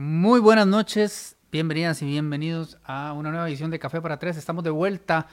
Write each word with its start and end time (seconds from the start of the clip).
Muy 0.00 0.38
buenas 0.38 0.68
noches, 0.68 1.36
bienvenidas 1.50 2.02
y 2.02 2.06
bienvenidos 2.06 2.78
a 2.84 3.12
una 3.14 3.30
nueva 3.30 3.48
edición 3.48 3.72
de 3.72 3.80
Café 3.80 4.00
para 4.00 4.20
Tres. 4.20 4.36
Estamos 4.36 4.62
de 4.62 4.70
vuelta. 4.70 5.26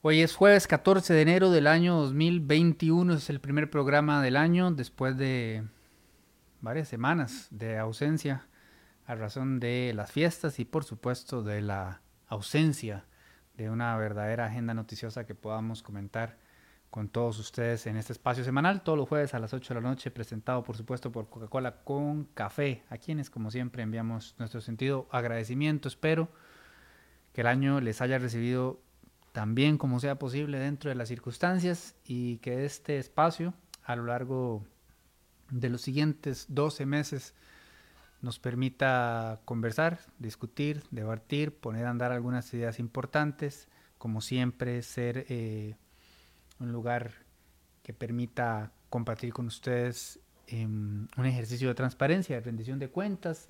Hoy 0.00 0.20
es 0.20 0.36
jueves 0.36 0.68
14 0.68 1.12
de 1.12 1.22
enero 1.22 1.50
del 1.50 1.66
año 1.66 1.96
2021. 1.96 3.14
Es 3.14 3.30
el 3.30 3.40
primer 3.40 3.70
programa 3.70 4.22
del 4.22 4.36
año 4.36 4.70
después 4.70 5.18
de 5.18 5.64
varias 6.60 6.86
semanas 6.86 7.48
de 7.50 7.76
ausencia 7.76 8.46
a 9.06 9.16
razón 9.16 9.58
de 9.58 9.90
las 9.92 10.12
fiestas 10.12 10.60
y 10.60 10.64
por 10.64 10.84
supuesto 10.84 11.42
de 11.42 11.60
la 11.60 12.00
ausencia 12.28 13.06
de 13.56 13.70
una 13.70 13.96
verdadera 13.96 14.46
agenda 14.46 14.74
noticiosa 14.74 15.26
que 15.26 15.34
podamos 15.34 15.82
comentar 15.82 16.38
con 16.94 17.08
todos 17.08 17.40
ustedes 17.40 17.88
en 17.88 17.96
este 17.96 18.12
espacio 18.12 18.44
semanal, 18.44 18.84
todos 18.84 18.96
los 18.96 19.08
jueves 19.08 19.34
a 19.34 19.40
las 19.40 19.52
8 19.52 19.74
de 19.74 19.80
la 19.80 19.88
noche, 19.88 20.12
presentado 20.12 20.62
por 20.62 20.76
supuesto 20.76 21.10
por 21.10 21.28
Coca-Cola 21.28 21.82
con 21.82 22.26
café, 22.34 22.84
a 22.88 22.98
quienes 22.98 23.30
como 23.30 23.50
siempre 23.50 23.82
enviamos 23.82 24.36
nuestro 24.38 24.60
sentido 24.60 25.08
agradecimiento. 25.10 25.88
Espero 25.88 26.28
que 27.32 27.40
el 27.40 27.48
año 27.48 27.80
les 27.80 28.00
haya 28.00 28.16
recibido 28.18 28.80
tan 29.32 29.56
bien 29.56 29.76
como 29.76 29.98
sea 29.98 30.20
posible 30.20 30.60
dentro 30.60 30.88
de 30.88 30.94
las 30.94 31.08
circunstancias 31.08 31.96
y 32.04 32.36
que 32.36 32.64
este 32.64 32.98
espacio 32.98 33.54
a 33.82 33.96
lo 33.96 34.04
largo 34.04 34.64
de 35.50 35.70
los 35.70 35.80
siguientes 35.80 36.46
12 36.48 36.86
meses 36.86 37.34
nos 38.22 38.38
permita 38.38 39.40
conversar, 39.44 39.98
discutir, 40.20 40.84
debatir, 40.92 41.56
poner 41.58 41.86
a 41.86 41.90
andar 41.90 42.12
algunas 42.12 42.54
ideas 42.54 42.78
importantes, 42.78 43.66
como 43.98 44.20
siempre 44.20 44.80
ser... 44.82 45.26
Eh, 45.28 45.74
un 46.60 46.72
lugar 46.72 47.12
que 47.82 47.92
permita 47.92 48.72
compartir 48.90 49.32
con 49.32 49.46
ustedes 49.46 50.20
em, 50.46 51.08
un 51.16 51.26
ejercicio 51.26 51.68
de 51.68 51.74
transparencia, 51.74 52.36
de 52.36 52.42
rendición 52.42 52.78
de 52.78 52.88
cuentas, 52.88 53.48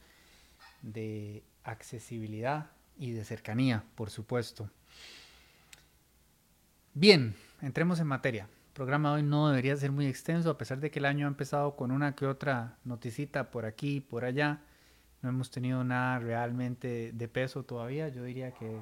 de 0.82 1.42
accesibilidad 1.62 2.70
y 2.98 3.12
de 3.12 3.24
cercanía, 3.24 3.84
por 3.94 4.10
supuesto. 4.10 4.70
Bien, 6.94 7.34
entremos 7.60 8.00
en 8.00 8.06
materia. 8.06 8.44
El 8.44 8.72
programa 8.74 9.12
hoy 9.12 9.22
no 9.22 9.48
debería 9.48 9.76
ser 9.76 9.92
muy 9.92 10.06
extenso, 10.06 10.50
a 10.50 10.58
pesar 10.58 10.78
de 10.80 10.90
que 10.90 10.98
el 10.98 11.04
año 11.04 11.26
ha 11.26 11.28
empezado 11.28 11.76
con 11.76 11.90
una 11.90 12.14
que 12.14 12.26
otra 12.26 12.78
noticita 12.84 13.50
por 13.50 13.66
aquí 13.66 13.96
y 13.96 14.00
por 14.00 14.24
allá. 14.24 14.60
No 15.22 15.28
hemos 15.28 15.50
tenido 15.50 15.84
nada 15.84 16.18
realmente 16.18 17.12
de 17.12 17.28
peso 17.28 17.64
todavía. 17.64 18.08
Yo 18.08 18.24
diría 18.24 18.52
que 18.52 18.78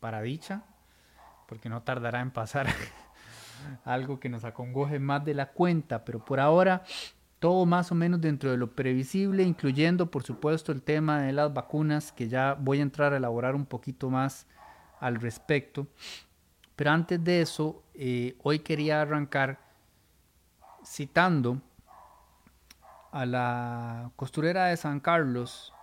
para 0.00 0.22
dicha, 0.22 0.64
porque 1.50 1.68
no 1.68 1.82
tardará 1.82 2.20
en 2.20 2.30
pasar 2.30 2.68
algo 3.84 4.20
que 4.20 4.28
nos 4.28 4.44
acongoje 4.44 5.00
más 5.00 5.24
de 5.24 5.34
la 5.34 5.50
cuenta, 5.50 6.04
pero 6.04 6.24
por 6.24 6.38
ahora 6.38 6.84
todo 7.40 7.66
más 7.66 7.90
o 7.90 7.96
menos 7.96 8.20
dentro 8.20 8.52
de 8.52 8.56
lo 8.56 8.76
previsible, 8.76 9.42
incluyendo 9.42 10.12
por 10.12 10.22
supuesto 10.22 10.70
el 10.70 10.80
tema 10.80 11.22
de 11.22 11.32
las 11.32 11.52
vacunas, 11.52 12.12
que 12.12 12.28
ya 12.28 12.54
voy 12.54 12.78
a 12.78 12.82
entrar 12.82 13.12
a 13.12 13.16
elaborar 13.16 13.56
un 13.56 13.66
poquito 13.66 14.08
más 14.10 14.46
al 15.00 15.16
respecto. 15.16 15.88
Pero 16.76 16.92
antes 16.92 17.22
de 17.24 17.40
eso, 17.40 17.82
eh, 17.94 18.36
hoy 18.44 18.60
quería 18.60 19.02
arrancar 19.02 19.58
citando 20.84 21.60
a 23.10 23.26
la 23.26 24.12
costurera 24.14 24.66
de 24.66 24.76
San 24.76 25.00
Carlos 25.00 25.74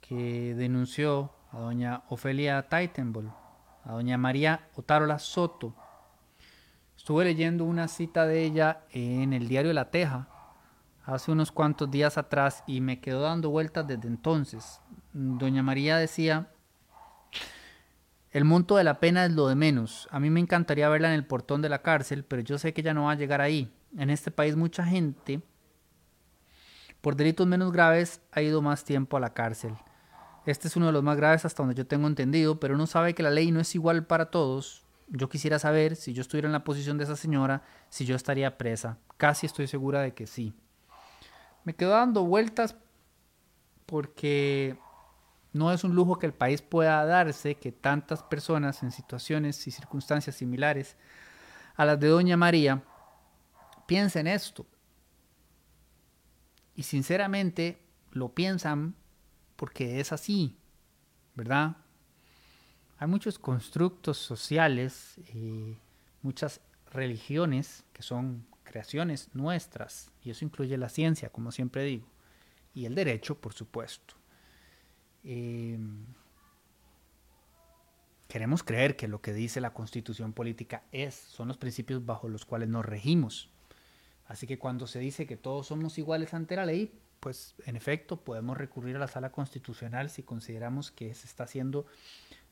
que 0.00 0.52
denunció 0.56 1.30
a 1.52 1.60
doña 1.60 2.02
Ofelia 2.08 2.68
Titanbol 2.68 3.41
a 3.84 3.92
doña 3.92 4.18
María 4.18 4.68
Otárola 4.74 5.18
Soto. 5.18 5.74
Estuve 6.96 7.24
leyendo 7.24 7.64
una 7.64 7.88
cita 7.88 8.26
de 8.26 8.44
ella 8.44 8.82
en 8.90 9.32
el 9.32 9.48
diario 9.48 9.72
La 9.72 9.90
Teja 9.90 10.28
hace 11.04 11.32
unos 11.32 11.50
cuantos 11.50 11.90
días 11.90 12.16
atrás 12.16 12.62
y 12.66 12.80
me 12.80 13.00
quedó 13.00 13.22
dando 13.22 13.50
vueltas 13.50 13.86
desde 13.86 14.06
entonces. 14.08 14.80
Doña 15.12 15.62
María 15.62 15.96
decía, 15.96 16.52
el 18.30 18.44
monto 18.44 18.76
de 18.76 18.84
la 18.84 19.00
pena 19.00 19.24
es 19.24 19.32
lo 19.32 19.48
de 19.48 19.56
menos. 19.56 20.08
A 20.10 20.20
mí 20.20 20.30
me 20.30 20.40
encantaría 20.40 20.88
verla 20.88 21.08
en 21.08 21.14
el 21.14 21.26
portón 21.26 21.60
de 21.60 21.68
la 21.68 21.82
cárcel, 21.82 22.24
pero 22.24 22.42
yo 22.42 22.58
sé 22.58 22.72
que 22.72 22.80
ella 22.80 22.94
no 22.94 23.04
va 23.04 23.12
a 23.12 23.16
llegar 23.16 23.40
ahí. 23.40 23.74
En 23.98 24.10
este 24.10 24.30
país 24.30 24.56
mucha 24.56 24.84
gente, 24.84 25.42
por 27.00 27.16
delitos 27.16 27.46
menos 27.46 27.72
graves, 27.72 28.22
ha 28.30 28.40
ido 28.40 28.62
más 28.62 28.84
tiempo 28.84 29.16
a 29.16 29.20
la 29.20 29.34
cárcel. 29.34 29.74
Este 30.44 30.66
es 30.66 30.76
uno 30.76 30.86
de 30.86 30.92
los 30.92 31.02
más 31.02 31.16
graves 31.16 31.44
hasta 31.44 31.62
donde 31.62 31.76
yo 31.76 31.86
tengo 31.86 32.08
entendido, 32.08 32.58
pero 32.58 32.74
uno 32.74 32.86
sabe 32.86 33.14
que 33.14 33.22
la 33.22 33.30
ley 33.30 33.52
no 33.52 33.60
es 33.60 33.74
igual 33.74 34.06
para 34.06 34.30
todos. 34.30 34.84
Yo 35.08 35.28
quisiera 35.28 35.58
saber 35.58 35.94
si 35.94 36.12
yo 36.12 36.22
estuviera 36.22 36.48
en 36.48 36.52
la 36.52 36.64
posición 36.64 36.98
de 36.98 37.04
esa 37.04 37.16
señora, 37.16 37.62
si 37.90 38.04
yo 38.04 38.16
estaría 38.16 38.58
presa. 38.58 38.98
Casi 39.18 39.46
estoy 39.46 39.66
segura 39.68 40.00
de 40.00 40.14
que 40.14 40.26
sí. 40.26 40.54
Me 41.64 41.74
quedo 41.74 41.90
dando 41.90 42.24
vueltas 42.24 42.74
porque 43.86 44.76
no 45.52 45.72
es 45.72 45.84
un 45.84 45.94
lujo 45.94 46.18
que 46.18 46.26
el 46.26 46.32
país 46.32 46.62
pueda 46.62 47.04
darse 47.04 47.56
que 47.56 47.70
tantas 47.70 48.22
personas 48.22 48.82
en 48.82 48.90
situaciones 48.90 49.66
y 49.66 49.70
circunstancias 49.70 50.36
similares 50.36 50.96
a 51.76 51.84
las 51.84 52.00
de 52.00 52.08
Doña 52.08 52.36
María 52.36 52.82
piensen 53.86 54.26
esto. 54.26 54.66
Y 56.74 56.82
sinceramente 56.84 57.82
lo 58.10 58.30
piensan 58.34 58.96
porque 59.62 60.00
es 60.00 60.10
así, 60.10 60.56
¿verdad? 61.36 61.76
Hay 62.98 63.06
muchos 63.06 63.38
constructos 63.38 64.18
sociales, 64.18 65.20
muchas 66.20 66.60
religiones 66.90 67.84
que 67.92 68.02
son 68.02 68.44
creaciones 68.64 69.32
nuestras, 69.34 70.10
y 70.20 70.30
eso 70.30 70.44
incluye 70.44 70.76
la 70.76 70.88
ciencia, 70.88 71.28
como 71.28 71.52
siempre 71.52 71.84
digo, 71.84 72.08
y 72.74 72.86
el 72.86 72.96
derecho, 72.96 73.40
por 73.40 73.52
supuesto. 73.52 74.16
Em, 75.22 76.06
queremos 78.26 78.64
creer 78.64 78.96
que 78.96 79.06
lo 79.06 79.20
que 79.22 79.32
dice 79.32 79.60
la 79.60 79.74
constitución 79.74 80.32
política 80.32 80.82
es, 80.90 81.14
son 81.14 81.46
los 81.46 81.56
principios 81.56 82.04
bajo 82.04 82.28
los 82.28 82.44
cuales 82.44 82.68
nos 82.68 82.84
regimos. 82.84 83.48
Así 84.26 84.48
que 84.48 84.58
cuando 84.58 84.88
se 84.88 84.98
dice 84.98 85.24
que 85.24 85.36
todos 85.36 85.68
somos 85.68 85.98
iguales 85.98 86.34
ante 86.34 86.56
la 86.56 86.66
ley, 86.66 87.00
pues 87.22 87.54
en 87.66 87.76
efecto 87.76 88.16
podemos 88.16 88.56
recurrir 88.56 88.96
a 88.96 88.98
la 88.98 89.06
sala 89.06 89.30
constitucional 89.30 90.10
si 90.10 90.24
consideramos 90.24 90.90
que 90.90 91.14
se 91.14 91.28
está 91.28 91.44
haciendo, 91.44 91.86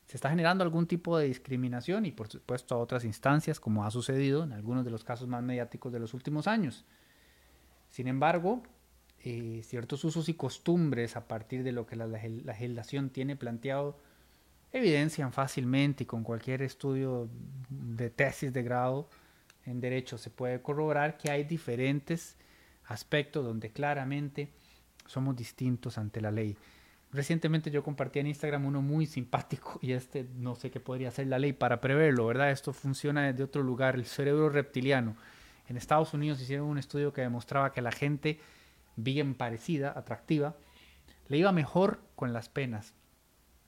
se 0.07 0.17
está 0.17 0.31
generando 0.31 0.63
algún 0.63 0.87
tipo 0.87 1.19
de 1.19 1.27
discriminación 1.27 2.07
y 2.07 2.13
por 2.13 2.29
supuesto 2.29 2.77
a 2.77 2.79
otras 2.79 3.05
instancias 3.05 3.59
como 3.59 3.85
ha 3.85 3.91
sucedido 3.91 4.45
en 4.45 4.53
algunos 4.53 4.85
de 4.85 4.93
los 4.93 5.03
casos 5.03 5.27
más 5.27 5.43
mediáticos 5.43 5.93
de 5.93 5.99
los 5.99 6.15
últimos 6.15 6.47
años. 6.47 6.85
Sin 7.89 8.07
embargo, 8.07 8.63
eh, 9.25 9.63
ciertos 9.65 10.05
usos 10.05 10.29
y 10.29 10.35
costumbres 10.35 11.17
a 11.17 11.27
partir 11.27 11.65
de 11.65 11.73
lo 11.73 11.85
que 11.85 11.97
la 11.97 12.07
legislación 12.07 13.11
tiene 13.11 13.35
planteado 13.35 13.99
evidencian 14.71 15.33
fácilmente 15.33 16.05
y 16.05 16.07
con 16.07 16.23
cualquier 16.23 16.63
estudio 16.63 17.29
de 17.71 18.09
tesis 18.09 18.53
de 18.53 18.63
grado 18.63 19.11
en 19.67 19.81
derecho 19.81 20.17
se 20.17 20.31
puede 20.31 20.63
corroborar 20.63 21.19
que 21.19 21.29
hay 21.33 21.43
diferentes 21.43 22.37
aspectos 22.85 23.45
donde 23.45 23.73
claramente 23.73 24.60
somos 25.07 25.37
distintos 25.37 25.99
ante 25.99 26.21
la 26.21 26.31
ley. 26.31 26.57
Recientemente 27.13 27.71
yo 27.71 27.83
compartí 27.83 28.21
en 28.21 28.29
Instagram 28.29 28.67
uno 28.67 28.83
muy 28.83 29.07
simpático 29.07 29.79
y 29.83 29.93
este 29.93 30.29
no 30.37 30.55
sé 30.55 30.71
qué 30.71 30.79
podría 30.79 31.11
ser 31.11 31.27
la 31.27 31.39
ley 31.39 31.53
para 31.53 31.81
preverlo, 31.81 32.27
¿verdad? 32.27 32.53
Esto 32.53 32.73
funciona 32.73 33.27
desde 33.27 33.43
otro 33.43 33.63
lugar, 33.63 33.97
el 33.97 34.07
cerebro 34.07 34.49
reptiliano. 34.49 35.17
En 35.69 35.77
Estados 35.77 36.15
Unidos 36.15 36.41
hicieron 36.41 36.67
un 36.67 36.79
estudio 36.79 37.13
que 37.13 37.23
demostraba 37.23 37.73
que 37.73 37.83
la 37.83 37.93
gente 37.93 38.39
bien 38.97 39.35
parecida, 39.35 39.93
atractiva, 39.97 40.57
le 41.29 41.39
iba 41.39 41.53
mejor 41.53 42.01
con 42.17 42.33
las 42.33 42.49
penas, 42.49 42.95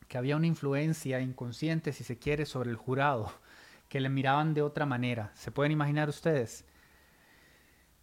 que 0.09 0.19
había 0.19 0.37
una 0.37 0.47
influencia 0.47 1.21
inconsciente, 1.21 1.93
si 1.93 2.05
se 2.05 2.19
quiere, 2.19 2.45
sobre 2.45 2.71
el 2.71 2.77
jurado, 2.77 3.33
que 3.89 4.01
le 4.01 4.09
miraban 4.09 4.55
de 4.55 4.63
otra 4.63 4.85
manera. 4.85 5.33
¿Se 5.35 5.51
pueden 5.51 5.73
imaginar 5.73 6.09
ustedes? 6.09 6.65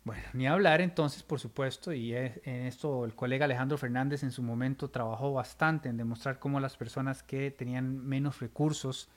Bueno, 0.10 0.24
ni 0.34 0.48
hablar 0.48 0.82
entonces, 0.82 1.22
por 1.22 1.40
supuesto, 1.40 1.94
y 1.94 2.16
en 2.16 2.66
esto 2.66 3.06
el 3.06 3.14
colega 3.14 3.46
Alejandro 3.46 3.78
Fernández 3.78 4.24
en 4.24 4.32
su 4.32 4.42
momento 4.42 4.90
trabajó 4.90 5.34
bastante 5.34 5.88
en 5.88 5.98
demostrar 5.98 6.40
cómo 6.40 6.60
las 6.60 6.78
personas 6.78 7.22
que 7.22 7.52
tenían 7.52 7.96
menos 8.08 8.40
recursos 8.40 9.08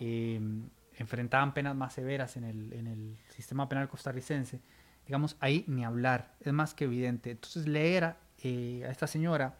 em, 0.00 0.70
enfrentaban 0.96 1.52
penas 1.52 1.76
más 1.76 1.92
severas 1.92 2.38
en 2.38 2.44
el, 2.44 2.72
en 2.72 2.86
el 2.86 3.18
sistema 3.28 3.68
penal 3.68 3.90
costarricense. 3.90 4.62
Digamos, 5.04 5.36
ahí 5.40 5.66
ni 5.66 5.84
hablar, 5.84 6.34
es 6.40 6.54
más 6.54 6.72
que 6.72 6.84
evidente. 6.84 7.32
Entonces 7.32 7.68
leer 7.68 8.14
eh, 8.42 8.84
a 8.86 8.90
esta 8.90 9.06
señora 9.06 9.58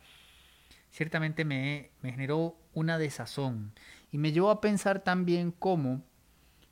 ciertamente 0.90 1.44
me, 1.44 1.90
me 2.00 2.12
generó 2.12 2.56
una 2.72 2.96
desazón 2.96 3.74
y 4.10 4.16
me 4.16 4.32
llevó 4.32 4.50
a 4.50 4.62
pensar 4.62 5.00
también 5.00 5.52
cómo 5.52 6.02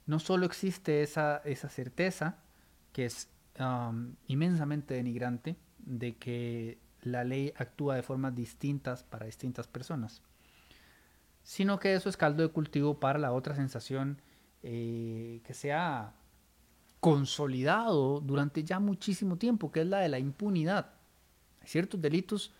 no 0.07 0.21
solo 0.21 0.47
existe 0.47 1.03
esa, 1.03 1.43
esa 1.45 1.69
certeza, 1.69 2.39
que 2.95 3.05
es 3.05 3.29
inmensamente 4.27 4.95
denigrante 4.95 5.57
de 5.79 6.17
que 6.17 6.79
la 7.03 7.25
ley 7.25 7.53
actúa 7.57 7.95
de 7.95 8.03
formas 8.03 8.35
distintas 8.35 9.03
para 9.03 9.27
distintas 9.27 9.67
personas, 9.67 10.23
sino 11.43 11.79
que 11.79 11.95
eso 11.95 12.09
es 12.09 12.17
caldo 12.17 12.43
de 12.43 12.51
cultivo 12.51 12.99
para 12.99 13.19
la 13.19 13.33
otra 13.33 13.55
sensación 13.55 14.21
eh, 14.63 15.41
que 15.45 15.55
se 15.55 15.73
ha 15.73 16.13
consolidado 17.01 18.21
durante 18.21 18.65
ya 18.65 18.81
muchísimo 18.81 19.37
tiempo, 19.37 19.71
que 19.71 19.83
es 19.83 19.87
la 19.87 20.01
de 20.01 20.09
la 20.09 20.19
impunidad. 20.19 20.95
Hay 21.61 21.69
ciertos 21.69 22.01
delitos 22.03 22.53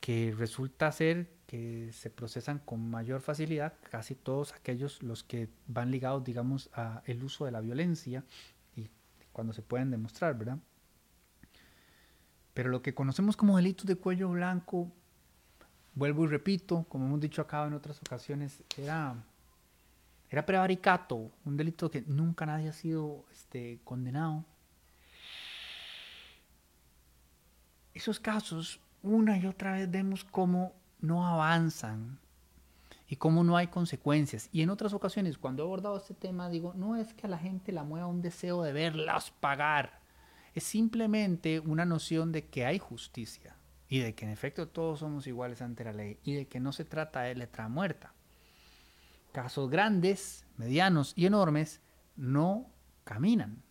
que 0.00 0.34
resulta 0.36 0.90
ser 0.92 1.30
que 1.46 1.90
se 1.92 2.10
procesan 2.10 2.58
con 2.58 2.90
mayor 2.90 3.20
facilidad, 3.20 3.74
casi 3.90 4.14
todos 4.14 4.52
aquellos 4.52 5.02
los 5.02 5.24
que 5.24 5.48
van 5.66 5.90
ligados, 5.90 6.24
digamos, 6.24 6.68
a 6.74 7.02
el 7.06 7.22
uso 7.22 7.46
de 7.46 7.52
la 7.52 7.60
violencia 7.60 8.24
cuando 9.38 9.52
se 9.52 9.62
pueden 9.62 9.92
demostrar, 9.92 10.36
¿verdad? 10.36 10.58
Pero 12.54 12.70
lo 12.70 12.82
que 12.82 12.92
conocemos 12.92 13.36
como 13.36 13.56
delitos 13.56 13.86
de 13.86 13.94
cuello 13.94 14.30
blanco, 14.30 14.90
vuelvo 15.94 16.24
y 16.24 16.26
repito, 16.26 16.84
como 16.88 17.06
hemos 17.06 17.20
dicho 17.20 17.40
acá 17.40 17.64
en 17.64 17.74
otras 17.74 18.00
ocasiones, 18.00 18.64
era, 18.76 19.14
era 20.28 20.44
prevaricato, 20.44 21.30
un 21.44 21.56
delito 21.56 21.88
que 21.88 22.02
nunca 22.08 22.46
nadie 22.46 22.68
ha 22.68 22.72
sido 22.72 23.26
este, 23.30 23.78
condenado. 23.84 24.44
Esos 27.94 28.18
casos, 28.18 28.80
una 29.04 29.38
y 29.38 29.46
otra 29.46 29.74
vez 29.74 29.88
vemos 29.88 30.24
cómo 30.24 30.72
no 31.00 31.24
avanzan 31.24 32.18
y 33.08 33.16
cómo 33.16 33.42
no 33.42 33.56
hay 33.56 33.68
consecuencias. 33.68 34.48
Y 34.52 34.62
en 34.62 34.70
otras 34.70 34.92
ocasiones, 34.92 35.38
cuando 35.38 35.62
he 35.62 35.66
abordado 35.66 35.96
este 35.96 36.14
tema, 36.14 36.50
digo, 36.50 36.74
no 36.74 36.96
es 36.96 37.14
que 37.14 37.26
a 37.26 37.30
la 37.30 37.38
gente 37.38 37.72
la 37.72 37.82
mueva 37.82 38.06
un 38.06 38.20
deseo 38.20 38.62
de 38.62 38.72
verlas 38.72 39.30
pagar, 39.30 40.00
es 40.54 40.64
simplemente 40.64 41.60
una 41.60 41.84
noción 41.84 42.32
de 42.32 42.46
que 42.46 42.66
hay 42.66 42.78
justicia 42.78 43.56
y 43.88 44.00
de 44.00 44.14
que 44.14 44.24
en 44.24 44.30
efecto 44.30 44.68
todos 44.68 45.00
somos 45.00 45.26
iguales 45.26 45.62
ante 45.62 45.84
la 45.84 45.92
ley 45.92 46.18
y 46.22 46.34
de 46.34 46.46
que 46.46 46.60
no 46.60 46.72
se 46.72 46.84
trata 46.84 47.22
de 47.22 47.34
letra 47.34 47.68
muerta. 47.68 48.12
Casos 49.32 49.70
grandes, 49.70 50.46
medianos 50.56 51.12
y 51.16 51.26
enormes 51.26 51.80
no 52.16 52.70
caminan. 53.04 53.62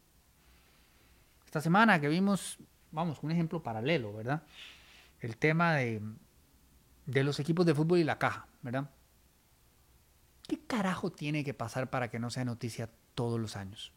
Esta 1.45 1.61
semana 1.61 1.99
que 1.99 2.07
vimos, 2.07 2.57
vamos, 2.91 3.19
un 3.21 3.31
ejemplo 3.31 3.61
paralelo, 3.61 4.13
¿verdad? 4.13 4.43
El 5.19 5.37
tema 5.37 5.75
de 5.75 6.01
de 7.07 7.23
los 7.23 7.39
equipos 7.39 7.65
de 7.65 7.73
fútbol 7.73 7.99
y 7.99 8.03
la 8.03 8.19
caja, 8.19 8.47
¿verdad? 8.61 8.89
¿Qué 10.47 10.59
carajo 10.59 11.11
tiene 11.11 11.43
que 11.43 11.53
pasar 11.53 11.89
para 11.89 12.09
que 12.09 12.19
no 12.19 12.29
sea 12.29 12.45
noticia 12.45 12.89
todos 13.15 13.39
los 13.39 13.57
años? 13.57 13.91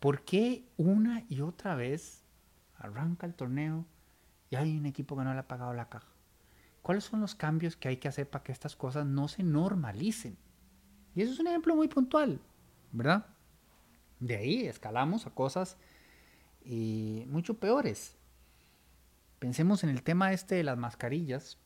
¿Por 0.00 0.24
qué 0.24 0.68
una 0.76 1.24
y 1.28 1.40
otra 1.40 1.74
vez 1.74 2.22
arranca 2.76 3.26
el 3.26 3.34
torneo 3.34 3.86
y 4.50 4.56
hay 4.56 4.76
un 4.76 4.84
equipo 4.84 5.16
que 5.16 5.24
no 5.24 5.32
le 5.32 5.40
ha 5.40 5.48
pagado 5.48 5.72
la 5.72 5.88
caja? 5.88 6.12
¿Cuáles 6.82 7.04
son 7.04 7.20
los 7.20 7.34
cambios 7.34 7.76
que 7.76 7.88
hay 7.88 7.96
que 7.96 8.08
hacer 8.08 8.28
para 8.28 8.42
que 8.42 8.52
estas 8.52 8.76
cosas 8.76 9.06
no 9.06 9.28
se 9.28 9.44
normalicen? 9.44 10.36
Y 11.14 11.22
eso 11.22 11.32
es 11.32 11.38
un 11.38 11.46
ejemplo 11.46 11.74
muy 11.76 11.88
puntual, 11.88 12.40
¿verdad? 12.90 13.26
De 14.18 14.36
ahí 14.36 14.66
escalamos 14.66 15.26
a 15.26 15.30
cosas 15.30 15.78
y 16.64 17.24
mucho 17.28 17.58
peores. 17.58 18.16
Pensemos 19.38 19.84
en 19.84 19.90
el 19.90 20.02
tema 20.02 20.32
este 20.32 20.56
de 20.56 20.64
las 20.64 20.76
mascarillas 20.76 21.58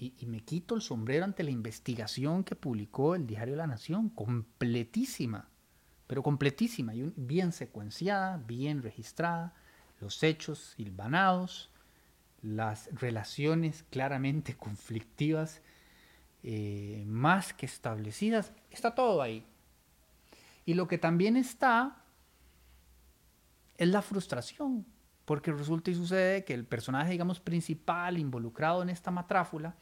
y, 0.00 0.26
me 0.26 0.40
quito 0.40 0.74
el 0.74 0.80
sombrero 0.80 1.26
ante 1.26 1.42
la 1.42 1.50
investigación 1.50 2.42
que 2.42 2.56
publicó 2.56 3.14
el 3.14 3.26
diario 3.26 3.54
La 3.54 3.66
Nación, 3.66 4.08
completísima, 4.08 5.50
pero 6.06 6.22
completísima 6.22 6.94
y 6.94 7.12
bien 7.16 7.52
secuenciada, 7.52 8.38
bien 8.38 8.82
registrada, 8.82 9.54
los 10.00 10.22
hechos 10.22 10.74
silvanados, 10.76 11.70
las 12.40 12.88
relaciones 12.94 13.84
claramente 13.90 14.56
conflictivas, 14.56 15.60
eh, 16.42 17.04
más 17.06 17.52
que 17.52 17.66
establecidas, 17.66 18.54
está 18.70 18.94
todo 18.94 19.20
ahí. 19.20 19.44
Y 20.64 20.74
lo 20.74 20.88
que 20.88 20.96
también 20.96 21.36
está 21.36 22.02
es 23.76 23.88
la 23.88 24.00
frustración 24.00 24.86
porque 25.30 25.52
resulta 25.52 25.92
y 25.92 25.94
sucede 25.94 26.44
que 26.44 26.54
el 26.54 26.64
personaje, 26.64 27.12
digamos, 27.12 27.38
principal 27.38 28.18
involucrado 28.18 28.82
en 28.82 28.88
esta 28.88 29.12
matráfula 29.12 29.76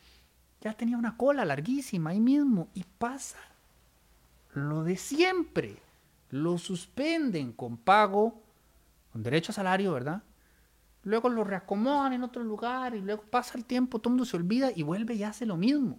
ya 0.60 0.74
tenía 0.74 0.98
una 0.98 1.16
cola 1.16 1.42
larguísima 1.46 2.10
ahí 2.10 2.20
mismo 2.20 2.68
y 2.74 2.84
pasa 2.84 3.38
lo 4.52 4.84
de 4.84 4.98
siempre. 4.98 5.78
Lo 6.28 6.58
suspenden 6.58 7.54
con 7.54 7.78
pago, 7.78 8.42
con 9.10 9.22
derecho 9.22 9.52
a 9.52 9.54
salario, 9.54 9.90
¿verdad? 9.94 10.22
Luego 11.02 11.30
lo 11.30 11.44
reacomodan 11.44 12.12
en 12.12 12.24
otro 12.24 12.44
lugar 12.44 12.94
y 12.94 13.00
luego 13.00 13.22
pasa 13.22 13.56
el 13.56 13.64
tiempo, 13.64 14.00
todo 14.00 14.10
el 14.10 14.16
mundo 14.16 14.26
se 14.26 14.36
olvida 14.36 14.70
y 14.76 14.82
vuelve 14.82 15.14
y 15.14 15.22
hace 15.22 15.46
lo 15.46 15.56
mismo. 15.56 15.98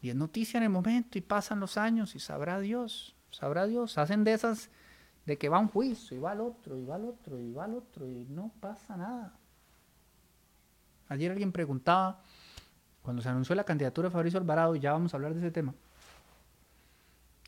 Y 0.00 0.08
es 0.08 0.16
noticia 0.16 0.58
en 0.58 0.64
el 0.64 0.70
momento 0.70 1.18
y 1.18 1.20
pasan 1.20 1.60
los 1.60 1.76
años 1.76 2.16
y 2.16 2.18
sabrá 2.18 2.58
Dios, 2.58 3.14
sabrá 3.30 3.68
Dios. 3.68 3.96
Hacen 3.96 4.24
de 4.24 4.32
esas 4.32 4.70
de 5.30 5.38
que 5.38 5.48
va 5.48 5.60
un 5.60 5.68
juicio 5.68 6.16
y 6.16 6.20
va 6.20 6.32
al 6.32 6.40
otro 6.40 6.76
y 6.76 6.84
va 6.84 6.96
al 6.96 7.04
otro 7.04 7.38
y 7.38 7.52
va 7.52 7.62
al 7.62 7.74
otro 7.74 8.08
y 8.08 8.26
no 8.30 8.50
pasa 8.58 8.96
nada. 8.96 9.32
Ayer 11.08 11.30
alguien 11.30 11.52
preguntaba, 11.52 12.20
cuando 13.00 13.22
se 13.22 13.28
anunció 13.28 13.54
la 13.54 13.62
candidatura 13.62 14.08
de 14.08 14.12
Fabricio 14.12 14.40
Alvarado, 14.40 14.74
y 14.74 14.80
ya 14.80 14.90
vamos 14.90 15.14
a 15.14 15.16
hablar 15.16 15.32
de 15.34 15.38
ese 15.38 15.52
tema, 15.52 15.72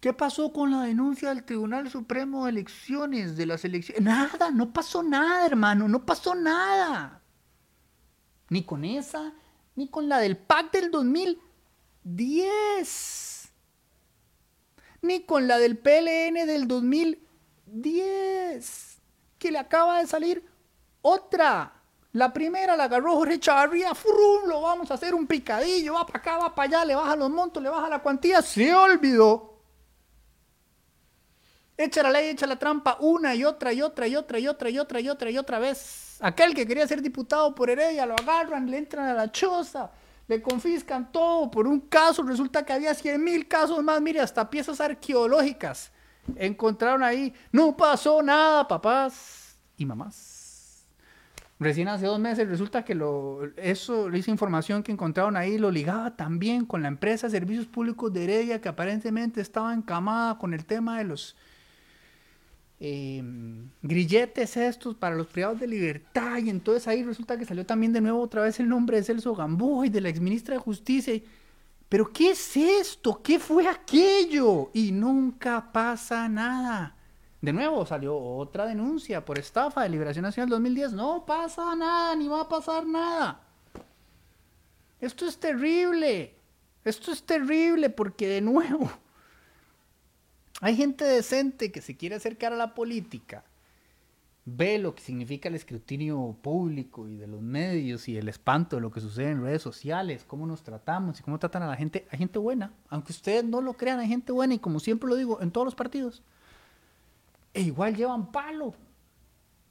¿qué 0.01 0.13
pasó 0.13 0.53
con 0.53 0.71
la 0.71 0.83
denuncia 0.83 1.31
del 1.31 1.43
Tribunal 1.43 1.91
Supremo 1.91 2.45
de 2.45 2.51
Elecciones, 2.51 3.37
de 3.37 3.47
las 3.47 3.65
elecciones? 3.65 4.05
Nada, 4.05 4.53
no 4.53 4.73
pasó 4.73 5.03
nada, 5.03 5.45
hermano, 5.45 5.89
no 5.89 6.07
pasó 6.07 6.37
nada. 6.37 7.21
Ni 8.49 8.63
con 8.63 8.85
esa, 8.85 9.33
ni 9.75 9.89
con 9.89 10.09
la 10.09 10.21
del 10.21 10.37
PAC 10.37 10.71
del 10.71 10.93
2010, 10.93 13.53
ni 15.03 15.25
con 15.25 15.49
la 15.49 15.59
del 15.59 15.79
PLN 15.79 16.47
del 16.47 16.69
2010 16.69 17.32
10. 17.73 18.99
Que 19.39 19.51
le 19.51 19.59
acaba 19.59 20.01
de 20.01 20.07
salir 20.07 20.45
otra. 21.01 21.73
La 22.13 22.33
primera 22.33 22.77
la 22.77 22.85
agarró 22.85 23.15
Jorge 23.15 23.41
Chavarría, 23.41 23.93
lo 24.47 24.61
vamos 24.61 24.91
a 24.91 24.95
hacer 24.95 25.15
un 25.15 25.27
picadillo, 25.27 25.95
va 25.95 26.07
para 26.07 26.19
acá, 26.19 26.37
va 26.37 26.55
para 26.55 26.69
allá, 26.69 26.85
le 26.85 26.95
baja 26.95 27.17
los 27.17 27.31
montos, 27.31 27.63
le 27.63 27.71
baja 27.71 27.89
la 27.89 28.01
cuantía, 28.01 28.43
se 28.43 28.75
olvidó. 28.75 29.57
Echa 31.75 32.03
la 32.03 32.11
ley, 32.11 32.29
echa 32.29 32.47
la 32.47 32.59
trampa 32.59 32.99
una 33.01 33.35
y 33.35 33.45
otra 33.45 33.73
y 33.73 33.81
otra 33.81 34.07
y 34.07 34.15
otra 34.15 34.39
y 34.39 34.47
otra 34.47 34.69
y 34.69 34.79
otra 34.79 35.01
y 35.01 35.09
otra 35.09 35.31
y 35.31 35.39
otra 35.39 35.59
vez. 35.59 36.19
Aquel 36.21 36.55
que 36.55 36.67
quería 36.67 36.87
ser 36.87 37.01
diputado 37.01 37.55
por 37.55 37.71
Heredia 37.71 38.05
lo 38.05 38.15
agarran, 38.15 38.71
le 38.71 38.77
entran 38.77 39.09
a 39.09 39.15
la 39.15 39.33
choza, 39.33 39.91
le 40.29 40.43
confiscan 40.43 41.11
todo 41.11 41.51
por 41.51 41.67
un 41.67 41.81
caso, 41.81 42.23
resulta 42.23 42.65
que 42.65 42.75
había 42.75 42.95
100 42.95 43.25
mil 43.25 43.49
casos 43.49 43.83
más, 43.83 44.03
mire, 44.03 44.21
hasta 44.21 44.49
piezas 44.51 44.83
arqueológicas 44.83 45.91
encontraron 46.37 47.03
ahí, 47.03 47.33
no 47.51 47.77
pasó 47.77 48.23
nada, 48.23 48.67
papás 48.67 49.59
y 49.77 49.87
mamás. 49.87 50.43
Recién 51.63 51.87
hace 51.87 52.07
dos 52.07 52.19
meses 52.19 52.49
resulta 52.49 52.85
que 52.85 52.95
lo, 52.95 53.45
eso, 53.57 54.09
esa 54.09 54.31
información 54.33 54.83
que 54.83 54.91
encontraron 54.91 55.37
ahí 55.37 55.59
lo 55.59 55.71
ligaba 55.71 56.17
también 56.17 56.67
con 56.67 56.83
la 56.83 56.89
empresa 56.89 57.31
Servicios 57.31 57.67
Públicos 57.67 58.13
de 58.13 58.25
Heredia 58.25 58.61
que 58.61 58.69
aparentemente 58.69 59.41
estaba 59.41 59.73
encamada 59.73 60.39
con 60.39 60.55
el 60.55 60.65
tema 60.65 60.99
de 60.99 61.05
los 61.05 61.37
em, 62.81 63.69
grilletes 63.81 64.57
estos 64.57 64.97
para 64.97 65.15
los 65.15 65.29
privados 65.29 65.61
de 65.61 65.69
libertad 65.69 66.39
y 66.39 66.51
entonces 66.51 66.89
ahí 66.89 67.05
resulta 67.05 67.39
que 67.39 67.45
salió 67.45 67.65
también 67.65 67.93
de 67.93 68.01
nuevo 68.01 68.21
otra 68.21 68.43
vez 68.43 68.59
el 68.59 68.69
nombre 68.69 68.97
de 68.97 69.05
Celso 69.05 69.37
Gamboa 69.37 69.87
y 69.87 69.91
de 69.91 70.01
la 70.01 70.09
exministra 70.09 70.55
de 70.55 70.61
Justicia. 70.61 71.15
Y, 71.15 71.25
pero 71.93 72.11
¿qué 72.11 72.31
es 72.31 72.57
esto? 72.57 73.21
¿Qué 73.23 73.39
fue 73.39 73.69
aquello? 73.69 74.71
Y 74.73 74.93
nunca 74.93 75.71
pasa 75.71 76.27
nada. 76.27 76.97
De 77.39 77.53
nuevo 77.53 77.85
salió 77.85 78.17
otra 78.17 78.65
denuncia 78.65 79.23
por 79.23 79.39
estafa 79.39 79.83
de 79.83 79.91
Liberación 79.91 80.23
Nacional 80.23 80.49
2010. 80.49 80.95
No 80.95 81.27
pasa 81.27 81.77
nada, 81.77 82.17
ni 82.17 82.29
va 82.29 82.41
a 82.41 82.49
pasar 82.49 82.87
nada. 82.87 83.43
Esto 85.03 85.27
es 85.27 85.37
terrible. 85.37 86.35
Esto 86.83 87.13
es 87.13 87.25
terrible 87.25 87.91
porque 87.91 88.27
de 88.27 88.41
nuevo 88.41 88.91
hay 90.63 90.75
gente 90.75 91.05
decente 91.05 91.71
que 91.71 91.83
se 91.83 91.95
quiere 91.95 92.15
acercar 92.15 92.55
a 92.55 92.57
la 92.57 92.75
política 92.75 93.45
ve 94.45 94.79
lo 94.79 94.95
que 94.95 95.03
significa 95.03 95.49
el 95.49 95.55
escrutinio 95.55 96.37
público 96.43 97.09
y 97.09 97.17
de 97.17 97.27
los 97.27 97.41
medios 97.41 98.09
y 98.09 98.17
el 98.17 98.29
espanto 98.29 98.77
de 98.77 98.83
lo 98.83 98.91
que 98.91 99.01
sucede 99.01 99.31
en 99.31 99.43
redes 99.43 99.63
sociales, 99.63 100.25
cómo 100.27 100.47
nos 100.47 100.63
tratamos 100.63 101.21
y 101.21 101.23
cómo 101.23 101.39
tratan 101.39 101.63
a 101.63 101.69
la 101.69 101.77
gente, 101.77 102.07
hay 102.11 102.19
gente 102.19 102.39
buena, 102.39 102.73
aunque 102.89 103.13
ustedes 103.13 103.45
no 103.45 103.61
lo 103.61 103.75
crean, 103.75 104.01
hay 104.01 104.09
gente 104.09 104.33
buena 104.33 104.55
y 104.55 104.59
como 104.59 104.81
siempre 104.81 105.09
lo 105.09 105.15
digo, 105.15 105.41
en 105.41 105.53
todos 105.53 105.65
los 105.65 105.75
partidos, 105.75 106.23
e 107.55 107.63
igual 107.63 107.95
llevan 107.95 108.33
palo. 108.33 108.75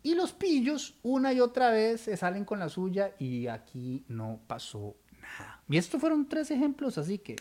Y 0.03 0.15
los 0.15 0.31
pillos 0.31 0.95
una 1.03 1.31
y 1.31 1.39
otra 1.41 1.69
vez 1.69 2.01
se 2.01 2.17
salen 2.17 2.43
con 2.43 2.57
la 2.57 2.69
suya 2.69 3.13
y 3.19 3.47
aquí 3.47 4.03
no 4.07 4.39
pasó 4.47 4.95
nada. 5.21 5.61
Y 5.69 5.77
estos 5.77 6.01
fueron 6.01 6.27
tres 6.27 6.49
ejemplos, 6.49 6.97
así 6.97 7.19
que 7.19 7.35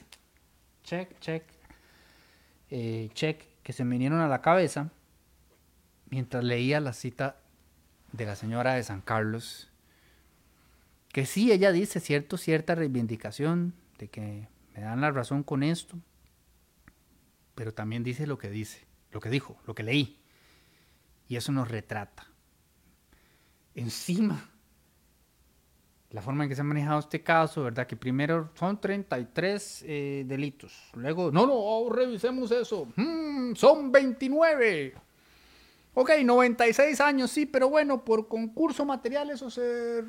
check, 0.82 1.18
check, 1.20 1.44
eh, 2.68 3.08
check, 3.14 3.44
que 3.62 3.72
se 3.72 3.84
me 3.84 3.92
vinieron 3.92 4.20
a 4.20 4.28
la 4.28 4.42
cabeza 4.42 4.90
mientras 6.11 6.45
leía 6.45 6.81
la 6.81 6.93
cita 6.93 7.40
de 8.12 8.26
la 8.26 8.37
señora 8.37 8.75
de 8.75 8.83
San 8.83 9.00
Carlos, 9.00 9.71
que 11.12 11.26
sí, 11.26 11.50
ella 11.52 11.73
dice 11.73 12.00
cierto, 12.00 12.37
cierta 12.37 12.75
reivindicación 12.75 13.75
de 13.99 14.09
que 14.09 14.49
me 14.75 14.81
dan 14.81 15.00
la 15.00 15.11
razón 15.11 15.43
con 15.43 15.62
esto, 15.62 15.99
pero 17.55 17.75
también 17.75 18.05
dice 18.05 18.26
lo 18.26 18.38
que 18.38 18.50
dice, 18.50 18.87
lo 19.11 19.21
que 19.21 19.31
dijo, 19.31 19.61
lo 19.67 19.75
que 19.75 19.83
leí. 19.83 20.21
Y 21.29 21.37
eso 21.37 21.52
nos 21.52 21.69
retrata. 21.69 22.26
Encima, 23.75 24.50
la 26.11 26.23
forma 26.23 26.45
en 26.45 26.49
que 26.49 26.57
se 26.57 26.62
ha 26.62 26.64
manejado 26.64 26.99
este 26.99 27.23
caso, 27.23 27.62
¿verdad? 27.62 27.87
Que 27.87 27.97
primero 27.97 28.50
son 28.55 28.81
33 28.81 29.85
eh, 29.87 30.25
delitos. 30.26 30.90
Luego, 30.95 31.31
no, 31.31 31.47
no, 31.47 31.88
revisemos 31.93 32.50
eso. 32.50 32.88
Mm, 32.97 33.55
son 33.55 33.93
29. 33.93 34.95
Ok, 35.94 36.11
96 36.25 37.00
años, 37.00 37.30
sí, 37.30 37.47
pero 37.47 37.68
bueno, 37.68 38.04
por 38.04 38.28
concurso 38.28 38.85
material 38.85 39.30
eso 39.30 39.50
se... 39.50 40.04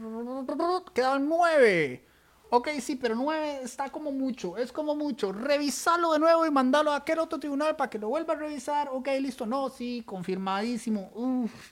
Quedan 0.93 1.27
9. 1.27 2.05
Ok, 2.53 2.67
sí, 2.81 2.97
pero 2.97 3.15
9 3.15 3.61
está 3.63 3.89
como 3.89 4.11
mucho, 4.11 4.57
es 4.57 4.71
como 4.71 4.93
mucho. 4.93 5.31
Revisarlo 5.31 6.11
de 6.11 6.19
nuevo 6.19 6.45
y 6.45 6.51
mandarlo 6.51 6.91
a 6.91 6.97
aquel 6.97 7.19
otro 7.19 7.39
tribunal 7.39 7.75
para 7.77 7.89
que 7.89 7.97
lo 7.97 8.09
vuelva 8.09 8.33
a 8.33 8.37
revisar. 8.37 8.89
Ok, 8.91 9.07
listo, 9.19 9.45
no, 9.45 9.69
sí, 9.69 10.03
confirmadísimo. 10.05 11.11
Uf. 11.15 11.71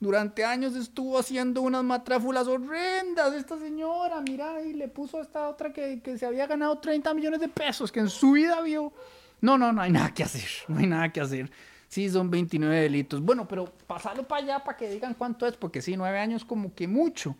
Durante 0.00 0.46
años 0.46 0.74
estuvo 0.74 1.18
haciendo 1.18 1.60
unas 1.60 1.84
matráfulas 1.84 2.48
horrendas 2.48 3.34
esta 3.34 3.58
señora. 3.58 4.22
Mira, 4.22 4.62
y 4.62 4.72
le 4.72 4.88
puso 4.88 5.18
a 5.18 5.20
esta 5.20 5.46
otra 5.48 5.74
que, 5.74 6.00
que 6.00 6.16
se 6.16 6.24
había 6.24 6.46
ganado 6.46 6.78
30 6.78 7.12
millones 7.12 7.38
de 7.40 7.48
pesos, 7.48 7.92
que 7.92 8.00
en 8.00 8.08
su 8.08 8.32
vida 8.32 8.62
vio. 8.62 8.94
No, 9.42 9.58
no, 9.58 9.74
no 9.74 9.82
hay 9.82 9.92
nada 9.92 10.12
que 10.14 10.22
hacer, 10.22 10.48
no 10.68 10.78
hay 10.78 10.86
nada 10.86 11.12
que 11.12 11.20
hacer. 11.20 11.50
Sí, 11.90 12.08
son 12.08 12.30
29 12.30 12.82
delitos. 12.82 13.20
Bueno, 13.20 13.48
pero 13.48 13.64
pasarlo 13.64 14.26
para 14.26 14.44
allá 14.44 14.64
para 14.64 14.78
que 14.78 14.88
digan 14.88 15.12
cuánto 15.12 15.44
es, 15.44 15.56
porque 15.56 15.82
sí, 15.82 15.96
nueve 15.96 16.20
años 16.20 16.44
como 16.44 16.72
que 16.72 16.86
mucho. 16.86 17.34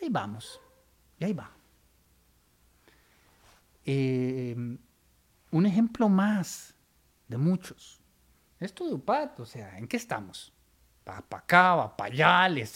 Y 0.00 0.04
ahí 0.04 0.10
vamos. 0.10 0.58
Y 1.18 1.26
ahí 1.26 1.34
va. 1.34 1.50
Eh, 3.84 4.56
un 5.50 5.66
ejemplo 5.66 6.08
más 6.08 6.74
de 7.28 7.36
muchos. 7.36 8.00
Esto 8.58 8.86
de 8.86 8.94
UPAT, 8.94 9.40
o 9.40 9.44
sea, 9.44 9.76
¿en 9.76 9.86
qué 9.86 9.98
estamos? 9.98 10.54
Va 11.06 11.20
para 11.20 11.42
acá, 11.42 11.74
va 11.74 11.96
para 11.98 12.14
allá, 12.14 12.66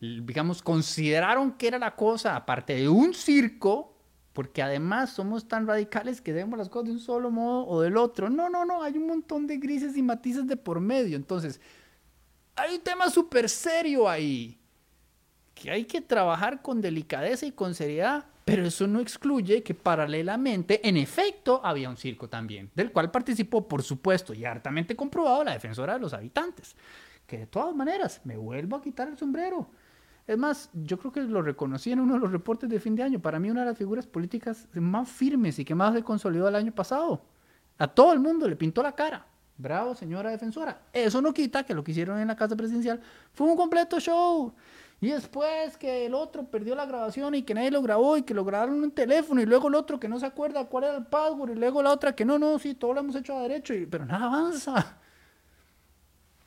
digamos, 0.00 0.62
consideraron 0.62 1.54
que 1.54 1.66
era 1.66 1.78
la 1.80 1.96
cosa, 1.96 2.36
aparte 2.36 2.76
de 2.76 2.88
un 2.88 3.14
circo, 3.14 3.93
porque 4.34 4.62
además 4.62 5.10
somos 5.10 5.46
tan 5.46 5.66
radicales 5.66 6.20
que 6.20 6.32
vemos 6.32 6.58
las 6.58 6.68
cosas 6.68 6.86
de 6.86 6.92
un 6.92 7.00
solo 7.00 7.30
modo 7.30 7.66
o 7.66 7.80
del 7.80 7.96
otro. 7.96 8.28
No, 8.28 8.50
no, 8.50 8.64
no, 8.64 8.82
hay 8.82 8.98
un 8.98 9.06
montón 9.06 9.46
de 9.46 9.56
grises 9.58 9.96
y 9.96 10.02
matices 10.02 10.46
de 10.48 10.56
por 10.56 10.80
medio. 10.80 11.16
Entonces, 11.16 11.60
hay 12.56 12.74
un 12.74 12.80
tema 12.80 13.08
súper 13.08 13.48
serio 13.48 14.08
ahí, 14.08 14.58
que 15.54 15.70
hay 15.70 15.84
que 15.84 16.00
trabajar 16.00 16.62
con 16.62 16.80
delicadeza 16.80 17.46
y 17.46 17.52
con 17.52 17.76
seriedad, 17.76 18.26
pero 18.44 18.66
eso 18.66 18.88
no 18.88 19.00
excluye 19.00 19.62
que 19.62 19.72
paralelamente, 19.72 20.86
en 20.86 20.96
efecto, 20.96 21.60
había 21.64 21.88
un 21.88 21.96
circo 21.96 22.28
también, 22.28 22.70
del 22.74 22.90
cual 22.90 23.12
participó, 23.12 23.68
por 23.68 23.84
supuesto, 23.84 24.34
y 24.34 24.44
hartamente 24.44 24.96
comprobado, 24.96 25.44
la 25.44 25.52
defensora 25.52 25.94
de 25.94 26.00
los 26.00 26.12
habitantes, 26.12 26.74
que 27.24 27.38
de 27.38 27.46
todas 27.46 27.74
maneras, 27.74 28.20
me 28.24 28.36
vuelvo 28.36 28.76
a 28.76 28.82
quitar 28.82 29.06
el 29.06 29.16
sombrero 29.16 29.70
es 30.26 30.38
más, 30.38 30.70
yo 30.72 30.98
creo 30.98 31.12
que 31.12 31.20
lo 31.22 31.42
reconocí 31.42 31.92
en 31.92 32.00
uno 32.00 32.14
de 32.14 32.20
los 32.20 32.32
reportes 32.32 32.68
de 32.70 32.80
fin 32.80 32.96
de 32.96 33.02
año. 33.02 33.20
Para 33.20 33.38
mí, 33.38 33.50
una 33.50 33.60
de 33.60 33.66
las 33.66 33.78
figuras 33.78 34.06
políticas 34.06 34.66
más 34.72 35.08
firmes 35.08 35.58
y 35.58 35.64
que 35.64 35.74
más 35.74 35.94
se 35.94 36.02
consolidó 36.02 36.48
el 36.48 36.54
año 36.54 36.72
pasado. 36.72 37.22
A 37.78 37.88
todo 37.88 38.12
el 38.12 38.20
mundo 38.20 38.48
le 38.48 38.56
pintó 38.56 38.82
la 38.82 38.92
cara. 38.92 39.26
Bravo, 39.56 39.94
señora 39.94 40.30
defensora. 40.30 40.80
Eso 40.92 41.20
no 41.20 41.32
quita 41.32 41.64
que 41.64 41.74
lo 41.74 41.84
que 41.84 41.92
hicieron 41.92 42.18
en 42.18 42.28
la 42.28 42.36
casa 42.36 42.56
presidencial 42.56 43.00
fue 43.32 43.46
un 43.46 43.56
completo 43.56 44.00
show. 44.00 44.52
Y 45.00 45.08
después 45.08 45.76
que 45.76 46.06
el 46.06 46.14
otro 46.14 46.44
perdió 46.44 46.74
la 46.74 46.86
grabación 46.86 47.34
y 47.34 47.42
que 47.42 47.52
nadie 47.52 47.70
lo 47.70 47.82
grabó 47.82 48.16
y 48.16 48.22
que 48.22 48.32
lo 48.32 48.44
grabaron 48.44 48.76
en 48.76 48.84
un 48.84 48.90
teléfono 48.90 49.40
y 49.42 49.46
luego 49.46 49.68
el 49.68 49.74
otro 49.74 50.00
que 50.00 50.08
no 50.08 50.18
se 50.18 50.26
acuerda 50.26 50.66
cuál 50.66 50.84
era 50.84 50.96
el 50.96 51.06
password 51.06 51.50
y 51.50 51.54
luego 51.56 51.82
la 51.82 51.92
otra 51.92 52.14
que 52.14 52.24
no, 52.24 52.38
no, 52.38 52.58
sí, 52.58 52.74
todo 52.74 52.94
lo 52.94 53.00
hemos 53.00 53.14
hecho 53.14 53.36
a 53.36 53.42
derecho, 53.42 53.74
y, 53.74 53.86
pero 53.86 54.06
nada 54.06 54.26
avanza. 54.26 54.98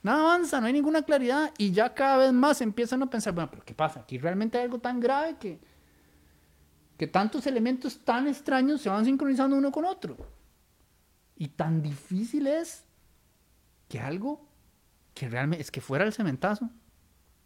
Nada 0.03 0.21
avanza, 0.21 0.61
no 0.61 0.67
hay 0.67 0.73
ninguna 0.73 1.01
claridad 1.01 1.51
y 1.57 1.71
ya 1.71 1.93
cada 1.93 2.17
vez 2.17 2.33
más 2.33 2.61
empiezan 2.61 3.01
a 3.03 3.09
pensar, 3.09 3.33
bueno, 3.33 3.49
pero 3.49 3.63
¿qué 3.65 3.73
pasa? 3.73 4.01
Aquí 4.01 4.17
realmente 4.17 4.57
hay 4.57 4.65
algo 4.65 4.79
tan 4.79 4.99
grave 4.99 5.37
que, 5.37 5.59
que 6.97 7.07
tantos 7.07 7.45
elementos 7.47 7.99
tan 7.99 8.27
extraños 8.27 8.81
se 8.81 8.89
van 8.89 9.05
sincronizando 9.05 9.55
uno 9.55 9.71
con 9.71 9.85
otro. 9.85 10.17
Y 11.35 11.49
tan 11.49 11.81
difícil 11.81 12.47
es 12.47 12.83
que 13.87 13.99
algo 13.99 14.47
que 15.13 15.29
realmente 15.29 15.61
es 15.61 15.71
que 15.71 15.81
fuera 15.81 16.03
el 16.05 16.13
cementazo, 16.13 16.69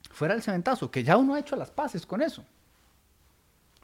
fuera 0.09 0.33
el 0.33 0.41
cementazo, 0.41 0.91
que 0.91 1.03
ya 1.03 1.17
uno 1.17 1.35
ha 1.35 1.39
hecho 1.39 1.55
las 1.55 1.71
paces 1.71 2.05
con 2.05 2.21
eso. 2.21 2.45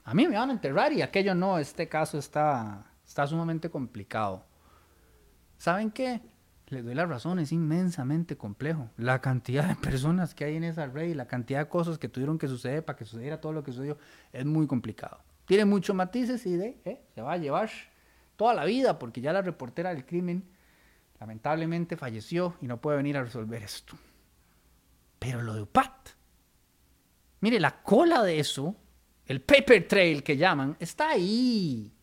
A 0.03 0.13
mí 0.13 0.27
me 0.27 0.37
van 0.37 0.49
a 0.49 0.53
enterrar 0.53 0.93
y 0.93 1.01
aquello 1.01 1.35
no, 1.35 1.59
este 1.59 1.89
caso 1.89 2.17
está, 2.17 2.85
está 3.05 3.27
sumamente 3.27 3.69
complicado. 3.69 4.45
¿Saben 5.57 5.91
qué? 5.91 6.21
Les 6.69 6.83
doy 6.83 6.95
la 6.95 7.05
razón, 7.05 7.39
es 7.39 7.51
inmensamente 7.51 8.37
complejo. 8.37 8.89
La 8.97 9.21
cantidad 9.21 9.67
de 9.67 9.75
personas 9.89 10.35
que 10.35 10.45
hay 10.45 10.55
en 10.55 10.63
esa 10.63 10.87
red 10.87 11.09
y 11.09 11.13
la 11.13 11.27
cantidad 11.27 11.59
de 11.59 11.69
cosas 11.69 11.97
que 11.97 12.09
tuvieron 12.09 12.37
que 12.37 12.47
suceder 12.47 12.83
para 12.83 12.97
que 12.97 13.05
sucediera 13.05 13.39
todo 13.39 13.53
lo 13.53 13.63
que 13.63 13.71
sucedió 13.71 13.97
es 14.33 14.45
muy 14.45 14.67
complicado. 14.67 15.19
Tiene 15.45 15.65
muchos 15.65 15.95
matices 15.95 16.45
y 16.45 16.57
de, 16.57 16.79
eh, 16.83 17.01
se 17.15 17.21
va 17.21 17.33
a 17.33 17.37
llevar 17.37 17.69
toda 18.35 18.53
la 18.53 18.65
vida 18.65 18.99
porque 18.99 19.21
ya 19.21 19.31
la 19.31 19.41
reportera 19.41 19.93
del 19.93 20.05
crimen 20.05 20.43
lamentablemente 21.19 21.95
falleció 21.95 22.55
y 22.61 22.67
no 22.67 22.81
puede 22.81 22.97
venir 22.97 23.17
a 23.17 23.23
resolver 23.23 23.63
esto. 23.63 23.97
Pero 25.19 25.41
lo 25.41 25.53
de 25.53 25.61
UPAT, 25.61 26.09
mire, 27.39 27.59
la 27.59 27.81
cola 27.81 28.21
de 28.23 28.39
eso, 28.39 28.75
el 29.25 29.41
paper 29.41 29.87
trail 29.87 30.21
que 30.21 30.37
llaman, 30.37 30.75
está 30.79 31.09
ahí 31.09 31.96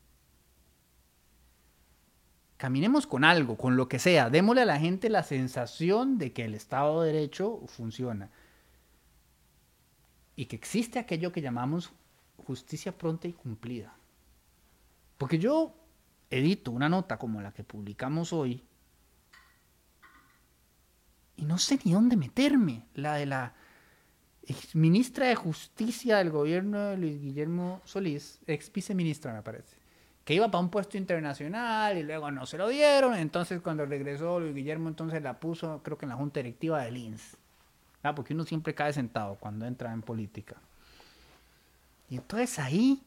caminemos 2.57 3.07
con 3.07 3.25
algo, 3.25 3.57
con 3.57 3.77
lo 3.77 3.89
que 3.89 3.99
sea, 3.99 4.31
démosle 4.31 4.63
a 4.63 4.67
la 4.67 4.79
gente 4.79 5.09
la 5.11 5.23
sensación 5.23 6.19
de 6.19 6.33
que 6.33 6.45
el 6.45 6.55
Estado 6.55 7.03
de 7.03 7.13
Derecho 7.13 7.61
funciona. 7.67 8.31
Y 10.37 10.47
que 10.47 10.57
existe 10.57 10.99
aquello 10.99 11.33
que 11.33 11.41
llamamos 11.41 11.93
justicia 12.37 12.97
pronta 12.97 13.29
y 13.29 13.33
cumplida. 13.33 13.97
Porque 15.19 15.39
yo 15.39 15.75
edito 16.31 16.71
una 16.71 16.89
nota 16.89 17.19
como 17.19 17.41
la 17.41 17.53
que 17.53 17.65
publicamos 17.65 18.33
hoy 18.33 18.65
y 21.37 21.45
no 21.45 21.59
sé 21.59 21.79
ni 21.85 21.93
dónde 21.93 22.17
meterme, 22.17 22.85
la 22.95 23.15
de 23.15 23.27
la 23.27 23.55
ministra 24.75 25.27
de 25.27 25.35
Justicia 25.35 26.19
del 26.19 26.31
gobierno 26.31 26.79
de 26.79 26.97
Luis 26.97 27.21
Guillermo 27.21 27.81
Solís, 27.85 28.41
ex 28.47 28.73
viceministra 28.73 29.33
me 29.33 29.43
parece 29.43 29.84
que 30.25 30.35
iba 30.35 30.51
para 30.51 30.63
un 30.63 30.71
puesto 30.71 30.97
internacional 30.97 31.99
y 31.99 32.03
luego 32.03 32.31
no 32.31 32.47
se 32.47 32.59
lo 32.59 32.69
dieron. 32.69 33.15
Entonces 33.15 33.61
cuando 33.61 33.85
regresó 33.85 34.41
Luis 34.41 34.55
Guillermo 34.55 34.89
entonces 34.89 35.23
la 35.23 35.39
puso 35.39 35.83
creo 35.83 35.99
que 35.99 36.07
en 36.07 36.11
la 36.11 36.17
junta 36.17 36.41
directiva 36.41 36.83
del 36.83 36.97
INS. 36.97 37.37
Ah, 38.03 38.15
porque 38.15 38.35
uno 38.35 38.45
siempre 38.45 38.75
cae 38.75 38.93
sentado 38.93 39.37
cuando 39.37 39.67
entra 39.67 39.93
en 39.93 40.03
política. 40.03 40.57
Y 42.11 42.17
entonces 42.17 42.59
ahí 42.59 43.03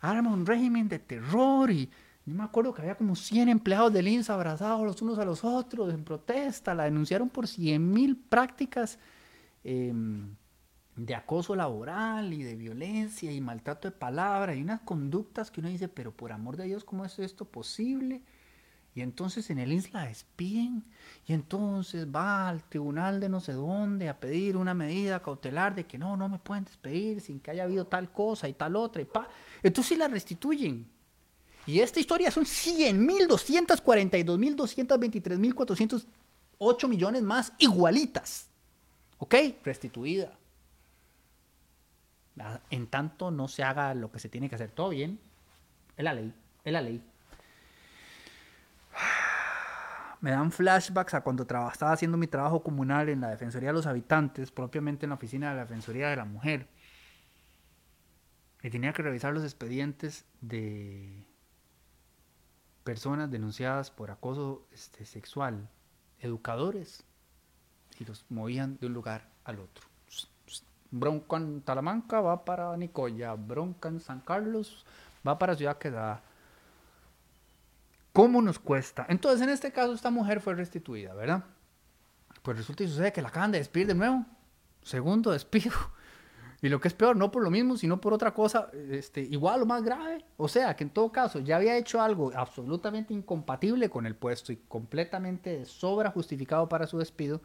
arma 0.00 0.32
un 0.32 0.46
régimen 0.46 0.88
de 0.88 0.98
terror 0.98 1.70
y 1.70 1.90
yo 2.24 2.34
me 2.34 2.44
acuerdo 2.44 2.74
que 2.74 2.82
había 2.82 2.94
como 2.94 3.16
100 3.16 3.48
empleados 3.48 3.92
del 3.92 4.08
INS 4.08 4.28
abrazados 4.28 4.84
los 4.84 5.00
unos 5.00 5.18
a 5.18 5.24
los 5.24 5.44
otros 5.44 5.92
en 5.92 6.04
protesta. 6.04 6.74
La 6.74 6.84
denunciaron 6.84 7.30
por 7.30 7.48
100 7.48 7.90
mil 7.90 8.16
prácticas. 8.16 8.98
Eh, 9.64 9.92
de 10.98 11.14
acoso 11.14 11.54
laboral 11.54 12.32
y 12.32 12.42
de 12.42 12.56
violencia 12.56 13.30
y 13.30 13.40
maltrato 13.40 13.88
de 13.88 13.92
palabra 13.92 14.54
y 14.54 14.62
unas 14.62 14.80
conductas 14.80 15.50
que 15.50 15.60
uno 15.60 15.68
dice, 15.68 15.88
pero 15.88 16.10
por 16.10 16.32
amor 16.32 16.56
de 16.56 16.64
Dios, 16.64 16.84
¿cómo 16.84 17.04
es 17.04 17.18
esto 17.20 17.44
posible? 17.44 18.20
Y 18.96 19.02
entonces 19.02 19.48
en 19.50 19.60
el 19.60 19.72
INS 19.72 19.92
la 19.92 20.06
despiden 20.06 20.82
y 21.24 21.32
entonces 21.32 22.04
va 22.04 22.48
al 22.48 22.64
tribunal 22.64 23.20
de 23.20 23.28
no 23.28 23.38
sé 23.38 23.52
dónde 23.52 24.08
a 24.08 24.18
pedir 24.18 24.56
una 24.56 24.74
medida 24.74 25.22
cautelar 25.22 25.72
de 25.76 25.86
que 25.86 25.98
no, 25.98 26.16
no 26.16 26.28
me 26.28 26.40
pueden 26.40 26.64
despedir 26.64 27.20
sin 27.20 27.38
que 27.38 27.52
haya 27.52 27.62
habido 27.62 27.86
tal 27.86 28.10
cosa 28.10 28.48
y 28.48 28.54
tal 28.54 28.74
otra 28.74 29.00
y 29.00 29.04
pa. 29.04 29.28
Entonces 29.62 29.96
la 29.96 30.08
restituyen. 30.08 30.84
Y 31.64 31.78
esta 31.78 32.00
historia 32.00 32.32
son 32.32 32.44
100 32.44 33.06
mil, 33.06 33.28
242 33.28 34.36
mil, 34.36 34.56
223 34.56 35.38
mil, 35.38 35.54
408 35.54 36.88
millones 36.88 37.22
más 37.22 37.52
igualitas. 37.58 38.48
¿Ok? 39.18 39.34
Restituida 39.62 40.37
en 42.70 42.86
tanto 42.86 43.30
no 43.30 43.48
se 43.48 43.62
haga 43.62 43.94
lo 43.94 44.10
que 44.10 44.18
se 44.18 44.28
tiene 44.28 44.48
que 44.48 44.54
hacer 44.54 44.70
todo 44.70 44.90
bien, 44.90 45.18
es 45.96 46.04
la 46.04 46.14
ley, 46.14 46.34
es 46.64 46.72
la 46.72 46.80
ley. 46.80 47.02
Me 50.20 50.30
dan 50.30 50.50
flashbacks 50.50 51.14
a 51.14 51.20
cuando 51.20 51.44
estaba 51.44 51.92
haciendo 51.92 52.16
mi 52.16 52.26
trabajo 52.26 52.62
comunal 52.62 53.08
en 53.08 53.20
la 53.20 53.28
Defensoría 53.30 53.68
de 53.68 53.74
los 53.74 53.86
Habitantes, 53.86 54.50
propiamente 54.50 55.06
en 55.06 55.10
la 55.10 55.16
oficina 55.16 55.50
de 55.50 55.56
la 55.56 55.62
Defensoría 55.62 56.08
de 56.08 56.16
la 56.16 56.24
Mujer. 56.24 56.66
Y 58.62 58.70
tenía 58.70 58.92
que 58.92 59.02
revisar 59.02 59.32
los 59.32 59.44
expedientes 59.44 60.24
de 60.40 61.24
personas 62.82 63.30
denunciadas 63.30 63.92
por 63.92 64.10
acoso 64.10 64.66
este, 64.72 65.04
sexual, 65.04 65.68
educadores, 66.18 67.04
y 67.98 68.04
los 68.04 68.24
movían 68.28 68.78
de 68.78 68.86
un 68.86 68.94
lugar 68.94 69.28
al 69.44 69.60
otro. 69.60 69.87
Bronca 70.90 71.36
en 71.36 71.62
Talamanca 71.62 72.20
va 72.20 72.44
para 72.44 72.76
Nicoya, 72.76 73.34
bronca 73.34 73.88
en 73.88 74.00
San 74.00 74.20
Carlos 74.20 74.84
va 75.26 75.38
para 75.38 75.54
Ciudad 75.54 75.78
Quedada. 75.78 76.22
¿Cómo 78.12 78.42
nos 78.42 78.58
cuesta? 78.58 79.06
Entonces, 79.08 79.42
en 79.42 79.50
este 79.50 79.70
caso, 79.70 79.92
esta 79.92 80.10
mujer 80.10 80.40
fue 80.40 80.54
restituida, 80.54 81.14
¿verdad? 81.14 81.44
pues 82.42 82.56
resulta 82.56 82.82
y 82.82 82.88
sucede 82.88 83.12
que 83.12 83.20
la 83.20 83.28
acaban 83.28 83.52
de 83.52 83.58
despedir 83.58 83.88
de 83.88 83.94
nuevo. 83.94 84.24
Segundo 84.82 85.32
despido. 85.32 85.72
Y 86.60 86.68
lo 86.68 86.80
que 86.80 86.88
es 86.88 86.94
peor, 86.94 87.14
no 87.14 87.30
por 87.30 87.44
lo 87.44 87.52
mismo, 87.52 87.76
sino 87.76 88.00
por 88.00 88.12
otra 88.12 88.34
cosa, 88.34 88.68
este, 88.90 89.20
igual 89.20 89.62
o 89.62 89.66
más 89.66 89.84
grave. 89.84 90.24
O 90.36 90.48
sea, 90.48 90.74
que 90.74 90.82
en 90.82 90.90
todo 90.90 91.12
caso 91.12 91.38
ya 91.38 91.54
había 91.54 91.76
hecho 91.76 92.02
algo 92.02 92.32
absolutamente 92.34 93.14
incompatible 93.14 93.88
con 93.88 94.06
el 94.06 94.16
puesto 94.16 94.50
y 94.50 94.56
completamente 94.66 95.56
de 95.56 95.66
sobra 95.66 96.10
justificado 96.10 96.68
para 96.68 96.88
su 96.88 96.98
despido. 96.98 97.40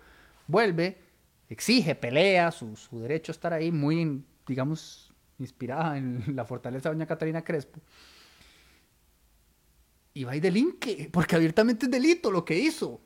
Vuelve, 0.47 1.02
exige, 1.50 1.95
pelea 1.95 2.51
su, 2.51 2.75
su 2.75 3.00
derecho 3.00 3.31
a 3.31 3.33
estar 3.33 3.53
ahí, 3.53 3.71
muy, 3.71 4.23
digamos, 4.47 5.13
inspirada 5.39 5.97
en 5.97 6.23
la 6.35 6.45
fortaleza 6.45 6.89
de 6.89 6.95
doña 6.95 7.05
Catalina 7.05 7.43
Crespo. 7.43 7.79
Y 10.13 10.23
va 10.25 10.35
y 10.35 10.39
delinque, 10.39 11.09
porque 11.12 11.35
abiertamente 11.35 11.85
es 11.85 11.91
delito 11.91 12.29
lo 12.29 12.45
que 12.45 12.57
hizo. 12.57 13.01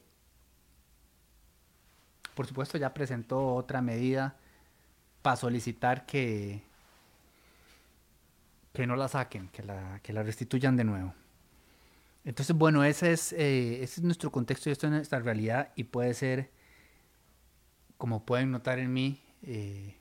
Por 2.36 2.46
supuesto, 2.46 2.77
ya 2.77 2.94
presentó 2.94 3.56
otra 3.56 3.82
medida 3.82 4.38
para 5.22 5.38
solicitar 5.38 6.06
que, 6.06 6.62
que 8.74 8.86
no 8.86 8.96
la 8.96 9.08
saquen, 9.08 9.48
que 9.50 9.63
la, 9.63 10.00
que 10.03 10.13
la 10.13 10.22
restituyan 10.22 10.75
de 10.75 10.84
nuevo. 10.84 11.13
Entonces, 12.25 12.56
bueno, 12.56 12.84
ese 12.84 13.13
es, 13.13 13.32
eh, 13.34 13.82
ese 13.82 14.01
es 14.01 14.03
nuestro 14.03 14.32
contexto 14.32 14.70
y 14.70 14.74
esto 14.74 14.86
es 14.88 14.91
nuestra 14.91 15.20
realidad 15.20 15.72
y 15.75 15.86
puede 15.86 16.13
ser, 16.13 16.51
como 17.98 18.24
pueden 18.25 18.51
notar 18.51 18.80
en 18.80 18.94
mí, 18.94 19.22
eh, 19.44 19.96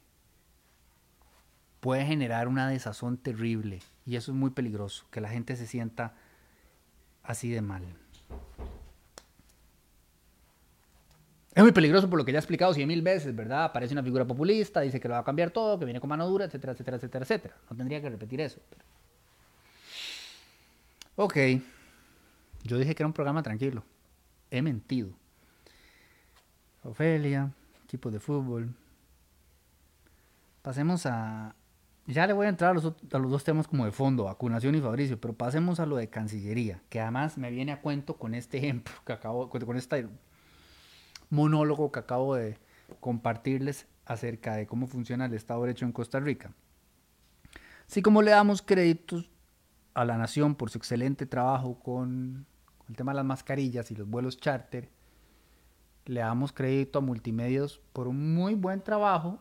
puede 1.80 2.04
generar 2.04 2.48
una 2.48 2.68
desazón 2.68 3.16
terrible 3.16 3.80
y 4.04 4.16
eso 4.16 4.32
es 4.32 4.36
muy 4.36 4.50
peligroso, 4.50 5.06
que 5.10 5.20
la 5.20 5.28
gente 5.28 5.56
se 5.56 5.66
sienta 5.66 6.14
así 7.22 7.50
de 7.50 7.62
mal. 7.62 7.82
Es 11.54 11.62
muy 11.62 11.72
peligroso 11.72 12.10
por 12.10 12.18
lo 12.18 12.24
que 12.26 12.32
ya 12.32 12.38
he 12.38 12.40
explicado 12.40 12.74
cien 12.74 12.86
mil 12.86 13.00
veces, 13.00 13.34
¿verdad? 13.34 13.64
Aparece 13.64 13.94
una 13.94 14.02
figura 14.02 14.26
populista, 14.26 14.82
dice 14.82 15.00
que 15.00 15.08
lo 15.08 15.14
va 15.14 15.20
a 15.20 15.24
cambiar 15.24 15.50
todo, 15.50 15.78
que 15.78 15.86
viene 15.86 16.00
con 16.00 16.10
mano 16.10 16.28
dura, 16.28 16.44
etcétera, 16.44 16.74
etcétera, 16.74 16.98
etcétera, 16.98 17.22
etcétera. 17.24 17.56
No 17.70 17.76
tendría 17.76 18.02
que 18.02 18.10
repetir 18.10 18.42
eso. 18.42 18.60
Ok. 21.16 21.36
Yo 22.62 22.76
dije 22.76 22.94
que 22.94 23.02
era 23.02 23.06
un 23.06 23.14
programa 23.14 23.42
tranquilo. 23.42 23.82
He 24.50 24.60
mentido. 24.60 25.08
Ofelia, 26.82 27.50
equipo 27.86 28.10
de 28.10 28.20
fútbol. 28.20 28.74
Pasemos 30.62 31.06
a... 31.06 31.54
Ya 32.06 32.26
le 32.26 32.32
voy 32.32 32.46
a 32.46 32.50
entrar 32.50 32.72
a 32.72 32.74
los, 32.74 32.84
a 32.86 33.18
dos 33.18 33.44
temas 33.44 33.66
como 33.66 33.84
de 33.84 33.90
fondo, 33.90 34.24
vacunación 34.24 34.74
y 34.74 34.80
Fabricio, 34.80 35.20
pero 35.20 35.34
pasemos 35.34 35.80
a 35.80 35.86
lo 35.86 35.96
de 35.96 36.08
Cancillería, 36.08 36.80
que 36.88 37.00
además 37.00 37.36
me 37.36 37.50
viene 37.50 37.72
a 37.72 37.80
cuento 37.80 38.16
con 38.16 38.34
este 38.34 38.58
ejemplo 38.58 38.94
que 39.04 39.12
acabo, 39.12 39.48
con 39.48 39.76
esta 39.76 39.96
monólogo 41.30 41.90
que 41.90 41.98
acabo 41.98 42.36
de 42.36 42.58
compartirles 43.00 43.86
acerca 44.04 44.54
de 44.54 44.66
cómo 44.66 44.86
funciona 44.86 45.26
el 45.26 45.34
Estado 45.34 45.62
de 45.62 45.68
Derecho 45.68 45.84
en 45.84 45.92
Costa 45.92 46.20
Rica. 46.20 46.52
Así 47.88 48.02
como 48.02 48.22
le 48.22 48.30
damos 48.30 48.62
créditos 48.62 49.28
a 49.94 50.04
la 50.04 50.16
nación 50.16 50.54
por 50.54 50.70
su 50.70 50.78
excelente 50.78 51.26
trabajo 51.26 51.80
con 51.80 52.46
el 52.88 52.96
tema 52.96 53.12
de 53.12 53.16
las 53.16 53.24
mascarillas 53.24 53.90
y 53.90 53.96
los 53.96 54.08
vuelos 54.08 54.36
charter, 54.38 54.88
le 56.06 56.20
damos 56.20 56.52
crédito 56.52 56.98
a 56.98 57.02
multimedios 57.02 57.80
por 57.92 58.08
un 58.08 58.34
muy 58.34 58.54
buen 58.54 58.80
trabajo 58.80 59.40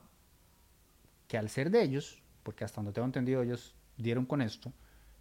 que 1.27 1.37
al 1.37 1.49
ser 1.49 1.69
de 1.69 1.83
ellos, 1.83 2.21
porque 2.43 2.63
hasta 2.63 2.77
donde 2.77 2.91
tengo 2.91 3.05
entendido 3.05 3.41
ellos 3.41 3.73
dieron 3.97 4.25
con 4.25 4.41
esto, 4.41 4.71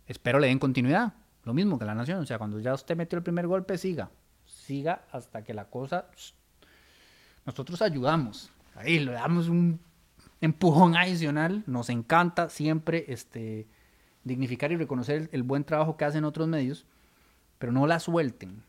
espero 0.06 0.38
le 0.38 0.48
den 0.48 0.58
continuidad. 0.58 1.14
Lo 1.44 1.54
mismo 1.54 1.78
que 1.78 1.84
la 1.84 1.94
nación, 1.94 2.20
o 2.20 2.26
sea, 2.26 2.38
cuando 2.38 2.58
ya 2.58 2.74
usted 2.74 2.96
metió 2.96 3.18
el 3.18 3.22
primer 3.22 3.46
golpe, 3.46 3.78
siga, 3.78 4.10
siga 4.46 5.04
hasta 5.12 5.44
que 5.44 5.54
la 5.54 5.66
cosa 5.66 6.06
nosotros 7.44 7.82
ayudamos, 7.82 8.50
ahí 8.74 8.98
le 8.98 9.12
damos 9.12 9.48
un 9.48 9.78
empujón 10.40 10.96
adicional, 10.96 11.62
nos 11.66 11.90
encanta 11.90 12.48
siempre 12.48 13.04
este, 13.08 13.66
dignificar 14.24 14.72
y 14.72 14.76
reconocer 14.76 15.28
el, 15.32 15.42
buen 15.42 15.64
trabajo 15.64 15.96
que 15.96 16.04
hacen 16.04 16.24
otros 16.24 16.48
medios, 16.48 16.86
pero 17.58 17.72
no 17.72 17.86
la 17.86 18.00
suelten. 18.00 18.62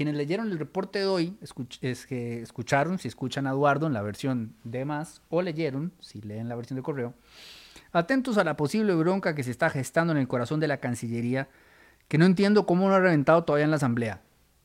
Quienes 0.00 0.14
leyeron 0.14 0.50
el 0.50 0.58
reporte 0.58 1.00
de 1.00 1.04
hoy, 1.04 1.36
es 1.82 2.06
que 2.06 2.40
escucharon, 2.40 2.98
si 2.98 3.06
escuchan 3.06 3.46
a 3.46 3.50
Eduardo 3.50 3.86
en 3.86 3.92
la 3.92 4.00
versión 4.00 4.54
de 4.64 4.86
más, 4.86 5.20
o 5.28 5.42
leyeron, 5.42 5.92
si 6.00 6.22
leen 6.22 6.48
la 6.48 6.56
versión 6.56 6.78
de 6.78 6.82
correo, 6.82 7.12
atentos 7.92 8.38
a 8.38 8.44
la 8.44 8.56
posible 8.56 8.94
bronca 8.94 9.34
que 9.34 9.42
se 9.42 9.50
está 9.50 9.68
gestando 9.68 10.14
en 10.14 10.18
el 10.18 10.26
corazón 10.26 10.58
de 10.58 10.68
la 10.68 10.78
Cancillería, 10.78 11.50
que 12.08 12.16
no 12.16 12.24
entiendo 12.24 12.64
cómo 12.64 12.88
no 12.88 12.94
ha 12.94 13.00
reventado 13.00 13.44
todavía 13.44 13.66
en 13.66 13.72
la 13.72 13.76
Asamblea. 13.76 14.22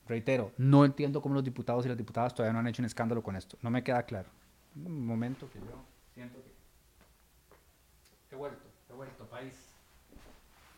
Reitero, 0.07 0.53
no 0.57 0.85
entiendo 0.85 1.21
cómo 1.21 1.35
los 1.35 1.43
diputados 1.43 1.85
y 1.85 1.89
las 1.89 1.97
diputadas 1.97 2.33
todavía 2.33 2.53
no 2.53 2.59
han 2.59 2.67
hecho 2.67 2.81
un 2.81 2.85
escándalo 2.85 3.21
con 3.21 3.35
esto. 3.35 3.57
No 3.61 3.69
me 3.69 3.83
queda 3.83 4.03
claro. 4.03 4.29
Un 4.73 5.05
momento 5.05 5.49
que 5.51 5.59
yo 5.59 5.83
siento 6.13 6.41
que... 6.41 6.53
He 8.33 8.37
vuelto, 8.37 8.69
he 8.89 8.93
vuelto, 8.93 9.25
país. 9.25 9.51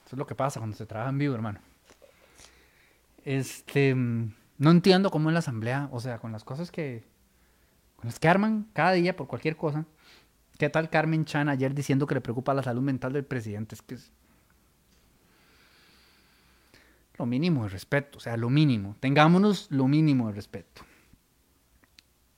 Eso 0.04 0.15
es 0.15 0.17
lo 0.17 0.26
que 0.26 0.34
pasa 0.34 0.60
cuando 0.60 0.76
se 0.76 0.88
trabaja 0.88 1.12
en 1.12 1.20
vivo, 1.20 1.36
hermano. 1.36 1.60
Este... 3.24 3.96
No 4.58 4.72
entiendo 4.72 5.12
cómo 5.12 5.30
en 5.30 5.34
la 5.34 5.39
asamblea, 5.39 5.89
o 5.91 6.00
sea, 6.00 6.20
con 6.20 6.32
las 6.32 6.43
cosas 6.43 6.72
que... 6.72 7.06
Con 7.96 8.08
las 8.08 8.20
que 8.20 8.28
arman 8.28 8.67
cada 8.74 8.91
día 8.91 9.15
por 9.15 9.28
cualquier 9.28 9.56
cosa. 9.56 9.86
¿Qué 10.58 10.70
tal 10.70 10.89
Carmen 10.89 11.26
Chan 11.26 11.50
ayer 11.50 11.74
diciendo 11.74 12.08
que 12.08 12.15
le 12.15 12.22
preocupa 12.22 12.54
la 12.54 12.63
salud 12.63 12.82
mental 12.82 13.13
del 13.13 13.26
presidente? 13.26 13.76
Es 13.76 13.82
que 13.82 13.96
es 13.96 14.12
lo 17.17 17.26
mínimo 17.26 17.63
de 17.63 17.70
respeto, 17.70 18.17
o 18.17 18.22
sea, 18.22 18.38
lo 18.38 18.50
mínimo. 18.50 18.96
Tengámonos 19.00 19.67
lo 19.72 19.88
mínimo 19.88 20.28
de 20.28 20.34
respeto. 20.34 20.84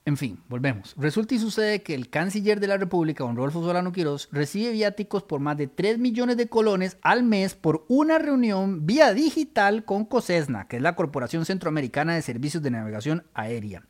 En 0.09 0.17
fin, 0.17 0.39
volvemos. 0.49 0.95
Resulta 0.97 1.35
y 1.35 1.37
sucede 1.37 1.83
que 1.83 1.93
el 1.93 2.09
canciller 2.09 2.59
de 2.59 2.65
la 2.65 2.77
República, 2.77 3.23
don 3.23 3.35
Rodolfo 3.35 3.61
Solano 3.61 3.91
Quirós, 3.91 4.27
recibe 4.31 4.71
viáticos 4.71 5.21
por 5.21 5.39
más 5.39 5.55
de 5.55 5.67
3 5.67 5.99
millones 5.99 6.35
de 6.35 6.49
colones 6.49 6.97
al 7.03 7.21
mes 7.21 7.53
por 7.53 7.85
una 7.89 8.17
reunión 8.17 8.87
vía 8.87 9.13
digital 9.13 9.85
con 9.85 10.05
COSESNA, 10.05 10.67
que 10.67 10.77
es 10.77 10.81
la 10.81 10.95
Corporación 10.95 11.45
Centroamericana 11.45 12.15
de 12.15 12.23
Servicios 12.23 12.63
de 12.63 12.71
Navegación 12.71 13.23
Aérea. 13.35 13.83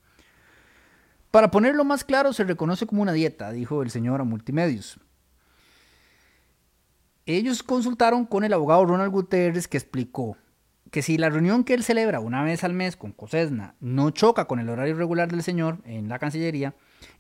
Para 1.32 1.52
ponerlo 1.52 1.86
más 1.86 2.04
claro, 2.04 2.34
se 2.34 2.44
reconoce 2.44 2.86
como 2.86 3.02
una 3.02 3.14
dieta, 3.14 3.54
dijo 3.54 3.82
el 3.82 3.90
señor 3.90 4.20
a 4.20 4.26
Multimedios. 4.26 5.00
Ellos 7.26 7.64
consultaron 7.64 8.26
con 8.26 8.44
el 8.44 8.52
abogado 8.52 8.84
Ronald 8.84 9.14
Guterres 9.14 9.70
que 9.70 9.78
explicó, 9.78 10.36
que 10.92 11.02
si 11.02 11.18
la 11.18 11.30
reunión 11.30 11.64
que 11.64 11.74
él 11.74 11.84
celebra 11.84 12.20
una 12.20 12.44
vez 12.44 12.64
al 12.64 12.74
mes 12.74 12.96
con 12.96 13.12
Cosesna 13.12 13.76
no 13.80 14.10
choca 14.12 14.46
con 14.46 14.60
el 14.60 14.70
horario 14.70 14.96
regular 14.96 15.30
del 15.30 15.44
señor 15.44 15.80
en 15.86 16.10
la 16.10 16.20
Cancillería, 16.20 16.74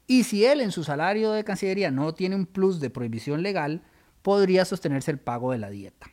y 0.07 0.23
si 0.23 0.45
él 0.45 0.61
en 0.61 0.71
su 0.71 0.83
salario 0.83 1.31
de 1.31 1.43
Cancillería 1.43 1.91
no 1.91 2.13
tiene 2.13 2.35
un 2.35 2.45
plus 2.45 2.79
de 2.79 2.89
prohibición 2.89 3.43
legal, 3.43 3.83
podría 4.21 4.65
sostenerse 4.65 5.11
el 5.11 5.19
pago 5.19 5.51
de 5.51 5.59
la 5.59 5.69
dieta. 5.69 6.07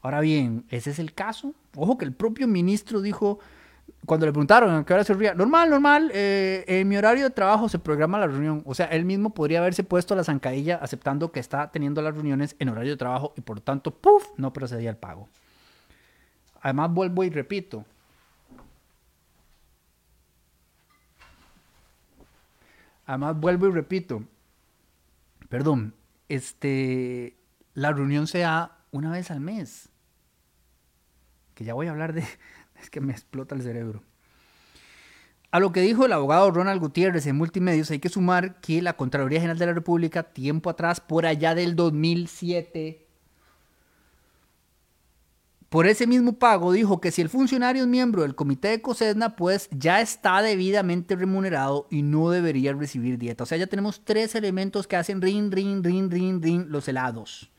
Ahora 0.00 0.20
bien, 0.20 0.64
¿ese 0.68 0.90
es 0.90 0.98
el 0.98 1.14
caso? 1.14 1.54
Ojo 1.74 1.98
que 1.98 2.04
el 2.04 2.12
propio 2.12 2.46
ministro 2.46 3.00
dijo, 3.00 3.40
cuando 4.06 4.26
le 4.26 4.32
preguntaron 4.32 4.74
a 4.74 4.84
qué 4.84 4.94
hora 4.94 5.04
se 5.04 5.12
reunía, 5.12 5.34
normal, 5.34 5.70
normal, 5.70 6.10
eh, 6.14 6.64
en 6.68 6.86
mi 6.86 6.96
horario 6.96 7.24
de 7.24 7.30
trabajo 7.30 7.68
se 7.68 7.78
programa 7.78 8.18
la 8.18 8.26
reunión. 8.26 8.62
O 8.64 8.74
sea, 8.74 8.86
él 8.86 9.04
mismo 9.04 9.34
podría 9.34 9.58
haberse 9.58 9.82
puesto 9.82 10.14
la 10.14 10.22
zancadilla 10.22 10.76
aceptando 10.76 11.32
que 11.32 11.40
está 11.40 11.70
teniendo 11.72 12.00
las 12.02 12.14
reuniones 12.14 12.54
en 12.58 12.68
horario 12.68 12.92
de 12.92 12.96
trabajo 12.96 13.32
y 13.36 13.40
por 13.40 13.60
tanto, 13.60 13.90
¡puf!, 13.90 14.24
no 14.36 14.52
procedía 14.52 14.90
el 14.90 14.96
pago. 14.96 15.28
Además, 16.60 16.92
vuelvo 16.92 17.24
y 17.24 17.30
repito. 17.30 17.84
Además, 23.06 23.38
vuelvo 23.40 23.68
y 23.68 23.70
repito. 23.72 24.22
Perdón, 25.48 25.94
este, 26.28 27.36
la 27.74 27.92
reunión 27.92 28.26
se 28.26 28.40
da 28.40 28.78
una 28.90 29.10
vez 29.10 29.30
al 29.30 29.40
mes. 29.40 29.88
Que 31.54 31.64
ya 31.64 31.74
voy 31.74 31.86
a 31.86 31.90
hablar 31.90 32.12
de... 32.12 32.22
Es 32.80 32.90
que 32.90 33.00
me 33.00 33.12
explota 33.12 33.56
el 33.56 33.62
cerebro. 33.62 34.04
A 35.50 35.58
lo 35.58 35.72
que 35.72 35.80
dijo 35.80 36.06
el 36.06 36.12
abogado 36.12 36.50
Ronald 36.52 36.80
Gutiérrez 36.80 37.26
en 37.26 37.34
Multimedios, 37.34 37.90
hay 37.90 37.98
que 37.98 38.08
sumar 38.08 38.60
que 38.60 38.82
la 38.82 38.96
Contraloría 38.96 39.40
General 39.40 39.58
de 39.58 39.66
la 39.66 39.72
República, 39.72 40.22
tiempo 40.22 40.70
atrás, 40.70 41.00
por 41.00 41.26
allá 41.26 41.56
del 41.56 41.74
2007, 41.74 43.07
por 45.68 45.86
ese 45.86 46.06
mismo 46.06 46.38
pago 46.38 46.72
dijo 46.72 47.00
que 47.00 47.10
si 47.10 47.20
el 47.20 47.28
funcionario 47.28 47.82
es 47.82 47.88
miembro 47.88 48.22
del 48.22 48.34
comité 48.34 48.68
de 48.68 48.80
COSESNA, 48.80 49.36
pues 49.36 49.68
ya 49.70 50.00
está 50.00 50.40
debidamente 50.40 51.14
remunerado 51.14 51.86
y 51.90 52.02
no 52.02 52.30
debería 52.30 52.72
recibir 52.72 53.18
dieta. 53.18 53.44
O 53.44 53.46
sea, 53.46 53.58
ya 53.58 53.66
tenemos 53.66 54.02
tres 54.02 54.34
elementos 54.34 54.86
que 54.86 54.96
hacen 54.96 55.20
rin, 55.20 55.52
rin, 55.52 55.84
rin, 55.84 56.10
rin, 56.10 56.42
rin 56.42 56.66
los 56.70 56.88
helados. 56.88 57.50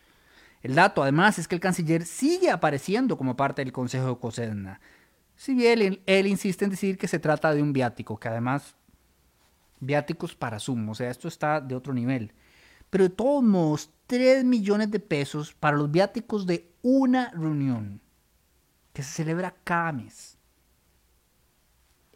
El 0.62 0.76
dato, 0.76 1.04
además, 1.04 1.38
es 1.38 1.48
que 1.48 1.56
el 1.56 1.62
canciller 1.62 2.04
sigue 2.06 2.50
apareciendo 2.50 3.15
como 3.15 3.36
parte 3.36 3.63
del 3.63 3.72
consejo 3.72 4.10
de 4.10 4.17
COSESNA. 4.17 4.82
Si 5.36 5.54
bien 5.54 6.02
él, 6.06 6.28
insiste 6.28 6.65
en 6.65 6.72
decir 6.72 6.98
que 6.98 7.08
se 7.08 7.19
trata 7.19 7.54
de 7.54 7.62
un 7.62 7.74
viático, 7.74 8.19
que 8.19 8.28
además, 8.28 8.76
viáticos 9.80 10.36
para 10.36 10.60
sumo, 10.60 10.91
o 10.91 10.95
sea, 10.95 11.12
esto 11.12 11.28
está 11.28 11.62
de 11.62 11.76
otro 11.76 11.93
nivel. 11.93 12.34
Pero 12.89 13.04
de 13.06 13.10
todos 13.12 13.43
modos, 13.43 13.91
3 14.10 14.43
millones 14.43 14.89
de 14.89 15.00
pesos 15.00 15.54
para 15.54 15.78
los 15.78 15.91
viáticos 15.91 16.48
de 16.48 16.74
una 16.82 17.30
reunión 17.30 18.02
que 18.91 19.04
se 19.04 19.12
celebra 19.12 19.56
cada 19.63 19.91
mes. 19.91 20.36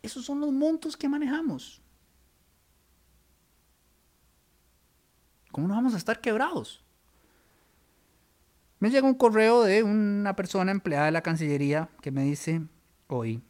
Esos 0.02 0.26
son 0.26 0.40
los 0.40 0.52
montos 0.52 0.98
que 0.98 1.08
manejamos. 1.08 1.84
¿Cómo 5.52 5.68
no 5.68 5.76
vamos 5.76 5.94
a 5.94 5.98
estar 5.98 6.20
quebrados? 6.20 6.84
Me 8.80 8.90
llega 8.90 9.06
un 9.06 9.14
correo 9.14 9.62
de 9.62 9.84
una 9.84 10.36
persona 10.36 10.72
empleada 10.72 11.06
de 11.06 11.12
la 11.12 11.22
Cancillería 11.22 11.90
que 12.02 12.10
me 12.10 12.24
dice 12.24 12.64
hoy, 13.06 13.44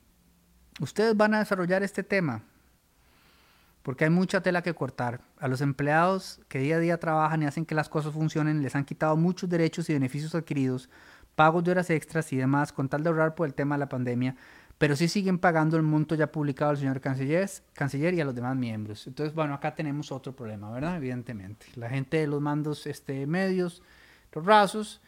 ustedes 0.82 1.16
van 1.16 1.34
a 1.34 1.40
desarrollar 1.40 1.82
este 1.82 2.04
tema 2.04 2.44
porque 3.84 4.06
hay 4.06 4.10
mucha 4.10 4.42
tela 4.42 4.64
que 4.64 4.74
cortar. 4.74 5.22
A 5.38 5.48
los 5.48 5.62
empleados 5.62 6.40
que 6.48 6.60
día 6.60 6.78
a 6.78 6.80
día 6.80 6.98
trabajan 7.00 7.44
y 7.44 7.46
hacen 7.46 7.66
que 7.66 7.76
las 7.76 7.90
cosas 7.90 8.14
funcionen 8.14 8.64
les 8.64 8.76
han 8.76 8.86
quitado 8.86 9.16
muchos 9.18 9.50
derechos 9.50 9.90
y 9.90 9.94
beneficios 9.94 10.34
adquiridos, 10.34 10.90
pagos 11.36 11.64
de 11.64 11.72
horas 11.72 11.90
extras 11.90 12.32
y 12.34 12.38
demás 12.38 12.72
con 12.72 12.90
tal 12.90 13.04
de 13.04 13.10
ahorrar 13.10 13.36
por 13.36 13.46
el 13.46 13.54
tema 13.54 13.76
de 13.76 13.80
la 13.80 13.90
pandemia, 13.90 14.36
pero 14.78 14.96
sí 14.96 15.08
siguen 15.08 15.38
pagando 15.38 15.78
el 15.78 15.84
monto 15.84 16.16
ya 16.16 16.32
publicado 16.32 16.72
al 16.72 16.78
señor 16.78 17.02
canciller, 17.02 17.50
canciller 17.74 18.14
y 18.14 18.22
a 18.22 18.26
los 18.26 18.36
demás 18.36 18.56
miembros. 18.56 19.06
Entonces, 19.08 19.36
bueno, 19.36 19.54
acá 19.54 19.76
tenemos 19.76 20.12
otro 20.12 20.36
problema, 20.36 20.72
¿verdad? 20.72 20.98
Evidentemente. 20.98 21.68
La 21.76 21.90
gente 21.90 22.18
de 22.18 22.28
los 22.28 22.42
mandos 22.42 22.88
este, 22.88 23.28
medios, 23.28 23.84
los 24.32 24.46
rasos, 24.46 25.02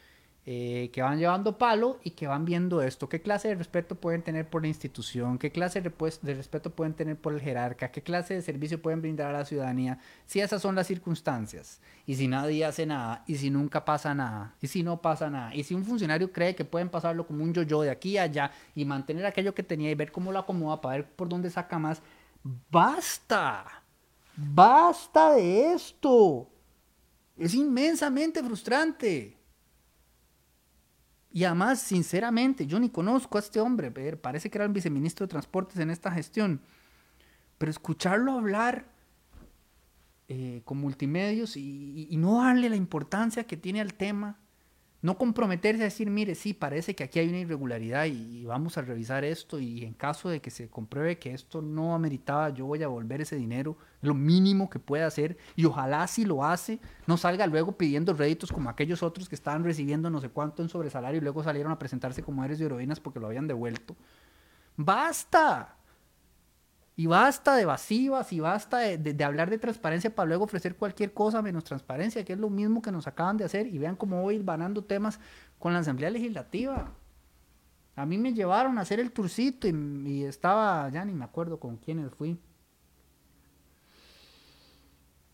eh, 0.47 0.91
que 0.93 1.01
van 1.01 1.17
llevando 1.17 1.57
palo 1.57 1.99
y 2.03 2.11
que 2.11 2.27
van 2.27 2.45
viendo 2.45 2.83
esto. 2.83 3.09
¿Qué 3.09 3.19
clase 3.19 3.47
de 3.47 3.55
respeto 3.55 3.95
pueden 3.95 4.21
tener 4.21 4.47
por 4.47 4.61
la 4.61 4.67
institución? 4.67 5.39
¿Qué 5.39 5.51
clase 5.51 5.81
de, 5.81 6.33
respeto 6.35 6.69
pueden 6.69 6.93
tener 6.93 7.17
por 7.17 7.33
el 7.33 7.41
jerarca? 7.41 7.89
¿Qué 7.89 8.03
clase 8.03 8.35
de 8.35 8.43
servicio 8.43 8.79
pueden 8.79 9.01
brindar 9.01 9.33
a 9.33 9.39
la 9.39 9.45
ciudadanía? 9.45 9.97
Si 10.27 10.39
esas 10.39 10.61
son 10.61 10.75
las 10.75 10.85
circunstancias. 10.85 11.81
Y 12.05 12.13
si 12.13 12.27
nadie 12.27 12.63
hace 12.63 12.85
nada, 12.85 13.23
y 13.25 13.37
si 13.37 13.49
nunca 13.49 13.85
pasa 13.85 14.13
nada, 14.13 14.53
y 14.61 14.67
si 14.67 14.83
no 14.83 15.01
pasa 15.01 15.31
nada, 15.31 15.55
y 15.55 15.63
si 15.63 15.73
un 15.73 15.83
funcionario 15.83 16.31
cree 16.31 16.53
que 16.53 16.63
pueden 16.63 16.89
pasarlo 16.89 17.25
como 17.25 17.43
un 17.43 17.51
yo-yo 17.51 17.81
de 17.81 17.89
aquí 17.89 18.19
a 18.19 18.23
allá 18.23 18.51
y 18.75 18.85
mantener 18.85 19.25
aquello 19.25 19.55
que 19.55 19.63
tenía 19.63 19.89
y 19.89 19.95
ver 19.95 20.11
cómo 20.11 20.31
lo 20.31 20.37
acomoda 20.37 20.79
para 20.79 20.97
ver 20.97 21.07
por 21.07 21.27
dónde 21.27 21.49
saca 21.49 21.79
más, 21.79 22.03
basta. 22.69 23.81
Basta 24.37 25.33
de 25.33 25.73
esto. 25.73 26.47
Es 27.35 27.55
inmensamente 27.55 28.43
frustrante. 28.43 29.35
Y 31.35 31.43
además, 31.43 31.81
sinceramente, 31.81 32.65
yo 32.65 32.79
ni 32.79 32.89
conozco 32.89 33.37
a 33.37 33.41
este 33.41 33.59
hombre, 33.59 33.91
parece 34.15 34.49
que 34.49 34.57
era 34.57 34.63
el 34.63 34.71
viceministro 34.71 35.25
de 35.25 35.31
Transportes 35.31 35.77
en 35.79 35.89
esta 35.89 36.09
gestión, 36.09 36.61
pero 37.57 37.69
escucharlo 37.69 38.31
hablar 38.31 38.85
eh, 40.29 40.61
con 40.63 40.77
multimedios 40.77 41.57
y, 41.57 42.07
no 42.11 42.41
darle 42.41 42.69
la 42.69 42.77
importancia 42.77 43.43
que 43.43 43.57
tiene 43.57 43.81
al 43.81 43.95
tema, 43.95 44.39
no 45.05 45.19
comprometerse 45.19 45.83
a 45.83 45.85
decir, 45.85 46.09
mire, 46.09 46.33
sí, 46.33 46.55
parece 46.55 46.95
que 46.95 47.03
aquí 47.03 47.19
hay 47.19 47.29
una 47.29 47.37
irregularidad 47.37 48.05
y, 48.05 48.43
vamos 48.43 48.75
a 48.79 48.81
revisar 48.81 49.23
esto 49.23 49.59
y 49.59 49.83
en 49.85 49.93
caso 49.93 50.29
de 50.29 50.41
que 50.41 50.49
se 50.49 50.67
compruebe 50.67 51.19
que 51.19 51.31
esto 51.31 51.61
no 51.61 51.93
ameritaba, 51.93 52.49
yo 52.49 52.65
voy 52.65 52.81
a 52.81 52.87
volver 52.87 53.21
ese 53.21 53.35
dinero, 53.35 53.77
lo 54.01 54.15
mínimo 54.15 54.67
que 54.67 54.79
pueda 54.79 55.05
hacer 55.05 55.37
y 55.55 55.65
ojalá 55.65 56.07
si 56.07 56.25
lo 56.25 56.43
hace, 56.43 56.79
no 57.05 57.17
salga 57.17 57.45
luego 57.45 57.77
pidiendo 57.77 58.15
réditos 58.15 58.51
como 58.51 58.67
aquellos 58.67 59.03
otros 59.03 59.29
que 59.29 59.35
estaban 59.35 59.63
recibiendo 59.63 60.09
no 60.09 60.21
sé 60.21 60.29
cuánto 60.29 60.63
en 60.63 60.69
sobresalario 60.69 61.19
y 61.19 61.21
luego 61.21 61.43
salieron 61.43 61.71
a 61.71 61.77
presentarse 61.77 62.23
como 62.23 62.43
héroes 62.43 62.59
y 62.59 62.63
heroínas 62.63 62.99
porque 62.99 63.19
lo 63.19 63.27
habían 63.27 63.45
devuelto. 63.45 63.95
¡Basta! 64.75 65.74
Y 66.97 67.07
basta 67.07 67.55
de 67.55 67.63
evasivas 67.63 68.31
y 68.31 68.39
basta 68.39 68.79
de, 68.79 69.23
hablar 69.23 69.49
de 69.49 69.57
transparencia 69.57 70.15
para 70.15 70.27
luego 70.27 70.45
ofrecer 70.45 70.75
cualquier 70.77 71.13
cosa 71.13 71.41
menos 71.41 71.65
transparencia, 71.65 72.23
que 72.23 72.33
es 72.33 72.39
lo 72.39 72.49
mismo 72.49 72.81
que 72.81 72.91
nos 72.91 73.05
acaban 73.05 73.35
de 73.35 73.43
hacer. 73.43 73.67
Y 73.67 73.77
vean 73.77 73.97
cómo 73.97 74.21
voy 74.21 74.41
ganando 74.41 74.83
temas 74.83 75.19
con 75.59 75.73
la 75.73 75.79
Asamblea 75.79 76.09
Legislativa. 76.09 76.93
A 77.97 78.05
mí 78.05 78.17
me 78.17 78.33
llevaron 78.33 78.77
a 78.77 78.81
hacer 78.81 78.99
el 78.99 79.11
turcito 79.11 79.67
y, 79.67 80.23
estaba, 80.23 80.89
ya 80.89 81.03
ni 81.03 81.13
me 81.13 81.25
acuerdo 81.25 81.59
con 81.59 81.75
quiénes 81.77 82.13
fui. 82.13 82.39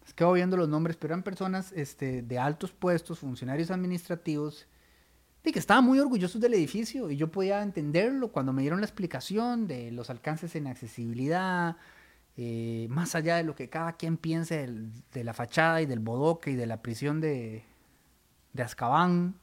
Es 0.05 0.13
que 0.15 0.23
voy 0.23 0.39
viendo 0.39 0.57
los 0.57 0.67
nombres, 0.67 0.97
pero 0.97 1.13
eran 1.13 1.23
personas 1.23 1.71
este, 1.73 2.23
de 2.23 2.39
altos 2.39 2.71
puestos, 2.71 3.19
funcionarios 3.19 3.69
administrativos, 3.69 4.67
de 5.43 5.51
que 5.51 5.59
estaban 5.59 5.83
muy 5.83 5.99
orgullosos 5.99 6.39
del 6.39 6.53
edificio 6.53 7.09
y 7.09 7.17
yo 7.17 7.31
podía 7.31 7.63
entenderlo 7.63 8.31
cuando 8.31 8.53
me 8.53 8.61
dieron 8.61 8.79
la 8.79 8.85
explicación 8.85 9.67
de 9.67 9.91
los 9.91 10.09
alcances 10.09 10.55
en 10.55 10.67
accesibilidad, 10.67 11.77
eh, 12.37 12.87
más 12.89 13.15
allá 13.15 13.37
de 13.37 13.43
lo 13.43 13.55
que 13.55 13.69
cada 13.69 13.93
quien 13.93 14.17
piense 14.17 14.67
de 15.11 15.23
la 15.23 15.33
fachada 15.33 15.81
y 15.81 15.85
del 15.85 15.99
bodoque 15.99 16.51
y 16.51 16.55
de 16.55 16.67
la 16.67 16.81
prisión 16.81 17.21
de, 17.21 17.63
de. 18.53 19.33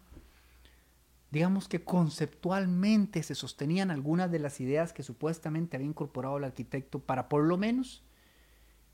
Digamos 1.30 1.68
que 1.68 1.84
conceptualmente 1.84 3.22
se 3.22 3.34
sostenían 3.34 3.90
algunas 3.90 4.30
de 4.30 4.38
las 4.38 4.60
ideas 4.60 4.94
que 4.94 5.02
supuestamente 5.02 5.76
había 5.76 5.88
incorporado 5.88 6.38
el 6.38 6.44
arquitecto 6.44 7.00
para 7.00 7.28
por 7.28 7.44
lo 7.44 7.58
menos 7.58 8.02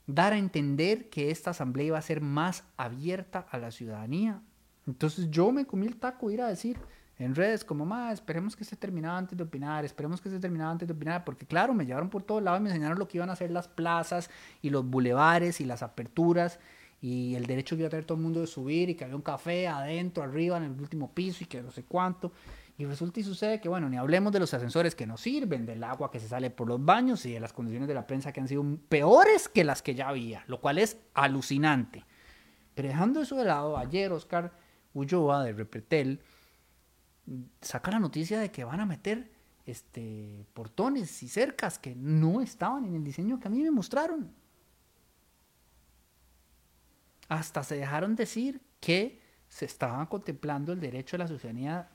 dar 0.05 0.33
a 0.33 0.37
entender 0.37 1.09
que 1.09 1.31
esta 1.31 1.51
asamblea 1.51 1.87
iba 1.87 1.97
a 1.97 2.01
ser 2.01 2.19
más 2.21 2.63
abierta 2.77 3.47
a 3.49 3.57
la 3.57 3.71
ciudadanía. 3.71 4.41
Entonces 4.87 5.29
yo 5.29 5.51
me 5.51 5.65
comí 5.65 5.87
el 5.87 5.97
taco 5.97 6.29
ir 6.29 6.41
a 6.41 6.47
decir, 6.47 6.77
en 7.17 7.33
redes 7.33 7.63
como, 7.63 7.85
más 7.85 8.15
esperemos 8.15 8.55
que 8.55 8.63
esté 8.63 8.75
terminado 8.75 9.17
antes 9.17 9.37
de 9.37 9.43
opinar, 9.43 9.85
esperemos 9.85 10.19
que 10.21 10.29
esté 10.29 10.39
terminado 10.39 10.71
antes 10.71 10.87
de 10.87 10.93
opinar, 10.93 11.23
porque 11.23 11.45
claro, 11.45 11.73
me 11.73 11.85
llevaron 11.85 12.09
por 12.09 12.23
todos 12.23 12.43
lados 12.43 12.59
y 12.59 12.63
me 12.63 12.69
enseñaron 12.69 12.99
lo 12.99 13.07
que 13.07 13.17
iban 13.17 13.29
a 13.29 13.33
hacer 13.33 13.51
las 13.51 13.67
plazas 13.67 14.29
y 14.61 14.69
los 14.69 14.85
bulevares 14.85 15.61
y 15.61 15.65
las 15.65 15.81
aperturas 15.81 16.59
y 17.01 17.35
el 17.35 17.45
derecho 17.45 17.75
que 17.75 17.81
iba 17.81 17.87
a 17.87 17.91
tener 17.91 18.05
todo 18.05 18.17
el 18.17 18.23
mundo 18.23 18.41
de 18.41 18.47
subir 18.47 18.89
y 18.89 18.95
que 18.95 19.03
había 19.03 19.15
un 19.15 19.21
café 19.21 19.67
adentro, 19.67 20.23
arriba, 20.23 20.57
en 20.57 20.63
el 20.63 20.71
último 20.71 21.11
piso 21.11 21.43
y 21.43 21.47
que 21.47 21.61
no 21.61 21.71
sé 21.71 21.83
cuánto. 21.83 22.31
Y 22.77 22.85
resulta 22.85 23.21
y 23.21 23.23
sucede 23.23 23.61
que, 23.61 23.69
bueno, 23.69 23.87
ni 23.89 23.95
hablemos 23.95 24.33
de 24.33 24.39
los 24.39 24.53
ascensores 24.53 24.95
que 24.95 25.05
no 25.05 25.15
sirven, 25.15 25.65
del 25.65 25.83
agua 25.83 26.11
que 26.11 26.19
se 26.19 26.27
sale 26.27 26.49
por 26.49 26.67
los 26.67 26.83
baños 26.83 27.25
y 27.25 27.31
de 27.31 27.39
las 27.39 27.53
condiciones 27.53 27.87
de 27.87 27.93
la 27.93 28.05
prensa 28.05 28.33
que 28.33 28.41
han 28.41 28.49
sido 28.49 28.65
peores 28.89 29.47
que 29.47 29.63
las 29.63 29.81
que 29.81 29.95
ya 29.95 30.09
había, 30.09 30.43
lo 30.47 30.59
cual 30.59 30.79
es 30.79 30.97
alucinante. 31.13 32.03
Pero 32.73 32.89
dejando 32.89 33.21
eso 33.21 33.37
de 33.37 33.45
lado, 33.45 33.77
ayer 33.77 34.11
Oscar 34.11 34.51
Ulloa 34.95 35.43
de 35.43 35.53
Repretel 35.53 36.19
saca 37.61 37.91
la 37.91 37.99
noticia 37.99 38.39
de 38.39 38.49
que 38.49 38.63
van 38.63 38.79
a 38.79 38.85
meter 38.85 39.29
este, 39.65 40.45
portones 40.53 41.21
y 41.21 41.27
cercas 41.27 41.77
que 41.77 41.95
no 41.95 42.41
estaban 42.41 42.85
en 42.85 42.95
el 42.95 43.03
diseño 43.03 43.39
que 43.39 43.47
a 43.47 43.51
mí 43.51 43.61
me 43.61 43.71
mostraron. 43.71 44.31
Hasta 47.27 47.63
se 47.63 47.75
dejaron 47.75 48.15
decir 48.15 48.61
que 48.79 49.19
se 49.49 49.65
estaba 49.65 50.07
contemplando 50.07 50.73
el 50.73 50.79
derecho 50.79 51.17
de 51.17 51.23
la 51.23 51.27
ciudadanía 51.27 51.89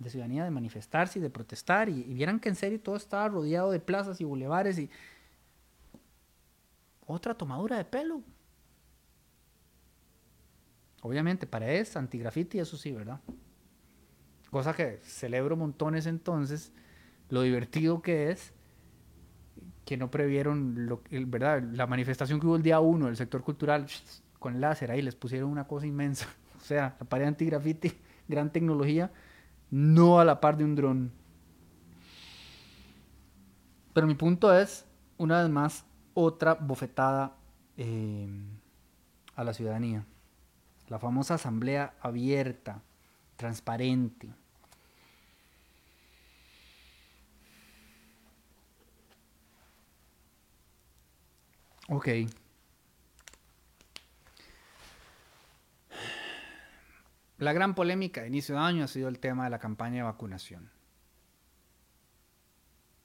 de, 0.44 0.50
manifestarse 0.50 1.18
y 1.18 1.22
de 1.22 1.30
protestar 1.30 1.88
y, 1.88 2.02
vieran 2.02 2.40
que 2.40 2.48
en 2.48 2.56
serio 2.56 2.80
todo 2.80 2.96
estaba 2.96 3.28
rodeado 3.28 3.70
de 3.70 3.80
plazas 3.80 4.20
y 4.20 4.24
bulevares 4.24 4.78
y 4.78 4.90
otra 7.06 7.34
tomadura 7.34 7.76
de 7.76 7.84
pelo. 7.84 8.22
Obviamente 11.02 11.46
para 11.46 11.72
eso, 11.72 11.98
antigrafiti, 11.98 12.58
eso 12.58 12.76
sí, 12.76 12.92
¿verdad? 12.92 13.20
cosa 14.50 14.74
que 14.74 14.98
celebro 15.02 15.56
montones 15.56 16.06
entonces, 16.06 16.72
lo 17.28 17.42
divertido 17.42 18.02
que 18.02 18.30
es 18.30 18.52
que 19.84 19.96
no 19.96 20.10
previeron 20.10 20.86
lo, 20.86 21.02
¿verdad? 21.10 21.62
la 21.62 21.86
manifestación 21.86 22.40
que 22.40 22.46
hubo 22.46 22.56
el 22.56 22.62
día 22.62 22.80
uno 22.80 23.06
del 23.06 23.16
sector 23.16 23.42
cultural 23.42 23.86
con 24.38 24.60
láser, 24.60 24.90
ahí 24.90 25.02
les 25.02 25.14
pusieron 25.14 25.50
una 25.50 25.66
cosa 25.66 25.86
inmensa. 25.86 26.26
O 26.60 26.62
sea, 26.62 26.94
la 27.00 27.06
pared 27.06 27.24
anti-graffiti, 27.24 27.90
gran 28.28 28.52
tecnología, 28.52 29.10
no 29.70 30.20
a 30.20 30.26
la 30.26 30.42
par 30.42 30.58
de 30.58 30.64
un 30.64 30.76
dron. 30.76 31.10
Pero 33.94 34.06
mi 34.06 34.14
punto 34.14 34.54
es, 34.54 34.84
una 35.16 35.40
vez 35.40 35.50
más, 35.50 35.86
otra 36.12 36.52
bofetada 36.52 37.34
eh, 37.78 38.28
a 39.34 39.42
la 39.42 39.54
ciudadanía. 39.54 40.04
La 40.90 40.98
famosa 40.98 41.34
asamblea 41.34 41.94
abierta, 42.00 42.82
transparente. 43.36 44.28
Ok. 51.88 52.08
La 57.38 57.52
gran 57.52 57.74
polémica 57.74 58.22
de 58.22 58.28
inicio 58.28 58.56
de 58.56 58.60
año 58.60 58.84
ha 58.84 58.88
sido 58.88 59.08
el 59.08 59.20
tema 59.20 59.44
de 59.44 59.50
la 59.50 59.60
campaña 59.60 59.96
de 59.96 60.02
vacunación. 60.02 60.70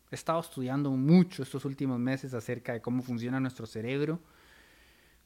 He 0.09 0.15
estado 0.15 0.39
estudiando 0.39 0.89
mucho 0.89 1.43
estos 1.43 1.65
últimos 1.65 1.99
meses 1.99 2.33
acerca 2.33 2.73
de 2.73 2.81
cómo 2.81 3.03
funciona 3.03 3.39
nuestro 3.39 3.67
cerebro, 3.67 4.19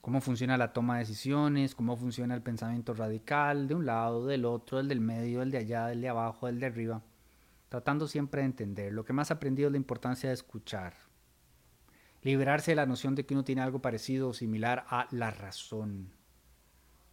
cómo 0.01 0.21
funciona 0.21 0.57
la 0.57 0.73
toma 0.73 0.95
de 0.95 1.01
decisiones, 1.01 1.75
cómo 1.75 1.95
funciona 1.95 2.35
el 2.35 2.41
pensamiento 2.41 2.93
radical, 2.93 3.67
de 3.67 3.75
un 3.75 3.85
lado, 3.85 4.25
del 4.25 4.45
otro, 4.45 4.77
del 4.77 4.87
del 4.87 5.01
medio, 5.01 5.39
del 5.39 5.51
de 5.51 5.57
allá, 5.57 5.87
del 5.87 6.01
de 6.01 6.09
abajo, 6.09 6.47
del 6.47 6.59
de 6.59 6.67
arriba, 6.67 7.03
tratando 7.69 8.07
siempre 8.07 8.41
de 8.41 8.47
entender. 8.47 8.93
Lo 8.93 9.05
que 9.05 9.13
más 9.13 9.29
he 9.29 9.33
aprendido 9.33 9.67
es 9.67 9.71
la 9.71 9.77
importancia 9.77 10.29
de 10.29 10.35
escuchar, 10.35 10.93
liberarse 12.21 12.71
de 12.71 12.75
la 12.75 12.85
noción 12.85 13.15
de 13.15 13.25
que 13.25 13.33
uno 13.33 13.43
tiene 13.43 13.61
algo 13.61 13.81
parecido 13.81 14.29
o 14.29 14.33
similar 14.33 14.85
a 14.89 15.07
la 15.11 15.31
razón, 15.31 16.11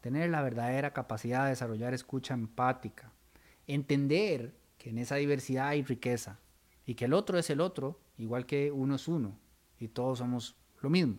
tener 0.01 0.31
la 0.31 0.43
verdadera 0.43 0.93
capacidad 0.93 1.45
de 1.45 1.51
desarrollar 1.51 1.95
escucha 1.95 2.35
empática, 2.35 3.13
entender 3.67 4.55
que 4.79 4.91
en 4.91 4.99
esa 4.99 5.17
diversidad 5.17 5.69
hay 5.69 5.83
riqueza 5.83 6.39
y 6.85 6.95
que 6.95 7.07
el 7.07 7.13
otro 7.13 7.39
es 7.39 7.51
el 7.51 7.61
otro, 7.61 8.01
igual 8.17 8.47
que 8.47 8.71
uno 8.71 8.95
es 8.95 9.09
uno 9.09 9.39
y 9.79 9.89
todos 9.89 10.19
somos 10.19 10.57
lo 10.81 10.91
mismo. 10.91 11.19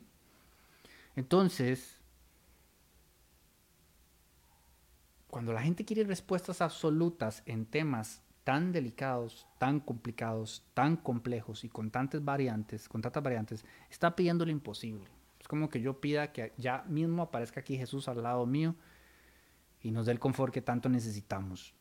Entonces, 1.18 2.00
cuando 5.28 5.52
la 5.52 5.64
gente 5.64 5.84
quiere 5.84 6.04
respuestas 6.04 6.62
absolutas 6.62 7.42
en 7.48 7.66
temas 7.66 8.22
tan 8.44 8.72
delicados, 8.72 9.48
tan 9.58 9.80
complicados, 9.80 10.64
tan 10.76 10.96
complejos 10.96 11.64
y 11.64 11.70
con 11.70 11.90
tantas 11.90 12.24
variantes, 12.24 12.88
con 12.88 13.02
tantas 13.02 13.24
variantes, 13.24 13.66
está 13.90 14.16
pidiendo 14.16 14.46
lo 14.46 14.52
imposible. 14.52 15.10
Es 15.40 15.48
como 15.48 15.72
que 15.72 15.82
yo 15.82 16.00
pida 16.00 16.32
que 16.32 16.54
ya 16.56 16.84
mismo 16.88 17.24
aparezca 17.24 17.62
aquí 17.62 17.78
Jesús 17.78 18.08
al 18.08 18.22
lado 18.22 18.46
mío 18.46 18.76
y 19.82 19.90
nos 19.90 20.06
dé 20.06 20.12
el 20.12 20.20
confort 20.20 20.54
que 20.54 20.62
tanto 20.62 20.88
necesitamos. 20.88 21.74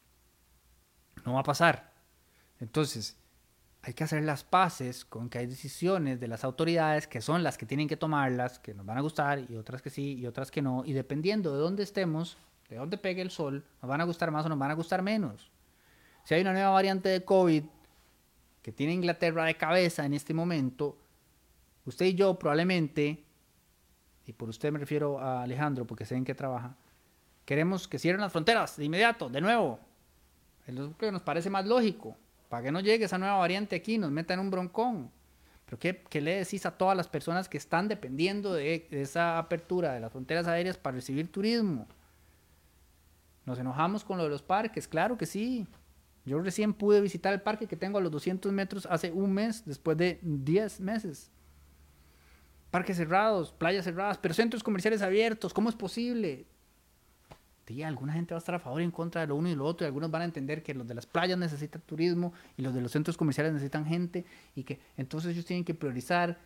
No 1.26 1.34
va 1.34 1.40
a 1.40 1.44
pasar. 1.44 1.92
Entonces, 2.58 3.18
hay 3.86 3.94
que 3.94 4.02
hacer 4.02 4.24
las 4.24 4.42
paces 4.42 5.04
con 5.04 5.28
que 5.30 5.38
hay 5.38 5.46
decisiones 5.46 6.18
de 6.18 6.26
las 6.26 6.42
autoridades 6.42 7.06
que 7.06 7.20
son 7.20 7.44
las 7.44 7.56
que 7.56 7.66
tienen 7.66 7.86
que 7.86 7.96
tomarlas, 7.96 8.58
que 8.58 8.74
nos 8.74 8.84
van 8.84 8.98
a 8.98 9.00
gustar 9.00 9.48
y 9.48 9.54
otras 9.54 9.80
que 9.80 9.90
sí 9.90 10.14
y 10.14 10.26
otras 10.26 10.50
que 10.50 10.60
no. 10.60 10.82
Y 10.84 10.92
dependiendo 10.92 11.54
de 11.54 11.60
dónde 11.60 11.84
estemos, 11.84 12.36
de 12.68 12.78
dónde 12.78 12.98
pegue 12.98 13.22
el 13.22 13.30
sol, 13.30 13.64
nos 13.80 13.88
van 13.88 14.00
a 14.00 14.04
gustar 14.04 14.32
más 14.32 14.44
o 14.44 14.48
nos 14.48 14.58
van 14.58 14.72
a 14.72 14.74
gustar 14.74 15.02
menos. 15.02 15.52
Si 16.24 16.34
hay 16.34 16.40
una 16.40 16.52
nueva 16.52 16.70
variante 16.70 17.08
de 17.10 17.24
COVID 17.24 17.62
que 18.60 18.72
tiene 18.72 18.92
Inglaterra 18.92 19.44
de 19.44 19.56
cabeza 19.56 20.04
en 20.04 20.14
este 20.14 20.34
momento, 20.34 20.98
usted 21.84 22.06
y 22.06 22.14
yo 22.14 22.36
probablemente, 22.36 23.22
y 24.26 24.32
por 24.32 24.48
usted 24.48 24.72
me 24.72 24.80
refiero 24.80 25.20
a 25.20 25.44
Alejandro 25.44 25.86
porque 25.86 26.04
sé 26.04 26.16
en 26.16 26.24
qué 26.24 26.34
trabaja, 26.34 26.74
queremos 27.44 27.86
que 27.86 28.00
cierren 28.00 28.20
las 28.20 28.32
fronteras 28.32 28.76
de 28.76 28.84
inmediato, 28.84 29.28
de 29.28 29.40
nuevo. 29.40 29.78
Es 30.66 30.74
lo 30.74 30.98
que 30.98 31.12
nos 31.12 31.22
parece 31.22 31.50
más 31.50 31.64
lógico. 31.64 32.16
Para 32.48 32.62
que 32.62 32.72
no 32.72 32.80
llegue 32.80 33.04
esa 33.04 33.18
nueva 33.18 33.36
variante 33.36 33.76
aquí, 33.76 33.98
nos 33.98 34.10
meta 34.10 34.34
en 34.34 34.40
un 34.40 34.50
broncón. 34.50 35.10
Pero 35.64 35.78
¿qué, 35.78 36.02
¿qué, 36.08 36.20
le 36.20 36.36
decís 36.36 36.64
a 36.64 36.70
todas 36.70 36.96
las 36.96 37.08
personas 37.08 37.48
que 37.48 37.58
están 37.58 37.88
dependiendo 37.88 38.54
de, 38.54 38.86
esa 38.92 39.38
apertura 39.38 39.92
de 39.92 40.00
las 40.00 40.12
fronteras 40.12 40.46
aéreas 40.46 40.78
para 40.78 40.94
recibir 40.94 41.30
turismo? 41.30 41.88
¿Nos 43.44 43.58
enojamos 43.58 44.04
con 44.04 44.16
lo 44.16 44.24
de 44.24 44.30
los 44.30 44.42
parques? 44.42 44.86
Claro 44.86 45.18
que 45.18 45.26
sí. 45.26 45.66
Yo 46.24 46.40
recién 46.40 46.72
pude 46.72 47.00
visitar 47.00 47.32
el 47.32 47.40
parque 47.40 47.66
que 47.66 47.76
tengo 47.76 47.98
a 47.98 48.00
los 48.00 48.12
200 48.12 48.52
metros 48.52 48.86
hace 48.86 49.10
un 49.10 49.32
mes, 49.32 49.64
después 49.64 49.96
de 49.96 50.18
10 50.22 50.80
meses. 50.80 51.30
Parques 52.70 52.96
cerrados, 52.96 53.52
playas 53.52 53.84
cerradas, 53.84 54.18
pero 54.18 54.34
centros 54.34 54.62
comerciales 54.62 55.02
abiertos. 55.02 55.52
¿Cómo 55.52 55.68
es 55.68 55.76
posible? 55.76 56.46
Alguna 57.82 58.12
gente 58.12 58.34
va 58.34 58.38
a 58.38 58.40
estar 58.40 58.54
a 58.54 58.58
favor 58.58 58.80
y 58.80 58.84
en 58.84 58.90
contra 58.90 59.22
de 59.22 59.26
lo 59.26 59.36
uno 59.36 59.48
y 59.48 59.54
lo 59.54 59.64
otro, 59.64 59.84
y 59.84 59.88
algunos 59.88 60.10
van 60.10 60.22
a 60.22 60.24
entender 60.24 60.62
que 60.62 60.74
los 60.74 60.86
de 60.86 60.94
las 60.94 61.06
playas 61.06 61.38
necesitan 61.38 61.82
turismo 61.82 62.32
y 62.56 62.62
los 62.62 62.74
de 62.74 62.80
los 62.80 62.92
centros 62.92 63.16
comerciales 63.16 63.52
necesitan 63.52 63.84
gente, 63.86 64.24
y 64.54 64.64
que 64.64 64.80
entonces 64.96 65.32
ellos 65.32 65.44
tienen 65.44 65.64
que 65.64 65.74
priorizar, 65.74 66.38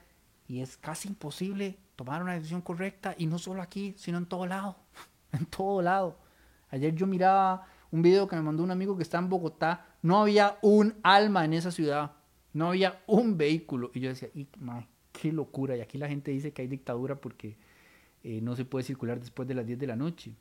y 0.49 0.61
es 0.61 0.77
casi 0.77 1.09
imposible 1.09 1.79
tomar 1.97 2.23
una 2.23 2.35
decisión 2.35 2.63
correcta, 2.63 3.15
y 3.19 3.27
no 3.27 3.39
solo 3.39 3.63
aquí, 3.63 3.95
sino 3.97 4.19
en 4.19 4.27
todo 4.27 4.47
lado, 4.47 4.77
en 5.33 5.47
todo 5.47 5.83
lado. 5.83 6.19
Ayer 6.71 6.95
yo 6.95 7.07
miraba 7.07 7.67
un 7.91 8.03
video 8.03 8.29
que 8.29 8.37
me 8.37 8.43
mandó 8.43 8.63
un 8.63 8.71
amigo 8.71 8.97
que 8.97 9.03
está 9.03 9.19
en 9.19 9.29
Bogotá, 9.29 9.87
no 10.03 10.21
había 10.21 10.59
un 10.63 10.95
alma 11.03 11.45
en 11.45 11.53
esa 11.53 11.71
ciudad, 11.71 12.13
no 12.53 12.69
había 12.69 13.03
un 13.07 13.37
vehículo. 13.37 13.91
Y 13.95 14.01
yo 14.01 14.09
decía, 14.09 14.29
qué 15.13 15.33
locura. 15.33 15.77
Y 15.77 15.81
aquí 15.81 15.99
la 15.99 16.09
gente 16.09 16.31
dice 16.31 16.53
que 16.53 16.63
hay 16.63 16.69
dictadura 16.69 17.17
porque 17.17 17.57
eh, 18.23 18.41
no 18.41 18.57
se 18.57 18.65
puede 18.65 18.85
circular 18.85 19.19
después 19.21 19.49
de 19.49 19.55
las 19.55 19.67
10 19.67 19.79
de 19.79 19.87
la 19.87 19.97
noche. 19.97 20.35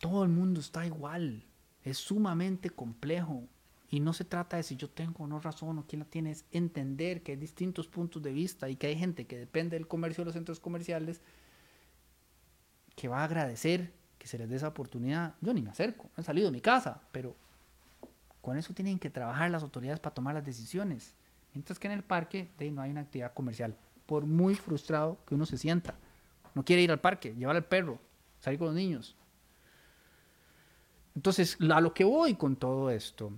Todo 0.00 0.24
el 0.24 0.30
mundo 0.30 0.58
está 0.58 0.84
igual. 0.84 1.44
Es 1.84 1.98
sumamente 1.98 2.70
complejo. 2.70 3.44
Y 3.88 4.00
no 4.00 4.12
se 4.12 4.24
trata 4.24 4.56
de 4.56 4.62
si 4.62 4.76
yo 4.76 4.88
tengo 4.88 5.24
o 5.24 5.26
no 5.26 5.40
razón 5.40 5.78
o 5.78 5.86
quién 5.86 6.00
la 6.00 6.06
tiene, 6.06 6.30
es 6.30 6.44
entender 6.52 7.22
que 7.22 7.32
hay 7.32 7.38
distintos 7.38 7.86
puntos 7.86 8.22
de 8.22 8.32
vista 8.32 8.68
y 8.68 8.76
que 8.76 8.86
hay 8.86 8.96
gente 8.96 9.26
que 9.26 9.36
depende 9.36 9.76
del 9.76 9.88
comercio 9.88 10.22
de 10.22 10.26
los 10.26 10.34
centros 10.34 10.60
comerciales 10.60 11.20
que 12.94 13.08
va 13.08 13.20
a 13.20 13.24
agradecer 13.24 13.92
que 14.18 14.26
se 14.26 14.38
les 14.38 14.48
dé 14.48 14.56
esa 14.56 14.68
oportunidad. 14.68 15.34
Yo 15.40 15.52
ni 15.52 15.60
me 15.60 15.70
acerco, 15.70 16.08
he 16.16 16.22
salido 16.22 16.46
de 16.46 16.52
mi 16.52 16.60
casa, 16.60 17.02
pero 17.10 17.34
con 18.40 18.56
eso 18.56 18.72
tienen 18.74 18.98
que 18.98 19.10
trabajar 19.10 19.50
las 19.50 19.62
autoridades 19.62 20.00
para 20.00 20.14
tomar 20.14 20.34
las 20.34 20.44
decisiones. 20.44 21.14
Mientras 21.52 21.78
que 21.78 21.88
en 21.88 21.94
el 21.94 22.04
parque 22.04 22.48
no 22.72 22.82
hay 22.82 22.90
una 22.90 23.00
actividad 23.00 23.34
comercial. 23.34 23.76
Por 24.06 24.24
muy 24.24 24.54
frustrado 24.54 25.18
que 25.26 25.34
uno 25.34 25.46
se 25.46 25.58
sienta. 25.58 25.94
No 26.54 26.64
quiere 26.64 26.82
ir 26.82 26.90
al 26.90 27.00
parque, 27.00 27.34
llevar 27.34 27.56
al 27.56 27.64
perro, 27.64 27.98
salir 28.38 28.58
con 28.58 28.68
los 28.68 28.76
niños. 28.76 29.16
Entonces, 31.20 31.58
a 31.70 31.82
lo 31.82 31.92
que 31.92 32.02
voy 32.02 32.32
con 32.32 32.56
todo 32.56 32.88
esto 32.88 33.30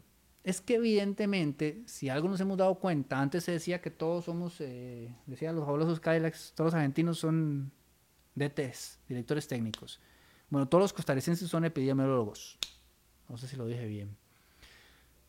es 0.45 0.61
que 0.61 0.77
evidentemente, 0.77 1.83
si 1.85 2.09
algo 2.09 2.29
nos 2.29 2.41
hemos 2.41 2.57
dado 2.57 2.77
cuenta, 2.77 3.21
antes 3.21 3.43
se 3.43 3.51
decía 3.51 3.81
que 3.81 3.91
todos 3.91 4.27
somos, 4.27 4.61
eh, 4.61 5.13
los 5.27 5.41
fabulosos 5.41 5.99
Cadillacs, 5.99 6.53
todos 6.55 6.69
los 6.69 6.75
argentinos 6.77 7.19
son 7.19 7.73
DTs, 8.37 9.01
directores 9.09 9.49
técnicos. 9.49 9.99
Bueno, 10.49 10.69
todos 10.69 10.83
los 10.83 10.93
costarricenses 10.93 11.51
son 11.51 11.65
epidemiólogos. 11.65 12.57
No 13.29 13.37
sé 13.37 13.49
si 13.49 13.57
lo 13.57 13.67
dije 13.67 13.89
bien. 13.89 14.17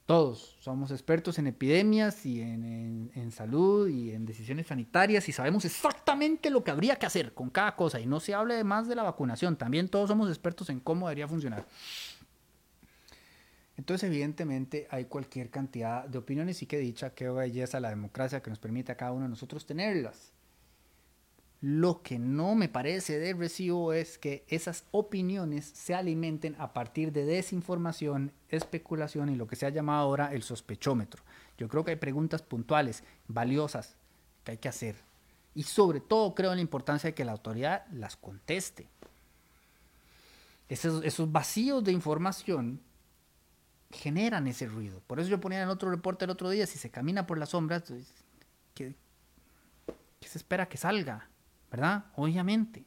Todos 0.06 0.58
somos 0.60 0.92
expertos 0.92 1.40
en 1.40 1.48
epidemias 1.48 2.24
y 2.24 2.42
en, 2.42 3.32
salud 3.32 3.88
y 3.88 4.12
en 4.12 4.28
decisiones 4.28 4.68
sanitarias 4.68 5.28
y 5.28 5.32
sabemos 5.32 5.66
exactamente 5.66 6.52
lo 6.52 6.64
que 6.64 6.70
habría 6.70 6.98
que 6.98 7.08
hacer 7.08 7.34
con 7.34 7.50
cada 7.50 7.76
cosa. 7.76 8.00
Y 8.00 8.06
no 8.06 8.20
se 8.20 8.36
hable 8.36 8.64
más 8.64 8.88
de 8.88 8.94
la 8.94 9.02
vacunación, 9.02 9.56
también 9.56 9.90
todos 9.90 10.10
somos 10.10 10.30
expertos 10.30 10.70
en 10.70 10.82
cómo 10.82 11.08
debería 11.08 11.28
funcionar. 11.28 11.66
Entonces, 13.78 14.08
evidentemente, 14.08 14.88
hay 14.92 15.06
cualquier 15.06 15.50
cantidad 15.50 16.06
de 16.06 16.20
opiniones 16.20 16.62
y 16.62 16.68
qué 16.68 16.78
dicha, 16.78 17.16
qué 17.16 17.30
belleza 17.30 17.80
la 17.80 17.90
democracia 17.90 18.42
que 18.42 18.52
nos 18.52 18.60
permite 18.60 18.92
a 18.92 18.98
cada 18.98 19.12
uno 19.12 19.24
de 19.24 19.30
nosotros 19.30 19.66
tenerlas. 19.66 20.32
Lo 21.60 22.04
que 22.04 22.20
no 22.20 22.56
me 22.56 22.68
parece 22.68 23.18
de 23.20 23.34
recibo 23.34 23.94
es 23.94 24.18
que 24.18 24.44
esas 24.50 24.84
opiniones 24.92 25.66
se 25.66 25.96
alimenten 25.96 26.56
a 26.60 26.74
partir 26.74 27.14
de 27.14 27.26
desinformación, 27.26 28.34
especulación 28.50 29.30
y 29.30 29.36
lo 29.36 29.48
que 29.48 29.56
se 29.56 29.66
ha 29.66 29.70
llamado 29.70 30.02
ahora 30.02 30.34
el 30.34 30.44
sospechómetro. 30.44 31.24
Yo 31.58 31.70
creo 31.70 31.86
que 31.86 31.92
hay 31.92 31.98
preguntas 31.98 32.42
puntuales, 32.42 33.04
valiosas, 33.28 33.96
que 34.44 34.52
hay 34.52 34.58
que 34.58 34.68
hacer. 34.68 34.98
Y 35.56 35.64
sobre 35.64 36.02
todo 36.02 36.36
creo 36.36 36.52
en 36.52 36.58
la 36.58 36.62
importancia 36.62 37.10
de 37.10 37.14
que 37.14 37.26
la 37.26 37.32
autoridad 37.32 37.86
las 37.94 38.18
conteste. 38.18 38.88
Esos, 40.68 41.04
esos 41.06 41.32
vacíos 41.32 41.84
de 41.84 41.92
información 41.92 42.82
generan 43.94 44.48
ese 44.48 44.68
ruido. 44.68 45.02
Por 45.08 45.20
eso 45.20 45.30
yo 45.30 45.40
ponía 45.40 45.62
en 45.62 45.70
otro 45.70 45.90
reporte 45.90 46.26
el 46.26 46.32
otro 46.32 46.50
día, 46.50 46.66
si 46.68 46.78
se 46.78 46.90
camina 46.90 47.26
por 47.26 47.38
las 47.38 47.50
sombras, 47.50 47.84
pues, 47.88 48.14
¿qué, 48.74 48.96
se 50.22 50.38
espera 50.38 50.68
que 50.68 50.78
salga? 50.78 51.30
¿verdad? 51.74 52.06
Obviamente. 52.16 52.86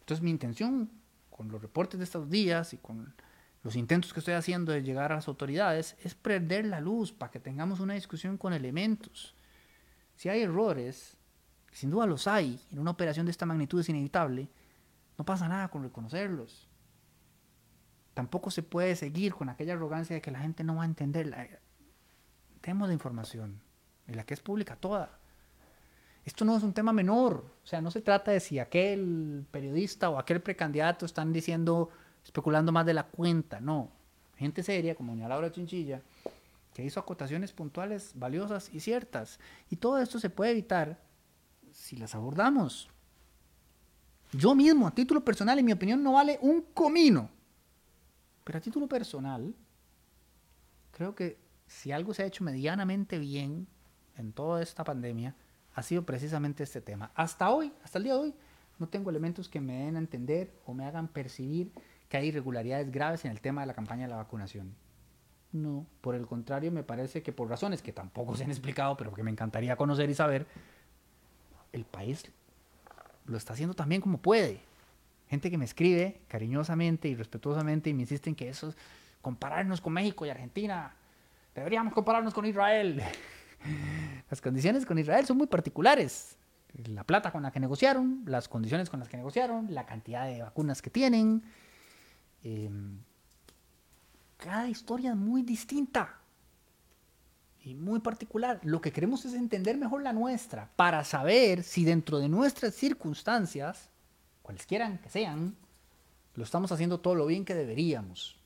Entonces 0.00 0.24
mi 0.24 0.30
intención 0.30 0.90
con 1.30 1.48
los 1.48 1.62
reportes 1.62 1.98
de 1.98 2.04
estos 2.04 2.28
días 2.28 2.74
y 2.74 2.78
con 2.78 3.14
los 3.62 3.76
intentos 3.76 4.12
que 4.12 4.18
estoy 4.18 4.34
haciendo 4.34 4.72
de 4.72 4.82
llegar 4.82 5.12
a 5.12 5.16
las 5.16 5.28
autoridades 5.28 5.96
es 6.02 6.16
prender 6.16 6.64
la 6.64 6.80
luz 6.80 7.12
para 7.12 7.30
que 7.30 7.38
tengamos 7.38 7.78
una 7.78 7.94
discusión 7.94 8.36
con 8.36 8.52
elementos. 8.52 9.36
Si 10.16 10.28
hay 10.28 10.42
errores, 10.42 11.16
sin 11.70 11.90
duda 11.90 12.06
los 12.06 12.26
hay, 12.26 12.60
en 12.72 12.80
una 12.80 12.90
operación 12.90 13.24
de 13.24 13.30
esta 13.30 13.46
magnitud 13.46 13.78
es 13.78 13.88
inevitable, 13.88 14.48
no 15.16 15.24
pasa 15.24 15.46
nada 15.46 15.68
con 15.68 15.84
reconocerlos. 15.84 16.67
Tampoco 18.18 18.50
se 18.50 18.64
puede 18.64 18.96
seguir 18.96 19.32
con 19.32 19.48
aquella 19.48 19.74
arrogancia 19.74 20.14
de 20.14 20.20
que 20.20 20.32
la 20.32 20.40
gente 20.40 20.64
no 20.64 20.74
va 20.74 20.82
a 20.82 20.86
entender. 20.86 21.60
Tenemos 22.60 22.88
la 22.88 22.94
información, 22.94 23.60
y 24.08 24.14
la 24.14 24.24
que 24.24 24.34
es 24.34 24.40
pública 24.40 24.74
toda 24.74 25.18
esto 26.28 26.44
no 26.44 26.54
es 26.58 26.62
un 26.62 26.74
tema 26.74 26.92
menor. 26.92 27.42
O 27.64 27.66
sea, 27.66 27.80
no 27.80 27.90
se 27.90 28.02
trata 28.02 28.32
de 28.32 28.40
si 28.40 28.58
aquel 28.58 29.46
periodista 29.50 30.10
o 30.10 30.18
aquel 30.18 30.42
precandidato 30.42 31.06
están 31.06 31.32
diciendo, 31.32 31.88
especulando 32.22 32.70
más 32.70 32.84
de 32.84 32.92
la 32.92 33.04
cuenta. 33.04 33.60
No. 33.60 33.90
Gente 34.36 34.62
seria, 34.62 34.94
como 34.94 35.12
doña 35.12 35.26
Laura 35.26 35.50
Chinchilla, 35.50 36.02
que 36.74 36.84
hizo 36.84 37.00
acotaciones 37.00 37.52
puntuales, 37.52 38.12
valiosas 38.14 38.68
y 38.74 38.80
ciertas. 38.80 39.40
Y 39.70 39.76
todo 39.76 39.98
esto 39.98 40.20
se 40.20 40.28
puede 40.28 40.50
evitar 40.50 41.00
si 41.72 41.96
las 41.96 42.14
abordamos. 42.14 42.90
Yo 44.32 44.54
mismo, 44.54 44.86
a 44.86 44.90
título 44.90 45.24
personal, 45.24 45.58
en 45.58 45.64
mi 45.64 45.72
opinión, 45.72 46.02
no 46.02 46.12
vale 46.12 46.38
un 46.42 46.60
comino. 46.74 47.30
Pero 48.48 48.56
a 48.56 48.62
título 48.62 48.88
personal, 48.88 49.54
creo 50.92 51.14
que 51.14 51.36
si 51.66 51.92
algo 51.92 52.14
se 52.14 52.22
ha 52.22 52.24
hecho 52.24 52.44
medianamente 52.44 53.18
bien 53.18 53.66
en 54.16 54.32
toda 54.32 54.62
esta 54.62 54.84
pandemia, 54.84 55.36
ha 55.74 55.82
sido 55.82 56.06
precisamente 56.06 56.62
este 56.62 56.80
tema. 56.80 57.10
Hasta 57.14 57.50
hoy, 57.50 57.74
hasta 57.84 57.98
el 57.98 58.04
día 58.04 58.14
de 58.14 58.20
hoy, 58.20 58.34
no 58.78 58.88
tengo 58.88 59.10
elementos 59.10 59.50
que 59.50 59.60
me 59.60 59.84
den 59.84 59.96
a 59.96 59.98
entender 59.98 60.50
o 60.64 60.72
me 60.72 60.86
hagan 60.86 61.08
percibir 61.08 61.72
que 62.08 62.16
hay 62.16 62.28
irregularidades 62.28 62.90
graves 62.90 63.26
en 63.26 63.32
el 63.32 63.42
tema 63.42 63.60
de 63.60 63.66
la 63.66 63.74
campaña 63.74 64.04
de 64.04 64.08
la 64.08 64.16
vacunación. 64.16 64.74
No, 65.52 65.86
por 66.00 66.14
el 66.14 66.26
contrario, 66.26 66.72
me 66.72 66.84
parece 66.84 67.22
que 67.22 67.34
por 67.34 67.50
razones 67.50 67.82
que 67.82 67.92
tampoco 67.92 68.34
se 68.34 68.44
han 68.44 68.50
explicado, 68.50 68.96
pero 68.96 69.12
que 69.12 69.22
me 69.22 69.30
encantaría 69.30 69.76
conocer 69.76 70.08
y 70.08 70.14
saber, 70.14 70.46
el 71.74 71.84
país 71.84 72.24
lo 73.26 73.36
está 73.36 73.52
haciendo 73.52 73.74
también 73.74 74.00
como 74.00 74.16
puede. 74.22 74.62
Gente 75.28 75.50
que 75.50 75.58
me 75.58 75.64
escribe 75.64 76.22
cariñosamente 76.28 77.08
y 77.08 77.14
respetuosamente 77.14 77.90
y 77.90 77.94
me 77.94 78.02
insisten 78.02 78.34
que 78.34 78.48
eso 78.48 78.68
es 78.68 78.76
compararnos 79.20 79.80
con 79.80 79.92
México 79.92 80.24
y 80.24 80.30
Argentina. 80.30 80.94
Deberíamos 81.54 81.92
compararnos 81.92 82.32
con 82.32 82.46
Israel. 82.46 83.02
Las 84.30 84.40
condiciones 84.40 84.86
con 84.86 84.98
Israel 84.98 85.26
son 85.26 85.36
muy 85.36 85.46
particulares. 85.46 86.36
La 86.86 87.04
plata 87.04 87.32
con 87.32 87.42
la 87.42 87.50
que 87.50 87.60
negociaron, 87.60 88.22
las 88.26 88.48
condiciones 88.48 88.90
con 88.90 89.00
las 89.00 89.08
que 89.08 89.16
negociaron, 89.16 89.74
la 89.74 89.86
cantidad 89.86 90.26
de 90.26 90.42
vacunas 90.42 90.82
que 90.82 90.90
tienen. 90.90 91.42
Em, 92.42 92.98
cada 94.36 94.68
historia 94.68 95.10
es 95.10 95.16
muy 95.16 95.42
distinta 95.42 96.20
y 97.64 97.74
muy 97.74 98.00
particular. 98.00 98.60
Lo 98.62 98.80
que 98.80 98.92
queremos 98.92 99.24
es 99.24 99.34
entender 99.34 99.76
mejor 99.76 100.02
la 100.02 100.12
nuestra 100.12 100.70
para 100.76 101.04
saber 101.04 101.62
si 101.64 101.84
dentro 101.84 102.18
de 102.18 102.28
nuestras 102.28 102.74
circunstancias, 102.74 103.90
cualesquiera 104.48 104.98
que 105.02 105.10
sean, 105.10 105.54
lo 106.34 106.42
estamos 106.42 106.72
haciendo 106.72 107.00
todo 107.00 107.14
lo 107.14 107.26
bien 107.26 107.44
que 107.44 107.54
deberíamos. 107.54 108.40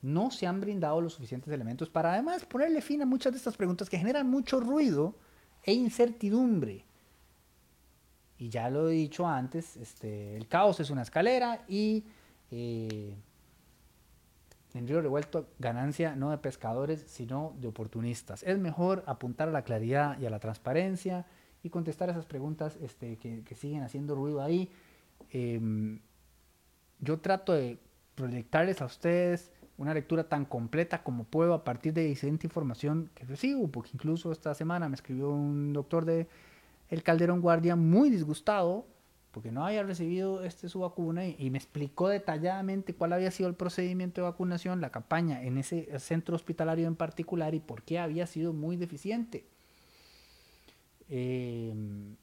No 0.00 0.30
se 0.30 0.46
han 0.46 0.60
brindado 0.60 1.00
los 1.00 1.14
suficientes 1.14 1.52
elementos 1.52 1.90
para 1.90 2.12
además 2.12 2.44
ponerle 2.44 2.80
fin 2.80 3.02
a 3.02 3.04
muchas 3.04 3.32
de 3.32 3.38
estas 3.38 3.56
preguntas 3.56 3.90
que 3.90 3.98
generan 3.98 4.30
mucho 4.30 4.60
ruido 4.60 5.16
e 5.64 5.72
incertidumbre. 5.72 6.84
Y 8.38 8.48
ya 8.48 8.70
lo 8.70 8.88
he 8.88 8.92
dicho 8.92 9.26
antes, 9.26 9.76
este, 9.76 10.36
el 10.36 10.46
caos 10.46 10.78
es 10.78 10.88
una 10.90 11.02
escalera 11.02 11.64
y 11.66 12.04
eh, 12.52 13.12
en 14.72 14.86
Río 14.86 15.00
Revuelto 15.00 15.48
ganancia 15.58 16.14
no 16.14 16.30
de 16.30 16.38
pescadores, 16.38 17.02
sino 17.08 17.56
de 17.58 17.66
oportunistas. 17.66 18.44
Es 18.44 18.56
mejor 18.60 19.02
apuntar 19.08 19.48
a 19.48 19.50
la 19.50 19.62
claridad 19.62 20.16
y 20.20 20.26
a 20.26 20.30
la 20.30 20.38
transparencia 20.38 21.26
y 21.66 21.70
contestar 21.70 22.08
esas 22.08 22.26
preguntas 22.26 22.76
este, 22.80 23.16
que, 23.16 23.54
siguen 23.54 23.82
haciendo 23.82 24.14
ruido 24.14 24.42
ahí. 24.42 24.70
Em, 25.30 26.00
yo 27.00 27.18
trato 27.18 27.52
de 27.52 27.78
proyectarles 28.14 28.80
a 28.80 28.86
ustedes 28.86 29.52
una 29.78 29.92
lectura 29.92 30.24
tan 30.28 30.44
completa 30.44 31.02
como 31.02 31.24
puedo 31.24 31.52
a 31.52 31.64
partir 31.64 31.92
de 31.92 32.04
diferente 32.04 32.46
información 32.46 33.10
que 33.14 33.24
recibo, 33.24 33.68
porque 33.68 33.90
incluso 33.94 34.32
esta 34.32 34.54
semana 34.54 34.88
me 34.88 34.94
escribió 34.94 35.30
un 35.30 35.72
doctor 35.72 36.04
de 36.04 36.28
el 36.88 37.02
Calderón 37.02 37.40
Guardia 37.40 37.76
muy 37.76 38.10
disgustado 38.10 38.86
porque 39.36 39.52
no 39.52 39.66
había 39.66 39.82
recibido 39.82 40.42
este, 40.44 40.70
su 40.70 40.80
vacuna 40.80 41.26
y, 41.26 41.50
me 41.50 41.58
explicó 41.58 42.08
detalladamente 42.08 42.94
cuál 42.94 43.12
había 43.12 43.30
sido 43.30 43.50
el 43.50 43.54
procedimiento 43.54 44.22
de 44.22 44.28
vacunación, 44.28 44.80
la 44.80 44.88
campaña 44.88 45.42
en 45.42 45.58
ese 45.58 45.90
centro 45.98 46.34
hospitalario 46.34 46.86
en 46.86 46.96
particular 46.96 47.54
y 47.54 47.60
por 47.60 47.82
qué 47.82 47.98
había 47.98 48.26
sido 48.26 48.54
muy 48.54 48.76
deficiente. 48.76 49.44
Em, 51.08 52.16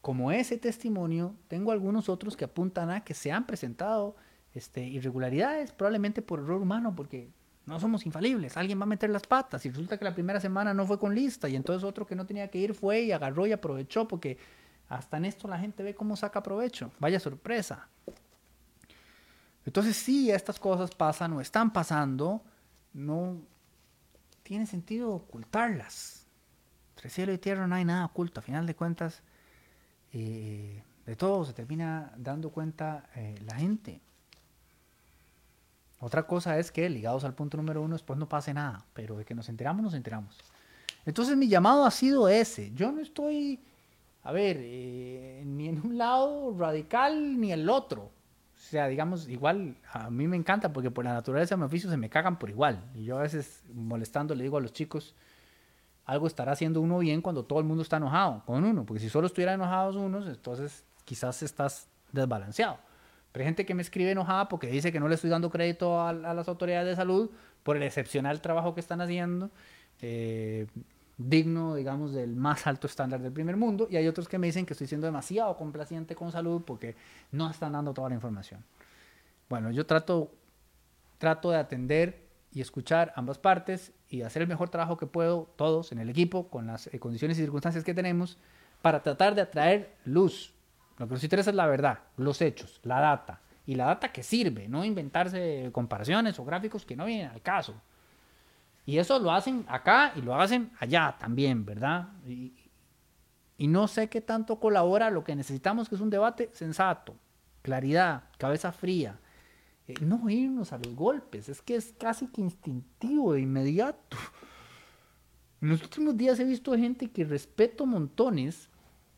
como 0.00 0.32
ese 0.32 0.58
testimonio, 0.58 1.34
tengo 1.48 1.72
algunos 1.72 2.08
otros 2.08 2.36
que 2.36 2.44
apuntan 2.44 2.90
a 2.90 3.04
que 3.04 3.14
se 3.14 3.32
han 3.32 3.46
presentado 3.46 4.16
este, 4.52 4.84
irregularidades, 4.84 5.72
probablemente 5.72 6.20
por 6.22 6.40
error 6.40 6.60
humano, 6.60 6.94
porque 6.94 7.30
no 7.66 7.80
somos 7.80 8.04
infalibles, 8.04 8.56
alguien 8.56 8.78
va 8.78 8.82
a 8.82 8.86
meter 8.86 9.08
las 9.08 9.26
patas 9.26 9.64
y 9.64 9.70
resulta 9.70 9.96
que 9.96 10.04
la 10.04 10.14
primera 10.14 10.40
semana 10.40 10.74
no 10.74 10.86
fue 10.86 10.98
con 10.98 11.14
lista 11.14 11.48
y 11.48 11.56
entonces 11.56 11.82
otro 11.82 12.06
que 12.06 12.14
no 12.14 12.26
tenía 12.26 12.48
que 12.48 12.58
ir 12.58 12.74
fue 12.74 13.02
y 13.02 13.12
agarró 13.12 13.46
y 13.46 13.52
aprovechó 13.52 14.06
porque 14.06 14.36
hasta 14.88 15.16
en 15.16 15.24
esto 15.24 15.48
la 15.48 15.58
gente 15.58 15.82
ve 15.82 15.94
cómo 15.94 16.14
saca 16.16 16.42
provecho. 16.42 16.92
Vaya 16.98 17.18
sorpresa. 17.18 17.88
Entonces 19.64 19.96
sí, 19.96 20.30
estas 20.30 20.60
cosas 20.60 20.90
pasan 20.90 21.32
o 21.32 21.40
están 21.40 21.72
pasando, 21.72 22.42
no 22.92 23.38
tiene 24.42 24.66
sentido 24.66 25.10
ocultarlas. 25.14 26.23
Entre 27.04 27.16
cielo 27.16 27.34
y 27.34 27.38
tierra 27.38 27.66
no 27.66 27.74
hay 27.74 27.84
nada 27.84 28.06
oculto. 28.06 28.40
A 28.40 28.42
final 28.42 28.66
de 28.66 28.74
cuentas, 28.74 29.20
eh, 30.14 30.82
de 31.04 31.16
todo 31.16 31.44
se 31.44 31.52
termina 31.52 32.10
dando 32.16 32.48
cuenta 32.48 33.10
eh, 33.14 33.38
la 33.44 33.56
gente. 33.56 34.00
Otra 36.00 36.22
cosa 36.22 36.58
es 36.58 36.72
que, 36.72 36.88
ligados 36.88 37.24
al 37.24 37.34
punto 37.34 37.58
número 37.58 37.82
uno, 37.82 37.94
después 37.94 38.18
no 38.18 38.26
pase 38.26 38.54
nada, 38.54 38.86
pero 38.94 39.18
de 39.18 39.26
que 39.26 39.34
nos 39.34 39.50
enteramos, 39.50 39.82
nos 39.82 39.92
enteramos. 39.92 40.38
Entonces 41.04 41.36
mi 41.36 41.46
llamado 41.46 41.84
ha 41.84 41.90
sido 41.90 42.26
ese. 42.26 42.72
Yo 42.72 42.90
no 42.90 43.02
estoy 43.02 43.60
a 44.22 44.32
ver, 44.32 44.56
eh, 44.58 45.42
ni 45.44 45.68
en 45.68 45.84
un 45.84 45.98
lado 45.98 46.56
radical 46.58 47.38
ni 47.38 47.52
el 47.52 47.68
otro. 47.68 48.04
O 48.04 48.58
sea, 48.70 48.88
digamos, 48.88 49.28
igual 49.28 49.76
a 49.92 50.08
mí 50.08 50.26
me 50.26 50.38
encanta 50.38 50.72
porque 50.72 50.90
por 50.90 51.04
la 51.04 51.12
naturaleza 51.12 51.54
de 51.54 51.58
mi 51.58 51.66
oficio 51.66 51.90
se 51.90 51.98
me 51.98 52.08
cagan 52.08 52.38
por 52.38 52.48
igual. 52.48 52.82
Y 52.94 53.04
yo 53.04 53.18
a 53.18 53.22
veces 53.22 53.62
molestando 53.74 54.34
le 54.34 54.44
digo 54.44 54.56
a 54.56 54.62
los 54.62 54.72
chicos, 54.72 55.14
algo 56.06 56.26
estará 56.26 56.52
haciendo 56.52 56.80
uno 56.80 56.98
bien 56.98 57.22
cuando 57.22 57.44
todo 57.44 57.58
el 57.58 57.64
mundo 57.64 57.82
está 57.82 57.96
enojado 57.96 58.42
con 58.46 58.64
uno. 58.64 58.84
Porque 58.84 59.00
si 59.00 59.08
solo 59.08 59.26
estuvieran 59.26 59.54
enojados 59.54 59.96
unos, 59.96 60.26
entonces 60.26 60.84
quizás 61.04 61.42
estás 61.42 61.88
desbalanceado. 62.12 62.78
Pero 63.32 63.42
hay 63.42 63.46
gente 63.46 63.66
que 63.66 63.74
me 63.74 63.82
escribe 63.82 64.10
enojada 64.10 64.48
porque 64.48 64.68
dice 64.68 64.92
que 64.92 65.00
no 65.00 65.08
le 65.08 65.16
estoy 65.16 65.30
dando 65.30 65.50
crédito 65.50 66.00
a, 66.00 66.10
a 66.10 66.34
las 66.34 66.48
autoridades 66.48 66.86
de 66.86 66.96
salud 66.96 67.30
por 67.62 67.76
el 67.76 67.82
excepcional 67.82 68.40
trabajo 68.40 68.74
que 68.74 68.80
están 68.80 69.00
haciendo. 69.00 69.50
Eh, 70.00 70.66
digno, 71.16 71.74
digamos, 71.74 72.12
del 72.12 72.34
más 72.34 72.66
alto 72.66 72.86
estándar 72.86 73.20
del 73.20 73.32
primer 73.32 73.56
mundo, 73.56 73.86
y 73.90 73.96
hay 73.96 74.08
otros 74.08 74.28
que 74.28 74.38
me 74.38 74.46
dicen 74.48 74.66
que 74.66 74.72
estoy 74.72 74.86
siendo 74.86 75.06
demasiado 75.06 75.56
complaciente 75.56 76.14
con 76.14 76.32
salud 76.32 76.62
porque 76.66 76.96
no 77.30 77.50
están 77.50 77.72
dando 77.72 77.94
toda 77.94 78.08
la 78.08 78.14
información. 78.16 78.64
Bueno, 79.48 79.70
yo 79.70 79.86
trato, 79.86 80.32
trato 81.18 81.50
de 81.50 81.58
atender 81.58 82.24
y 82.52 82.60
escuchar 82.60 83.12
ambas 83.16 83.38
partes 83.38 83.92
y 84.14 84.22
hacer 84.22 84.42
el 84.42 84.48
mejor 84.48 84.68
trabajo 84.68 84.96
que 84.96 85.06
puedo, 85.06 85.48
todos 85.56 85.90
en 85.90 85.98
el 85.98 86.08
equipo, 86.08 86.48
con 86.48 86.68
las 86.68 86.86
eh, 86.86 87.00
condiciones 87.00 87.36
y 87.36 87.40
circunstancias 87.40 87.82
que 87.82 87.94
tenemos, 87.94 88.38
para 88.80 89.02
tratar 89.02 89.34
de 89.34 89.42
atraer 89.42 89.96
luz. 90.04 90.54
Lo 90.98 91.08
que 91.08 91.14
nos 91.14 91.24
interesa 91.24 91.50
es 91.50 91.56
la 91.56 91.66
verdad, 91.66 91.98
los 92.16 92.40
hechos, 92.40 92.78
la 92.84 93.00
data, 93.00 93.40
y 93.66 93.74
la 93.74 93.86
data 93.86 94.12
que 94.12 94.22
sirve, 94.22 94.68
no 94.68 94.84
inventarse 94.84 95.68
comparaciones 95.72 96.38
o 96.38 96.44
gráficos 96.44 96.86
que 96.86 96.94
no 96.94 97.06
vienen 97.06 97.30
al 97.30 97.42
caso. 97.42 97.74
Y 98.86 98.98
eso 98.98 99.18
lo 99.18 99.32
hacen 99.32 99.64
acá 99.68 100.12
y 100.14 100.22
lo 100.22 100.38
hacen 100.38 100.70
allá 100.78 101.16
también, 101.18 101.64
¿verdad? 101.64 102.08
Y, 102.26 102.52
no 103.58 103.88
sé 103.88 104.08
qué 104.08 104.20
tanto 104.20 104.60
colabora 104.60 105.10
lo 105.10 105.24
que 105.24 105.34
necesitamos, 105.34 105.88
que 105.88 105.94
es 105.96 106.00
un 106.00 106.10
debate 106.10 106.50
sensato, 106.52 107.16
claridad, 107.62 108.24
cabeza 108.38 108.70
fría. 108.70 109.18
Eh, 109.86 109.94
no 110.00 110.28
irnos 110.30 110.72
a 110.72 110.78
los 110.78 110.94
golpes, 110.94 111.48
es 111.48 111.60
que 111.60 111.76
es 111.76 111.94
casi 111.98 112.26
que 112.28 112.40
instintivo, 112.40 113.34
de 113.34 113.40
inmediato. 113.40 114.16
En 115.60 115.70
los 115.70 115.82
últimos 115.82 116.16
días 116.16 116.38
he 116.40 116.44
visto 116.44 116.76
gente 116.76 117.10
que 117.10 117.24
respeto 117.24 117.86
montones 117.86 118.68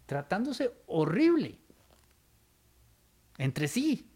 tratándose 0.06 0.72
horrible 0.86 1.58
entre 3.38 3.68
sí. 3.68 4.08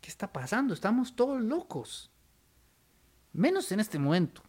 ¿Qué 0.00 0.10
está 0.10 0.32
pasando? 0.32 0.74
Estamos 0.74 1.16
todos 1.16 1.40
locos. 1.42 2.10
Menos 3.32 3.70
en 3.72 3.80
este 3.80 3.98
momento. 3.98 4.42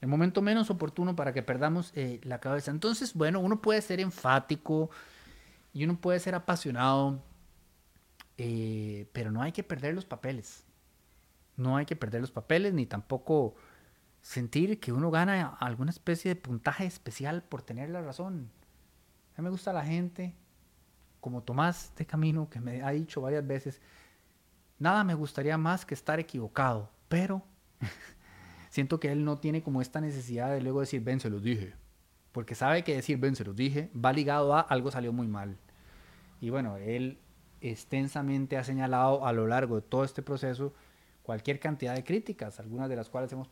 El 0.00 0.08
momento 0.08 0.42
menos 0.42 0.70
oportuno 0.70 1.16
para 1.16 1.32
que 1.32 1.42
perdamos 1.42 1.92
eh, 1.94 2.20
la 2.22 2.38
cabeza. 2.38 2.70
Entonces, 2.70 3.14
bueno, 3.14 3.40
uno 3.40 3.60
puede 3.60 3.82
ser 3.82 3.98
enfático 4.00 4.90
y 5.72 5.84
uno 5.84 6.00
puede 6.00 6.20
ser 6.20 6.34
apasionado, 6.34 7.22
eh, 8.38 9.08
pero 9.12 9.30
no 9.30 9.42
hay 9.42 9.52
que 9.52 9.62
perder 9.62 9.94
los 9.94 10.06
papeles. 10.06 10.64
No 11.56 11.76
hay 11.76 11.84
que 11.84 11.96
perder 11.96 12.22
los 12.22 12.30
papeles 12.30 12.72
ni 12.72 12.86
tampoco 12.86 13.56
sentir 14.22 14.80
que 14.80 14.92
uno 14.92 15.10
gana 15.10 15.56
alguna 15.60 15.90
especie 15.90 16.34
de 16.34 16.40
puntaje 16.40 16.86
especial 16.86 17.42
por 17.42 17.62
tener 17.62 17.90
la 17.90 18.00
razón. 18.00 18.50
A 19.36 19.42
mí 19.42 19.44
me 19.44 19.50
gusta 19.50 19.72
la 19.72 19.84
gente, 19.84 20.34
como 21.20 21.42
Tomás 21.42 21.92
de 21.96 22.06
Camino, 22.06 22.48
que 22.48 22.60
me 22.60 22.82
ha 22.82 22.90
dicho 22.90 23.20
varias 23.20 23.46
veces, 23.46 23.82
nada 24.78 25.04
me 25.04 25.14
gustaría 25.14 25.58
más 25.58 25.84
que 25.84 25.94
estar 25.94 26.18
equivocado, 26.18 26.90
pero 27.08 27.44
Siento 28.70 29.00
que 29.00 29.10
él 29.10 29.24
no 29.24 29.38
tiene 29.38 29.62
como 29.62 29.80
esta 29.80 30.00
necesidad 30.00 30.52
de 30.52 30.60
luego 30.60 30.80
decir, 30.80 31.02
ven, 31.02 31.20
se 31.20 31.30
los 31.30 31.42
dije. 31.42 31.74
Porque 32.32 32.54
sabe 32.54 32.84
que 32.84 32.94
decir, 32.94 33.18
ven, 33.18 33.36
se 33.36 33.44
los 33.44 33.56
dije, 33.56 33.90
va 33.94 34.12
ligado 34.12 34.54
a 34.54 34.60
algo 34.60 34.90
salió 34.90 35.12
muy 35.12 35.26
mal. 35.26 35.56
Y 36.40 36.50
bueno, 36.50 36.76
él 36.76 37.18
extensamente 37.60 38.56
ha 38.56 38.64
señalado 38.64 39.26
a 39.26 39.32
lo 39.32 39.46
largo 39.46 39.76
de 39.76 39.82
todo 39.82 40.04
este 40.04 40.22
proceso 40.22 40.72
cualquier 41.22 41.60
cantidad 41.60 41.94
de 41.94 42.04
críticas, 42.04 42.58
algunas 42.60 42.88
de 42.88 42.96
las 42.96 43.10
cuales 43.10 43.30
hemos, 43.32 43.48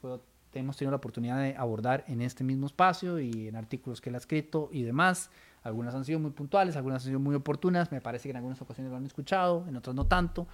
hemos 0.55 0.77
tenido 0.77 0.91
la 0.91 0.97
oportunidad 0.97 1.39
de 1.39 1.55
abordar 1.57 2.05
en 2.09 2.23
este 2.23 2.43
mismo 2.43 2.67
espacio 2.67 3.21
y 3.21 3.49
en 3.49 3.57
artículos 3.57 4.01
que 4.01 4.09
él 4.09 4.15
ha 4.15 4.19
escrito 4.19 4.71
y 4.73 4.83
demás. 4.83 5.31
Algunas 5.63 5.95
han 5.95 6.05
sido 6.05 6.19
muy 6.19 6.31
puntuales, 6.31 6.77
algunas 6.77 7.03
han 7.03 7.09
sido 7.09 7.21
muy 7.21 7.35
oportunas, 7.35 7.93
me 7.93 8.01
parece 8.01 8.25
que 8.25 8.31
en 8.31 8.37
algunas 8.37 8.63
ocasiones 8.63 8.91
lo 8.91 8.97
han 8.97 9.05
escuchado, 9.05 9.67
en 9.69 9.77
otras 9.77 9.95
no 9.95 10.07
tanto. 10.07 10.47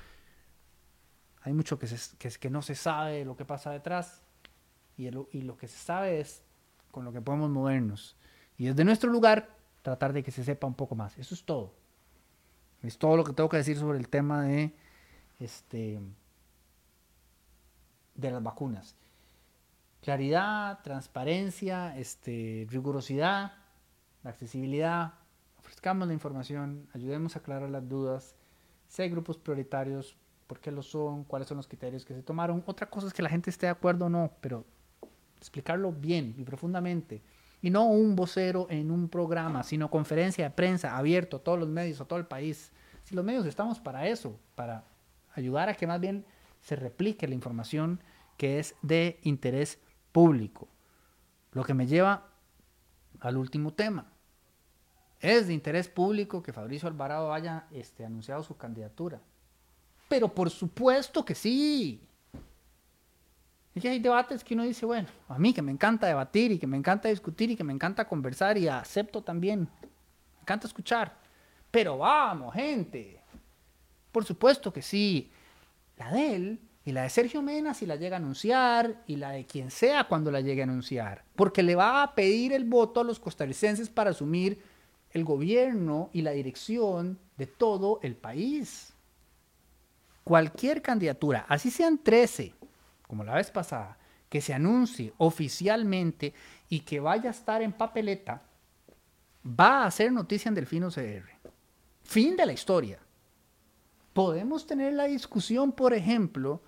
Hay 1.43 1.53
mucho 1.53 1.79
que, 1.79 1.87
que, 2.19 2.51
no 2.51 2.63
se 2.63 2.75
sabe 2.75 3.25
lo 3.25 3.37
que 3.37 3.45
pasa 3.45 3.71
detrás 3.71 4.23
y, 4.97 5.07
y 5.07 5.43
lo 5.43 5.57
que 5.57 5.69
se 5.69 5.79
sabe 5.79 6.21
es 6.21 6.43
con 6.91 7.05
lo 7.05 7.13
que 7.13 7.21
podemos 7.21 7.51
movernos. 7.51 8.17
Y 8.57 8.67
desde 8.67 8.85
nuestro 8.85 9.11
lugar 9.11 9.49
tratar 9.83 10.13
de 10.13 10.23
que 10.23 10.31
se 10.31 10.45
sepa 10.45 10.67
un 10.67 10.75
poco 10.75 10.95
más. 10.95 11.19
Eso 11.19 11.35
es 11.35 11.45
todo. 11.45 11.75
Es 12.83 12.99
todo 12.99 13.16
lo 13.16 13.24
que 13.24 13.33
tengo 13.33 13.49
que 13.49 13.59
decir 13.59 13.76
sobre 13.76 13.99
el 13.99 14.09
tema 14.09 14.43
de, 14.43 14.74
este, 15.39 16.01
de 18.14 18.30
las 18.30 18.43
vacunas. 18.43 18.97
Claridad, 20.01 20.80
transparencia, 20.83 21.97
este, 21.97 22.66
rigurosidad, 22.68 23.53
accesibilidad. 24.24 25.14
Ofrezcamos 25.59 26.09
la 26.09 26.14
información, 26.14 26.89
ayudemos 26.93 27.37
a 27.37 27.39
aclarar 27.39 27.70
las 27.70 27.89
dudas. 27.89 28.35
Si 28.89 29.03
hay 29.03 29.11
grupos 29.11 29.39
prioritarios, 29.39 30.16
por 30.49 30.59
qué 30.59 30.72
lo 30.72 30.83
son, 30.83 31.24
cuáles 31.24 31.47
son 31.49 31.57
los 31.57 31.68
criterios 31.68 32.05
que 32.05 32.14
se 32.14 32.22
tomaron. 32.22 32.64
Otra 32.66 32.91
cosa 32.91 33.07
es 33.07 33.12
que 33.12 33.22
la 33.22 33.28
gente 33.28 33.49
esté 33.49 33.66
de 33.66 33.72
acuerdo 33.72 34.07
o 34.07 34.09
no, 34.09 34.33
pero 34.41 34.64
explicarlo 35.39 35.93
bien 35.93 36.35
y 36.37 36.45
profundamente. 36.45 37.22
Y 37.63 37.71
no 37.71 37.87
un 37.87 38.17
vocero 38.17 38.67
en 38.69 38.91
un 38.91 39.09
programa, 39.09 39.63
sino 39.63 39.89
conferencia 39.89 40.45
de 40.45 40.51
prensa 40.51 40.97
abierto 40.97 41.39
a 41.39 41.41
todos 41.41 41.59
los 41.59 41.69
medios, 41.69 42.01
a 42.01 42.05
todo 42.05 42.19
el 42.19 42.27
país. 42.27 42.73
Si 43.05 43.15
los 43.15 43.25
medios 43.25 43.47
estamos 43.47 43.79
para 43.79 44.09
eso, 44.09 44.39
para 44.57 44.85
ayudar 45.35 45.69
a 45.69 45.75
que 45.75 45.87
más 45.87 46.01
bien 46.01 46.27
se 46.61 46.77
replique 46.77 47.29
la 47.29 47.35
información 47.35 48.01
que 48.37 48.59
es 48.59 48.75
de 48.83 49.21
interés 49.23 49.79
público. 50.11 50.69
Lo 51.53 51.65
que 51.65 51.75
me 51.75 51.87
lleva 51.87 52.29
al 53.21 53.37
último 53.37 53.73
tema. 53.73 54.11
Es 55.21 55.47
de 55.47 55.55
interés 55.55 55.89
público 55.89 56.43
que 56.43 56.53
Fabricio 56.53 56.89
Alvarado 56.89 57.33
haya 57.33 57.67
este, 57.71 58.05
anunciado 58.05 58.43
su 58.43 58.57
candidatura. 58.57 59.21
Pero 60.09 60.29
por 60.29 60.51
supuesto 60.51 61.25
que 61.25 61.35
sí. 61.35 62.09
Y 63.75 63.87
hay 63.87 63.99
debates 63.99 64.45
que 64.45 64.55
uno 64.55 64.64
dice, 64.64 64.85
bueno, 64.85 65.09
a 65.29 65.39
mí 65.39 65.55
que 65.55 65.62
me 65.62 65.73
encanta 65.73 66.07
debatir 66.07 66.53
y 66.53 66.59
que 66.59 66.66
me 66.66 66.77
encanta 66.77 67.09
discutir 67.09 67.51
y 67.51 67.57
que 67.57 67.64
me 67.64 67.73
encanta 67.73 68.07
conversar 68.07 68.59
y 68.59 68.68
acepto 68.68 69.23
también. 69.23 69.61
Me 69.61 70.41
encanta 70.43 70.66
escuchar. 70.66 71.16
Pero 71.70 71.99
vamos, 71.99 72.55
gente. 72.55 73.20
Por 74.11 74.25
supuesto 74.25 74.73
que 74.73 74.83
sí. 74.83 75.31
La 75.97 76.12
de 76.12 76.35
él 76.35 76.61
y 76.85 76.93
la 76.93 77.05
de 77.05 77.11
Sergio 77.11 77.41
Mena 77.41 77.73
si 77.73 77.87
la 77.87 77.97
llega 77.97 78.16
a 78.16 78.18
anunciar 78.18 79.03
y 79.07 79.16
la 79.16 79.31
de 79.31 79.47
quien 79.47 79.70
sea 79.70 80.05
cuando 80.05 80.31
la 80.31 80.41
llegue 80.41 80.61
a 80.61 80.64
anunciar. 80.64 81.25
Porque 81.35 81.62
le 81.62 81.75
va 81.75 82.03
a 82.03 82.14
pedir 82.14 82.53
el 82.53 82.64
voto 82.64 83.01
a 83.01 83.05
los 83.05 83.18
costarricenses 83.18 83.89
para 83.89 84.11
asumir 84.11 84.62
el 85.12 85.25
gobierno 85.25 86.11
y 86.12 86.23
la 86.23 86.33
dirección 86.33 87.18
de 87.39 87.47
todo 87.47 88.01
el 88.03 88.16
país. 88.16 88.93
Cualquier 90.25 90.83
candidatura, 90.83 91.47
así 91.49 91.70
sean 91.70 91.99
13, 91.99 92.55
como 93.13 93.25
la 93.25 93.35
vez 93.35 93.51
pasada, 93.51 93.99
que 94.27 94.41
se 94.41 94.55
anuncie 94.55 95.13
oficialmente 95.19 96.33
y 96.71 96.81
que 96.81 96.99
vaya 96.99 97.29
a 97.29 97.33
estar 97.33 97.61
en 97.61 97.75
papeleta, 97.75 98.41
va 99.45 99.85
a 99.85 99.91
ser 99.91 100.11
noticia 100.11 100.49
en 100.49 100.55
Delfino 100.55 100.89
CR. 100.89 101.29
Fin 102.05 102.37
de 102.37 102.47
la 102.47 102.55
historia. 102.55 102.99
Podemos 104.15 104.67
tener 104.67 104.95
la 104.95 105.05
discusión, 105.05 105.73
por 105.73 105.93
ejemplo, 105.93 106.63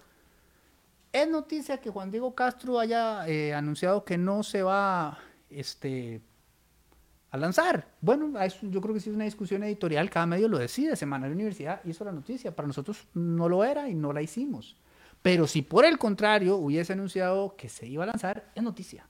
es 1.11 1.27
noticia 1.27 1.81
que 1.81 1.89
Juan 1.89 2.11
Diego 2.11 2.35
Castro 2.35 2.79
haya 2.79 3.27
eh, 3.27 3.55
anunciado 3.55 4.05
que 4.05 4.19
no 4.19 4.43
se 4.43 4.63
va 4.63 5.19
este, 5.49 6.21
a 7.31 7.39
lanzar. 7.39 7.89
Bueno, 8.03 8.39
yo 8.61 8.83
creo 8.83 8.93
que 8.93 9.01
sí 9.01 9.09
es 9.09 9.17
una 9.17 9.25
discusión 9.25 9.63
editorial, 9.63 10.11
cada 10.11 10.27
medio 10.27 10.47
lo 10.47 10.59
decide. 10.59 10.95
Semana 10.95 11.27
de 11.27 11.33
Universidad 11.33 11.83
hizo 11.87 12.05
la 12.05 12.13
noticia. 12.13 12.55
Para 12.55 12.69
nosotros 12.69 13.09
no 13.15 13.49
lo 13.49 13.65
era 13.65 13.89
y 13.89 13.95
no 13.95 14.13
la 14.13 14.21
hicimos. 14.21 14.77
Pero 15.25 15.47
si 15.47 15.63
por 15.63 15.87
el 15.87 15.97
contrario 15.97 16.57
hubiese 16.57 16.93
anunciado 16.93 17.57
que 17.57 17.71
se 17.71 17.87
iba 17.87 18.05
a 18.05 18.09
lanzar, 18.09 18.53
es 18.55 18.63
noticia. 18.63 19.09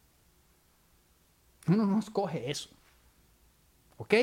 Uno 1.67 1.87
no 1.87 1.99
escoge 1.99 2.53
eso. 2.53 2.71
¿Ok? 3.97 4.15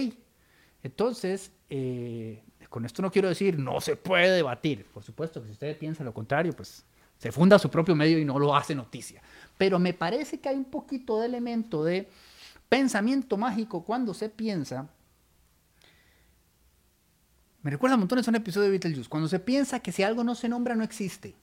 Entonces, 0.83 1.51
eh, 1.69 2.45
con 2.69 2.85
esto 2.85 3.01
no 3.01 3.11
quiero 3.11 3.27
decir 3.27 3.59
no 3.59 3.81
se 3.81 3.97
puede 3.97 4.31
debatir. 4.31 4.85
Por 4.85 5.03
supuesto 5.03 5.41
que 5.41 5.47
si 5.47 5.51
usted 5.51 5.77
piensa 5.77 6.05
lo 6.05 6.13
contrario, 6.13 6.53
pues 6.53 6.85
se 7.17 7.29
funda 7.33 7.59
su 7.59 7.69
propio 7.69 7.93
medio 7.93 8.17
y 8.19 8.23
no 8.23 8.39
lo 8.39 8.55
hace 8.55 8.73
noticia. 8.73 9.21
Pero 9.57 9.77
me 9.77 9.93
parece 9.93 10.39
que 10.39 10.47
hay 10.47 10.55
un 10.55 10.71
poquito 10.71 11.19
de 11.19 11.25
elemento 11.25 11.83
de 11.83 12.09
pensamiento 12.69 13.35
mágico 13.35 13.83
cuando 13.83 14.13
se 14.13 14.29
piensa. 14.29 14.87
Me 17.63 17.69
recuerda 17.69 17.97
un 17.97 17.99
montón 17.99 18.19
a 18.19 18.23
un 18.25 18.35
episodio 18.35 18.67
de 18.67 18.71
Beetlejuice. 18.71 19.09
Cuando 19.09 19.27
se 19.27 19.39
piensa 19.39 19.81
que 19.81 19.91
si 19.91 20.03
algo 20.03 20.23
no 20.23 20.35
se 20.35 20.47
nombra, 20.47 20.73
no 20.73 20.85
existe. 20.85 21.35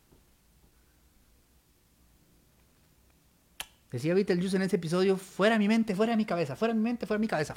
Decía 3.91 4.13
Beetlejuice 4.15 4.57
en 4.57 4.63
ese 4.63 4.77
episodio, 4.77 5.17
fuera 5.17 5.59
mi 5.59 5.67
mente, 5.67 5.95
fuera 5.95 6.15
mi 6.17 6.27
cabeza, 6.27 6.57
fuera 6.57 6.75
mi 6.75 6.81
mente, 6.81 7.07
fuera 7.07 7.19
mi 7.19 7.29
cabeza. 7.29 7.55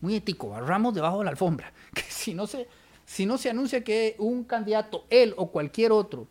muy 0.00 0.14
ético, 0.14 0.48
barramos 0.50 0.94
debajo 0.94 1.18
de 1.18 1.24
la 1.24 1.30
alfombra. 1.30 1.72
Que 1.94 2.02
si 2.02 2.32
no, 2.32 2.46
se, 2.46 2.68
si 3.04 3.26
no 3.26 3.36
se 3.36 3.50
anuncia 3.50 3.84
que 3.84 4.16
un 4.18 4.44
candidato, 4.44 5.06
él 5.10 5.34
o 5.36 5.50
cualquier 5.50 5.92
otro, 5.92 6.26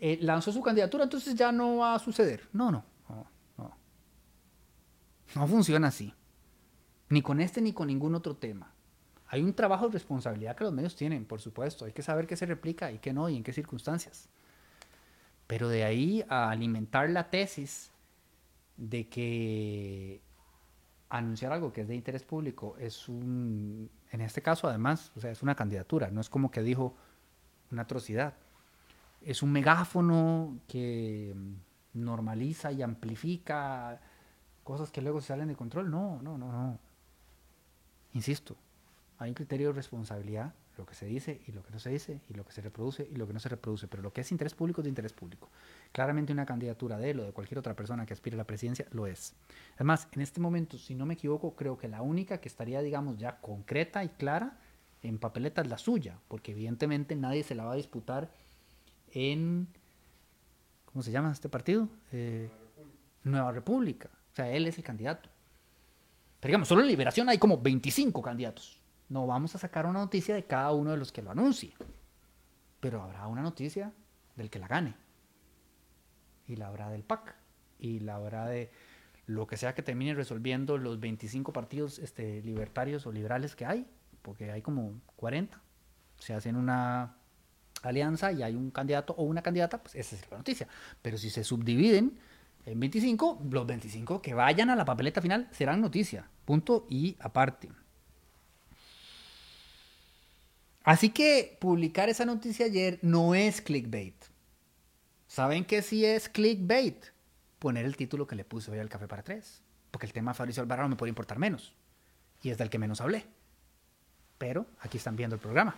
eh, 0.00 0.18
lanzó 0.20 0.52
su 0.52 0.60
candidatura, 0.60 1.04
entonces 1.04 1.34
ya 1.34 1.50
no 1.50 1.78
va 1.78 1.94
a 1.94 1.98
suceder. 1.98 2.46
No, 2.52 2.70
no, 2.70 2.84
no, 3.08 3.26
no. 3.56 3.76
No 5.34 5.46
funciona 5.46 5.88
así. 5.88 6.12
Ni 7.08 7.22
con 7.22 7.40
este 7.40 7.62
ni 7.62 7.72
con 7.72 7.86
ningún 7.86 8.14
otro 8.14 8.36
tema. 8.36 8.70
Hay 9.28 9.40
un 9.42 9.54
trabajo 9.54 9.86
de 9.86 9.94
responsabilidad 9.94 10.56
que 10.56 10.64
los 10.64 10.72
medios 10.74 10.94
tienen, 10.94 11.24
por 11.24 11.40
supuesto. 11.40 11.86
Hay 11.86 11.92
que 11.92 12.02
saber 12.02 12.26
qué 12.26 12.36
se 12.36 12.44
replica 12.44 12.92
y 12.92 12.98
qué 12.98 13.14
no 13.14 13.30
y 13.30 13.36
en 13.36 13.42
qué 13.42 13.52
circunstancias. 13.52 14.28
Pero 15.46 15.68
de 15.68 15.84
ahí 15.84 16.24
a 16.28 16.50
alimentar 16.50 17.08
la 17.08 17.30
tesis 17.30 17.90
de 18.76 19.08
que 19.08 20.20
anunciar 21.08 21.52
algo 21.52 21.72
que 21.72 21.82
es 21.82 21.88
de 21.88 21.94
interés 21.94 22.24
público 22.24 22.76
es 22.78 23.08
un, 23.08 23.90
en 24.10 24.20
este 24.20 24.42
caso 24.42 24.68
además, 24.68 25.12
o 25.16 25.20
sea, 25.20 25.30
es 25.30 25.42
una 25.42 25.54
candidatura, 25.54 26.10
no 26.10 26.20
es 26.20 26.28
como 26.28 26.50
que 26.50 26.62
dijo 26.62 26.94
una 27.70 27.82
atrocidad. 27.82 28.34
Es 29.22 29.42
un 29.42 29.52
megáfono 29.52 30.58
que 30.68 31.34
normaliza 31.94 32.72
y 32.72 32.82
amplifica 32.82 34.00
cosas 34.62 34.90
que 34.90 35.00
luego 35.00 35.20
se 35.20 35.28
salen 35.28 35.48
de 35.48 35.56
control. 35.56 35.90
No, 35.90 36.20
no, 36.20 36.36
no, 36.36 36.52
no. 36.52 36.78
Insisto, 38.12 38.56
hay 39.18 39.30
un 39.30 39.34
criterio 39.34 39.68
de 39.68 39.74
responsabilidad 39.74 40.52
lo 40.76 40.86
que 40.86 40.94
se 40.94 41.06
dice 41.06 41.40
y 41.46 41.52
lo 41.52 41.62
que 41.62 41.70
no 41.70 41.78
se 41.78 41.90
dice, 41.90 42.20
y 42.28 42.34
lo 42.34 42.44
que 42.44 42.52
se 42.52 42.60
reproduce 42.60 43.08
y 43.10 43.16
lo 43.16 43.26
que 43.26 43.32
no 43.32 43.40
se 43.40 43.48
reproduce. 43.48 43.88
Pero 43.88 44.02
lo 44.02 44.12
que 44.12 44.22
es 44.22 44.32
interés 44.32 44.54
público 44.54 44.80
es 44.80 44.84
de 44.84 44.88
interés 44.88 45.12
público. 45.12 45.48
Claramente 45.92 46.32
una 46.32 46.46
candidatura 46.46 46.98
de 46.98 47.10
él 47.10 47.20
o 47.20 47.24
de 47.24 47.32
cualquier 47.32 47.58
otra 47.58 47.74
persona 47.74 48.06
que 48.06 48.12
aspire 48.12 48.34
a 48.34 48.38
la 48.38 48.44
presidencia 48.44 48.86
lo 48.92 49.06
es. 49.06 49.34
Además, 49.76 50.08
en 50.12 50.22
este 50.22 50.40
momento, 50.40 50.78
si 50.78 50.94
no 50.94 51.06
me 51.06 51.14
equivoco, 51.14 51.54
creo 51.54 51.78
que 51.78 51.88
la 51.88 52.02
única 52.02 52.38
que 52.38 52.48
estaría, 52.48 52.80
digamos, 52.82 53.18
ya 53.18 53.40
concreta 53.40 54.04
y 54.04 54.08
clara 54.08 54.58
en 55.02 55.18
papeleta 55.18 55.62
es 55.62 55.68
la 55.68 55.78
suya, 55.78 56.18
porque 56.28 56.52
evidentemente 56.52 57.14
nadie 57.14 57.42
se 57.42 57.54
la 57.54 57.64
va 57.64 57.72
a 57.72 57.76
disputar 57.76 58.30
en... 59.12 59.68
¿Cómo 60.86 61.02
se 61.02 61.10
llama 61.10 61.32
este 61.32 61.48
partido? 61.48 61.88
Eh, 62.12 62.48
Nueva 63.24 63.52
República. 63.52 64.08
O 64.32 64.36
sea, 64.36 64.50
él 64.50 64.66
es 64.66 64.78
el 64.78 64.84
candidato. 64.84 65.28
Pero 66.40 66.50
digamos, 66.50 66.68
solo 66.68 66.82
en 66.82 66.88
Liberación 66.88 67.28
hay 67.28 67.38
como 67.38 67.58
25 67.58 68.22
candidatos. 68.22 68.78
No 69.08 69.26
vamos 69.26 69.54
a 69.54 69.58
sacar 69.58 69.86
una 69.86 70.00
noticia 70.00 70.34
de 70.34 70.44
cada 70.44 70.72
uno 70.72 70.90
de 70.90 70.96
los 70.96 71.12
que 71.12 71.22
lo 71.22 71.30
anuncie, 71.30 71.74
pero 72.80 73.02
habrá 73.02 73.26
una 73.26 73.42
noticia 73.42 73.92
del 74.36 74.50
que 74.50 74.58
la 74.58 74.68
gane. 74.68 74.94
Y 76.46 76.56
la 76.56 76.68
habrá 76.68 76.90
del 76.90 77.02
PAC. 77.02 77.34
Y 77.78 78.00
la 78.00 78.16
habrá 78.16 78.46
de 78.46 78.70
lo 79.26 79.46
que 79.46 79.56
sea 79.56 79.74
que 79.74 79.82
termine 79.82 80.14
resolviendo 80.14 80.78
los 80.78 81.00
25 81.00 81.52
partidos 81.52 81.98
este, 81.98 82.42
libertarios 82.42 83.06
o 83.06 83.12
liberales 83.12 83.56
que 83.56 83.66
hay, 83.66 83.86
porque 84.22 84.50
hay 84.50 84.62
como 84.62 85.00
40. 85.16 85.60
Se 86.18 86.34
hacen 86.34 86.56
una 86.56 87.16
alianza 87.82 88.32
y 88.32 88.42
hay 88.42 88.54
un 88.54 88.70
candidato 88.70 89.14
o 89.14 89.24
una 89.24 89.42
candidata, 89.42 89.82
pues 89.82 89.94
esa 89.94 90.16
es 90.16 90.30
la 90.30 90.38
noticia. 90.38 90.68
Pero 91.02 91.18
si 91.18 91.30
se 91.30 91.44
subdividen 91.44 92.18
en 92.66 92.80
25, 92.80 93.42
los 93.50 93.66
25 93.66 94.22
que 94.22 94.34
vayan 94.34 94.70
a 94.70 94.76
la 94.76 94.84
papeleta 94.84 95.20
final 95.20 95.48
serán 95.52 95.80
noticia. 95.80 96.28
Punto 96.44 96.86
y 96.88 97.16
aparte. 97.20 97.70
Así 100.84 101.08
que 101.08 101.56
publicar 101.60 102.10
esa 102.10 102.26
noticia 102.26 102.66
ayer 102.66 102.98
no 103.00 103.34
es 103.34 103.62
clickbait. 103.62 104.14
¿Saben 105.26 105.64
qué 105.64 105.80
sí 105.80 106.04
es 106.04 106.28
clickbait? 106.28 107.06
Poner 107.58 107.86
el 107.86 107.96
título 107.96 108.26
que 108.26 108.36
le 108.36 108.44
puse 108.44 108.70
hoy 108.70 108.78
al 108.78 108.90
Café 108.90 109.08
para 109.08 109.22
Tres. 109.22 109.62
Porque 109.90 110.06
el 110.06 110.12
tema 110.12 110.32
de 110.32 110.36
Fabricio 110.36 110.62
Alvarado 110.62 110.88
me 110.90 110.96
puede 110.96 111.08
importar 111.08 111.38
menos. 111.38 111.74
Y 112.42 112.50
es 112.50 112.58
del 112.58 112.68
que 112.68 112.78
menos 112.78 113.00
hablé. 113.00 113.24
Pero 114.36 114.66
aquí 114.80 114.98
están 114.98 115.16
viendo 115.16 115.34
el 115.36 115.40
programa. 115.40 115.74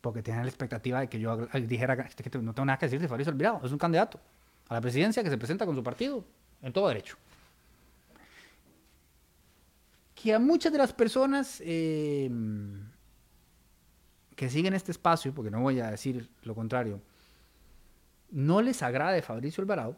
Porque 0.00 0.22
tienen 0.22 0.44
la 0.44 0.48
expectativa 0.48 1.00
de 1.00 1.08
que 1.08 1.18
yo 1.18 1.48
dijera 1.54 2.06
que 2.06 2.38
no 2.38 2.54
tengo 2.54 2.66
nada 2.66 2.78
que 2.78 2.86
decir 2.86 3.00
de 3.00 3.08
Fabricio 3.08 3.32
Alvarado. 3.32 3.66
Es 3.66 3.72
un 3.72 3.78
candidato 3.78 4.20
a 4.68 4.74
la 4.74 4.80
presidencia 4.80 5.24
que 5.24 5.30
se 5.30 5.36
presenta 5.36 5.66
con 5.66 5.74
su 5.74 5.82
partido 5.82 6.24
en 6.62 6.72
todo 6.72 6.86
derecho. 6.86 7.16
Que 10.14 10.32
a 10.32 10.38
muchas 10.38 10.70
de 10.70 10.78
las 10.78 10.92
personas... 10.92 11.60
Eh, 11.64 12.30
que 14.42 14.50
siguen 14.50 14.74
este 14.74 14.90
espacio, 14.90 15.32
porque 15.32 15.52
no 15.52 15.60
voy 15.60 15.78
a 15.78 15.92
decir 15.92 16.28
lo 16.42 16.56
contrario, 16.56 17.00
no 18.32 18.60
les 18.60 18.82
agrade 18.82 19.22
Fabricio 19.22 19.62
Alvarado, 19.62 19.96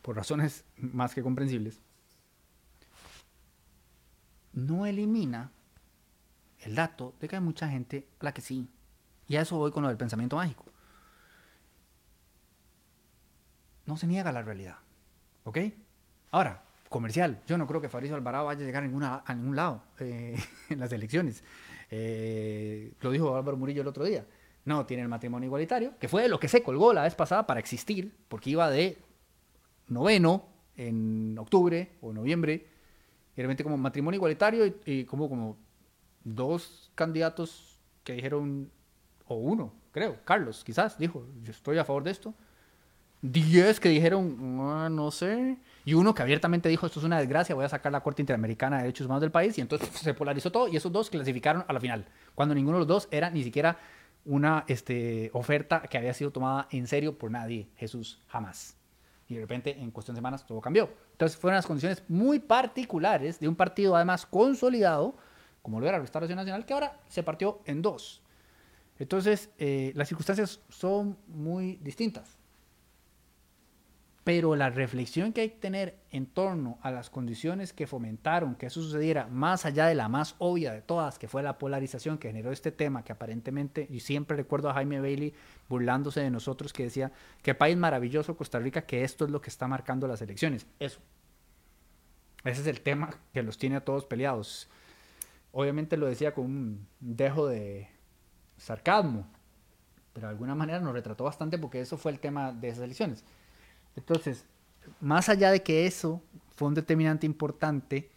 por 0.00 0.14
razones 0.14 0.64
más 0.76 1.12
que 1.12 1.20
comprensibles, 1.20 1.80
no 4.52 4.86
elimina 4.86 5.50
el 6.60 6.76
dato 6.76 7.16
de 7.18 7.26
que 7.26 7.34
hay 7.34 7.42
mucha 7.42 7.68
gente 7.68 8.06
a 8.20 8.26
la 8.26 8.32
que 8.32 8.42
sí. 8.42 8.68
Y 9.26 9.34
a 9.34 9.40
eso 9.40 9.56
voy 9.56 9.72
con 9.72 9.82
lo 9.82 9.88
del 9.88 9.98
pensamiento 9.98 10.36
mágico. 10.36 10.64
No 13.86 13.96
se 13.96 14.06
niega 14.06 14.30
la 14.30 14.42
realidad. 14.42 14.76
¿Ok? 15.42 15.58
Ahora, 16.30 16.62
comercial. 16.88 17.42
Yo 17.48 17.58
no 17.58 17.66
creo 17.66 17.80
que 17.80 17.88
Fabricio 17.88 18.14
Alvarado 18.14 18.44
vaya 18.44 18.62
a 18.62 18.64
llegar 18.64 18.84
a, 18.84 19.22
a 19.26 19.34
ningún 19.34 19.56
lado 19.56 19.82
eh, 19.98 20.40
en 20.68 20.78
las 20.78 20.92
elecciones. 20.92 21.42
Eh, 21.90 22.92
lo 23.00 23.10
dijo 23.10 23.36
Álvaro 23.36 23.56
Murillo 23.56 23.82
el 23.82 23.88
otro 23.88 24.04
día. 24.04 24.26
No 24.64 24.84
tiene 24.86 25.02
el 25.02 25.08
matrimonio 25.08 25.46
igualitario, 25.46 25.94
que 25.98 26.08
fue 26.08 26.22
de 26.22 26.28
lo 26.28 26.38
que 26.38 26.48
se 26.48 26.62
colgó 26.62 26.92
la 26.92 27.02
vez 27.02 27.14
pasada 27.14 27.46
para 27.46 27.60
existir, 27.60 28.14
porque 28.28 28.50
iba 28.50 28.70
de 28.70 28.98
noveno 29.86 30.44
en 30.76 31.36
octubre 31.38 31.92
o 32.00 32.12
noviembre, 32.12 32.66
y 33.34 33.40
realmente 33.40 33.64
como 33.64 33.76
matrimonio 33.76 34.18
igualitario 34.18 34.74
y, 34.84 35.04
como, 35.04 35.28
como 35.28 35.56
dos 36.24 36.90
candidatos 36.94 37.78
que 38.04 38.12
dijeron 38.12 38.70
o 39.26 39.36
uno, 39.36 39.72
creo, 39.92 40.18
Carlos, 40.24 40.64
quizás, 40.64 40.98
dijo, 40.98 41.26
yo 41.42 41.52
estoy 41.52 41.78
a 41.78 41.84
favor 41.84 42.02
de 42.02 42.10
esto. 42.10 42.34
Diez 43.20 43.80
que 43.80 43.88
dijeron, 43.88 44.58
ah, 44.60 44.88
no 44.90 45.10
sé. 45.10 45.58
Y 45.84 45.94
uno 45.94 46.14
que 46.14 46.22
abiertamente 46.22 46.68
dijo, 46.68 46.86
esto 46.86 47.00
es 47.00 47.04
una 47.04 47.18
desgracia, 47.18 47.54
voy 47.54 47.64
a 47.64 47.68
sacar 47.68 47.90
la 47.90 48.00
Corte 48.00 48.22
Interamericana 48.22 48.76
de 48.76 48.82
Derechos 48.82 49.06
Humanos 49.06 49.22
del 49.22 49.32
país. 49.32 49.58
Y 49.58 49.60
entonces 49.60 49.88
se 49.90 50.14
polarizó 50.14 50.52
todo 50.52 50.68
y 50.68 50.76
esos 50.76 50.92
dos 50.92 51.10
clasificaron 51.10 51.64
a 51.66 51.72
la 51.72 51.80
final. 51.80 52.06
Cuando 52.34 52.54
ninguno 52.54 52.76
de 52.76 52.80
los 52.80 52.88
dos 52.88 53.08
era 53.10 53.30
ni 53.30 53.42
siquiera 53.42 53.78
una 54.24 54.64
este, 54.68 55.30
oferta 55.32 55.82
que 55.82 55.98
había 55.98 56.14
sido 56.14 56.30
tomada 56.30 56.68
en 56.70 56.86
serio 56.86 57.18
por 57.18 57.30
nadie, 57.30 57.68
Jesús, 57.76 58.20
jamás. 58.28 58.76
Y 59.26 59.34
de 59.34 59.40
repente, 59.40 59.78
en 59.78 59.90
cuestión 59.90 60.14
de 60.14 60.18
semanas, 60.18 60.46
todo 60.46 60.60
cambió. 60.60 60.88
Entonces 61.12 61.36
fueron 61.36 61.56
las 61.56 61.66
condiciones 61.66 62.02
muy 62.08 62.38
particulares 62.38 63.40
de 63.40 63.48
un 63.48 63.56
partido 63.56 63.96
además 63.96 64.26
consolidado, 64.26 65.16
como 65.60 65.80
lo 65.80 65.86
era 65.86 65.98
la 65.98 66.02
Restauración 66.02 66.36
Nacional, 66.36 66.64
que 66.64 66.72
ahora 66.72 67.00
se 67.08 67.22
partió 67.22 67.60
en 67.64 67.82
dos. 67.82 68.22
Entonces, 68.98 69.50
eh, 69.58 69.92
las 69.94 70.08
circunstancias 70.08 70.60
son 70.68 71.18
muy 71.26 71.76
distintas. 71.76 72.37
Pero 74.28 74.56
la 74.56 74.68
reflexión 74.68 75.32
que 75.32 75.40
hay 75.40 75.48
que 75.48 75.56
tener 75.56 76.00
en 76.10 76.26
torno 76.26 76.76
a 76.82 76.90
las 76.90 77.08
condiciones 77.08 77.72
que 77.72 77.86
fomentaron 77.86 78.56
que 78.56 78.66
eso 78.66 78.82
sucediera, 78.82 79.26
más 79.28 79.64
allá 79.64 79.86
de 79.86 79.94
la 79.94 80.10
más 80.10 80.34
obvia 80.36 80.70
de 80.70 80.82
todas, 80.82 81.18
que 81.18 81.28
fue 81.28 81.42
la 81.42 81.56
polarización 81.56 82.18
que 82.18 82.28
generó 82.28 82.52
este 82.52 82.70
tema, 82.70 83.02
que 83.02 83.12
aparentemente, 83.12 83.86
y 83.88 84.00
siempre 84.00 84.36
recuerdo 84.36 84.68
a 84.68 84.74
Jaime 84.74 85.00
Bailey 85.00 85.32
burlándose 85.70 86.20
de 86.20 86.28
nosotros, 86.28 86.74
que 86.74 86.82
decía, 86.82 87.10
qué 87.42 87.54
país 87.54 87.78
maravilloso 87.78 88.36
Costa 88.36 88.58
Rica, 88.58 88.82
que 88.82 89.02
esto 89.02 89.24
es 89.24 89.30
lo 89.30 89.40
que 89.40 89.48
está 89.48 89.66
marcando 89.66 90.06
las 90.06 90.20
elecciones. 90.20 90.66
Eso. 90.78 91.00
Ese 92.44 92.60
es 92.60 92.66
el 92.66 92.82
tema 92.82 93.08
que 93.32 93.42
los 93.42 93.56
tiene 93.56 93.76
a 93.76 93.80
todos 93.86 94.04
peleados. 94.04 94.68
Obviamente 95.52 95.96
lo 95.96 96.04
decía 96.04 96.34
con 96.34 96.44
un 96.44 96.86
dejo 97.00 97.46
de 97.48 97.88
sarcasmo, 98.58 99.26
pero 100.12 100.26
de 100.26 100.32
alguna 100.32 100.54
manera 100.54 100.80
nos 100.80 100.92
retrató 100.92 101.24
bastante 101.24 101.56
porque 101.56 101.80
eso 101.80 101.96
fue 101.96 102.12
el 102.12 102.20
tema 102.20 102.52
de 102.52 102.68
esas 102.68 102.84
elecciones. 102.84 103.24
Entonces, 103.98 104.44
más 105.00 105.28
allá 105.28 105.50
de 105.50 105.62
que 105.62 105.86
eso 105.86 106.22
fue 106.54 106.68
un 106.68 106.74
determinante 106.74 107.26
importante, 107.26 108.10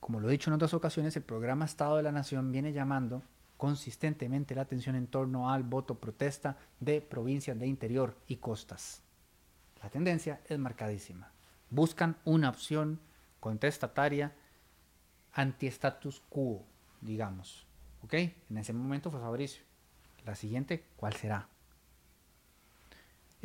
como 0.00 0.20
lo 0.20 0.28
he 0.28 0.32
dicho 0.32 0.50
en 0.50 0.54
otras 0.54 0.72
ocasiones, 0.72 1.16
el 1.16 1.24
programa 1.24 1.64
Estado 1.64 1.96
de 1.96 2.04
la 2.04 2.12
Nación 2.12 2.52
viene 2.52 2.72
llamando 2.72 3.22
consistentemente 3.56 4.54
la 4.54 4.62
atención 4.62 4.94
en 4.94 5.08
torno 5.08 5.50
al 5.50 5.64
voto 5.64 5.96
protesta 5.96 6.56
de 6.78 7.00
provincias 7.00 7.58
de 7.58 7.66
interior 7.66 8.16
y 8.28 8.36
costas. 8.36 9.02
La 9.82 9.90
tendencia 9.90 10.40
es 10.48 10.58
marcadísima. 10.58 11.32
Buscan 11.70 12.16
una 12.24 12.50
opción 12.50 13.00
contestataria 13.40 14.32
anti-status 15.32 16.22
quo, 16.28 16.64
digamos. 17.00 17.66
¿Ok? 18.02 18.14
En 18.14 18.58
ese 18.58 18.72
momento 18.72 19.10
fue 19.10 19.20
Fabricio. 19.20 19.64
La 20.24 20.34
siguiente, 20.34 20.84
¿cuál 20.96 21.14
será? 21.14 21.48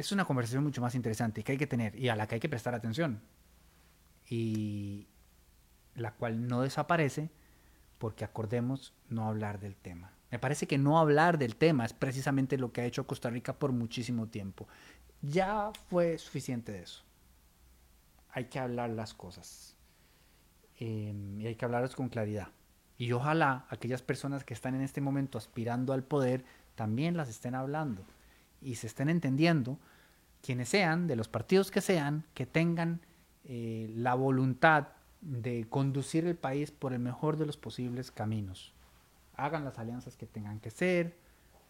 Es 0.02 0.12
una 0.12 0.26
conversación 0.26 0.64
mucho 0.64 0.82
más 0.82 0.96
interesante 0.96 1.44
que 1.44 1.54
hay 1.54 1.58
que 1.58 1.68
tener 1.68 1.96
y 1.96 2.10
a 2.10 2.16
la 2.16 2.28
que 2.28 2.36
hay 2.36 2.42
que 2.42 2.50
prestar 2.50 2.74
atención. 2.74 3.22
Y 4.28 5.08
la 5.96 6.14
cual 6.14 6.48
no 6.48 6.62
desaparece 6.62 7.30
porque 7.98 8.24
acordemos 8.24 8.94
no 9.10 9.28
hablar 9.28 9.60
del 9.60 9.76
tema. 9.76 10.14
Me 10.32 10.40
parece 10.40 10.68
que 10.68 10.78
no 10.78 11.00
hablar 11.00 11.38
del 11.38 11.56
tema 11.56 11.86
es 11.86 11.94
precisamente 11.94 12.58
lo 12.58 12.72
que 12.72 12.82
ha 12.82 12.86
hecho 12.86 13.08
Costa 13.08 13.30
Rica 13.30 13.54
por 13.54 13.72
muchísimo 13.72 14.28
tiempo. 14.28 14.68
Ya 15.22 15.72
fue 15.90 16.18
suficiente 16.18 16.72
de 16.72 16.84
eso. 16.84 17.04
Hay 18.32 18.46
que 18.46 18.60
hablar 18.60 18.92
las 18.92 19.14
cosas. 19.14 19.76
Em, 20.78 21.42
y 21.42 21.48
hay 21.48 21.56
que 21.56 21.66
hablarlas 21.66 21.96
con 21.96 22.10
claridad. 22.10 22.50
Y 22.98 23.12
ojalá 23.12 23.66
aquellas 23.70 24.02
personas 24.02 24.44
que 24.44 24.54
están 24.54 24.76
en 24.76 24.82
este 24.82 25.02
momento 25.02 25.38
aspirando 25.38 25.94
al 25.94 26.04
poder 26.04 26.46
también 26.76 27.18
las 27.18 27.28
estén 27.28 27.56
hablando 27.56 28.06
y 28.62 28.76
se 28.76 28.88
estén 28.88 29.10
entendiendo 29.10 29.80
quienes 30.42 30.70
sean, 30.70 31.08
de 31.08 31.16
los 31.16 31.28
partidos 31.28 31.72
que 31.72 31.82
sean, 31.82 32.26
que 32.34 32.46
tengan 32.46 33.02
eh, 33.44 33.92
la 33.96 34.16
voluntad 34.16 34.90
de 35.22 35.68
conducir 35.70 36.26
el 36.26 36.36
país 36.36 36.72
por 36.72 36.94
el 36.94 37.00
mejor 37.00 37.38
de 37.38 37.46
los 37.46 37.58
posibles 37.58 38.12
caminos. 38.12 38.74
Hagan 39.36 39.66
las 39.66 39.80
alianzas 39.80 40.16
que 40.16 40.28
tengan 40.28 40.60
que 40.60 40.72
ser, 40.72 41.18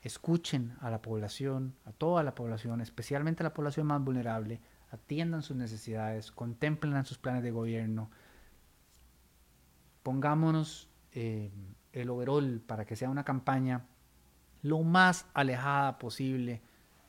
escuchen 0.01 0.75
a 0.81 0.89
la 0.89 1.01
población, 1.01 1.75
a 1.85 1.91
toda 1.91 2.23
la 2.23 2.35
población, 2.35 2.81
especialmente 2.81 3.43
a 3.43 3.45
la 3.45 3.53
población 3.53 3.87
más 3.87 4.03
vulnerable, 4.03 4.61
atiendan 4.91 5.43
sus 5.43 5.57
necesidades, 5.57 6.31
contemplen 6.31 7.05
sus 7.05 7.17
planes 7.17 7.43
de 7.43 7.51
gobierno, 7.51 8.09
pongámonos 10.03 10.89
eh, 11.11 11.51
el 11.93 12.09
overall 12.09 12.61
para 12.65 12.85
que 12.85 12.95
sea 12.95 13.09
una 13.09 13.23
campaña 13.23 13.85
lo 14.61 14.83
más 14.83 15.25
alejada 15.33 15.97
posible 15.97 16.61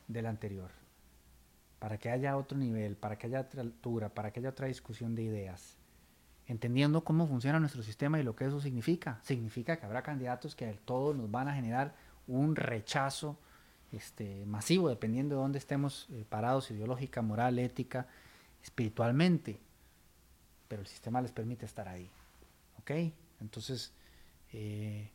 de 0.08 0.22
la 0.22 0.30
anterior 0.30 0.79
para 1.80 1.98
que 1.98 2.10
haya 2.10 2.36
otro 2.36 2.56
nivel, 2.56 2.94
para 2.94 3.16
que 3.16 3.26
haya 3.26 3.40
otra 3.40 3.62
altura, 3.62 4.10
para 4.10 4.30
que 4.30 4.38
haya 4.38 4.50
otra 4.50 4.68
discusión 4.68 5.16
de 5.16 5.22
ideas, 5.22 5.76
entendiendo 6.46 7.02
cómo 7.02 7.26
funciona 7.26 7.58
nuestro 7.58 7.82
sistema 7.82 8.20
y 8.20 8.22
lo 8.22 8.36
que 8.36 8.44
eso 8.44 8.60
significa. 8.60 9.18
Significa 9.22 9.78
que 9.78 9.86
habrá 9.86 10.02
candidatos 10.02 10.54
que 10.54 10.66
del 10.66 10.78
todo 10.78 11.14
nos 11.14 11.30
van 11.30 11.48
a 11.48 11.54
generar 11.54 11.94
un 12.26 12.54
rechazo 12.54 13.38
este, 13.92 14.44
masivo, 14.44 14.90
dependiendo 14.90 15.36
de 15.36 15.40
dónde 15.40 15.58
estemos 15.58 16.06
eh, 16.10 16.26
parados 16.28 16.70
ideológica, 16.70 17.22
moral, 17.22 17.58
ética, 17.58 18.06
espiritualmente. 18.62 19.58
Pero 20.68 20.82
el 20.82 20.86
sistema 20.86 21.22
les 21.22 21.32
permite 21.32 21.64
estar 21.64 21.88
ahí. 21.88 22.10
¿Ok? 22.78 22.90
Entonces, 23.40 23.94
eh, 24.52 25.10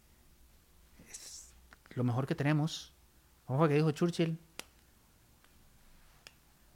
es 1.07 1.53
lo 1.91 2.03
mejor 2.03 2.25
que 2.25 2.33
tenemos. 2.33 2.91
Ojo 3.45 3.67
que 3.67 3.75
dijo 3.75 3.91
Churchill, 3.91 4.39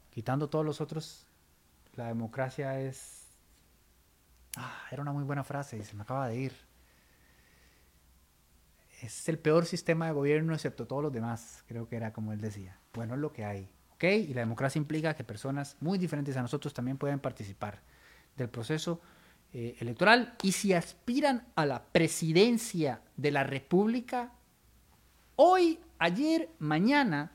quitando 0.09 0.49
todos 0.49 0.65
los 0.65 0.81
otros, 0.81 1.27
la 1.95 2.07
democracia 2.07 2.79
es... 2.79 3.27
Ah, 4.57 4.87
era 4.91 5.01
una 5.01 5.11
muy 5.11 5.23
buena 5.23 5.43
frase 5.43 5.77
y 5.77 5.83
se 5.83 5.95
me 5.95 6.03
acaba 6.03 6.27
de 6.27 6.37
ir. 6.37 6.53
Es 9.01 9.29
el 9.29 9.39
peor 9.39 9.65
sistema 9.65 10.07
de 10.07 10.11
gobierno 10.13 10.53
excepto 10.53 10.87
todos 10.87 11.03
los 11.03 11.13
demás, 11.13 11.63
creo 11.67 11.87
que 11.87 11.95
era 11.95 12.11
como 12.11 12.33
él 12.33 12.41
decía. 12.41 12.77
Bueno, 12.93 13.13
es 13.13 13.19
lo 13.19 13.31
que 13.31 13.45
hay. 13.45 13.69
¿Ok? 13.93 14.03
Y 14.03 14.33
la 14.33 14.41
democracia 14.41 14.79
implica 14.79 15.13
que 15.13 15.23
personas 15.23 15.77
muy 15.79 15.97
diferentes 15.97 16.35
a 16.37 16.41
nosotros 16.41 16.73
también 16.73 16.97
pueden 16.97 17.19
participar 17.19 17.81
del 18.35 18.49
proceso 18.49 19.01
eh, 19.51 19.75
electoral 19.79 20.35
y 20.43 20.51
si 20.51 20.73
aspiran 20.73 21.47
a 21.55 21.65
la 21.65 21.83
presidencia 21.83 23.01
de 23.17 23.31
la 23.31 23.43
República, 23.43 24.31
hoy, 25.35 25.79
ayer, 25.97 26.49
mañana, 26.59 27.31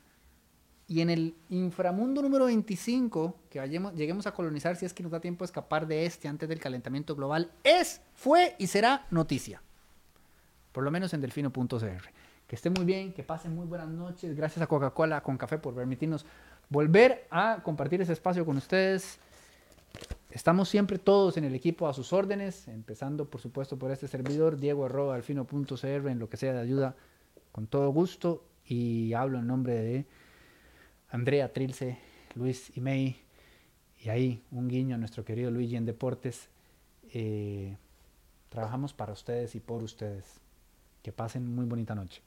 y 0.86 1.00
en 1.00 1.10
el 1.10 1.34
inframundo 1.48 2.20
número 2.20 2.44
25, 2.44 3.36
que 3.48 3.66
lleguemos 3.68 4.26
a 4.26 4.34
colonizar 4.34 4.76
si 4.76 4.84
es 4.84 4.92
que 4.92 5.02
nos 5.02 5.12
da 5.12 5.20
tiempo 5.20 5.44
de 5.44 5.46
escapar 5.46 5.86
de 5.86 6.04
este 6.04 6.28
antes 6.28 6.48
del 6.48 6.60
calentamiento 6.60 7.16
global, 7.16 7.50
es, 7.62 8.02
fue 8.14 8.54
y 8.58 8.66
será 8.66 9.06
noticia. 9.10 9.62
Por 10.72 10.84
lo 10.84 10.90
menos 10.90 11.14
en 11.14 11.20
delfino.cr. 11.20 12.02
Que 12.46 12.56
esté 12.56 12.68
muy 12.68 12.84
bien, 12.84 13.14
que 13.14 13.22
pasen 13.22 13.54
muy 13.54 13.66
buenas 13.66 13.88
noches. 13.88 14.36
Gracias 14.36 14.62
a 14.62 14.66
Coca-Cola 14.66 15.22
con 15.22 15.38
café 15.38 15.56
por 15.56 15.74
permitirnos 15.74 16.26
volver 16.68 17.26
a 17.30 17.60
compartir 17.62 18.02
ese 18.02 18.12
espacio 18.12 18.44
con 18.44 18.58
ustedes. 18.58 19.18
Estamos 20.30 20.68
siempre 20.68 20.98
todos 20.98 21.38
en 21.38 21.44
el 21.44 21.54
equipo 21.54 21.88
a 21.88 21.94
sus 21.94 22.12
órdenes, 22.12 22.68
empezando 22.68 23.30
por 23.30 23.40
supuesto 23.40 23.78
por 23.78 23.90
este 23.90 24.08
servidor, 24.08 24.58
Diego 24.58 24.84
arroba 24.84 25.16
en 25.16 26.18
lo 26.18 26.28
que 26.28 26.36
sea 26.36 26.52
de 26.52 26.60
ayuda, 26.60 26.96
con 27.52 27.66
todo 27.66 27.88
gusto. 27.90 28.44
Y 28.66 29.12
hablo 29.14 29.38
en 29.38 29.46
nombre 29.46 29.74
de 29.74 30.06
Andrea 31.14 31.52
Trilce, 31.52 31.96
Luis 32.34 32.76
y 32.76 32.80
May, 32.80 33.16
y 34.02 34.08
ahí 34.08 34.42
un 34.50 34.66
guiño 34.66 34.96
a 34.96 34.98
nuestro 34.98 35.24
querido 35.24 35.48
Luigi 35.48 35.76
en 35.76 35.84
Deportes. 35.84 36.48
Eh, 37.12 37.76
trabajamos 38.48 38.92
para 38.92 39.12
ustedes 39.12 39.54
y 39.54 39.60
por 39.60 39.84
ustedes. 39.84 40.40
Que 41.04 41.12
pasen 41.12 41.54
muy 41.54 41.66
bonita 41.66 41.94
noche. 41.94 42.20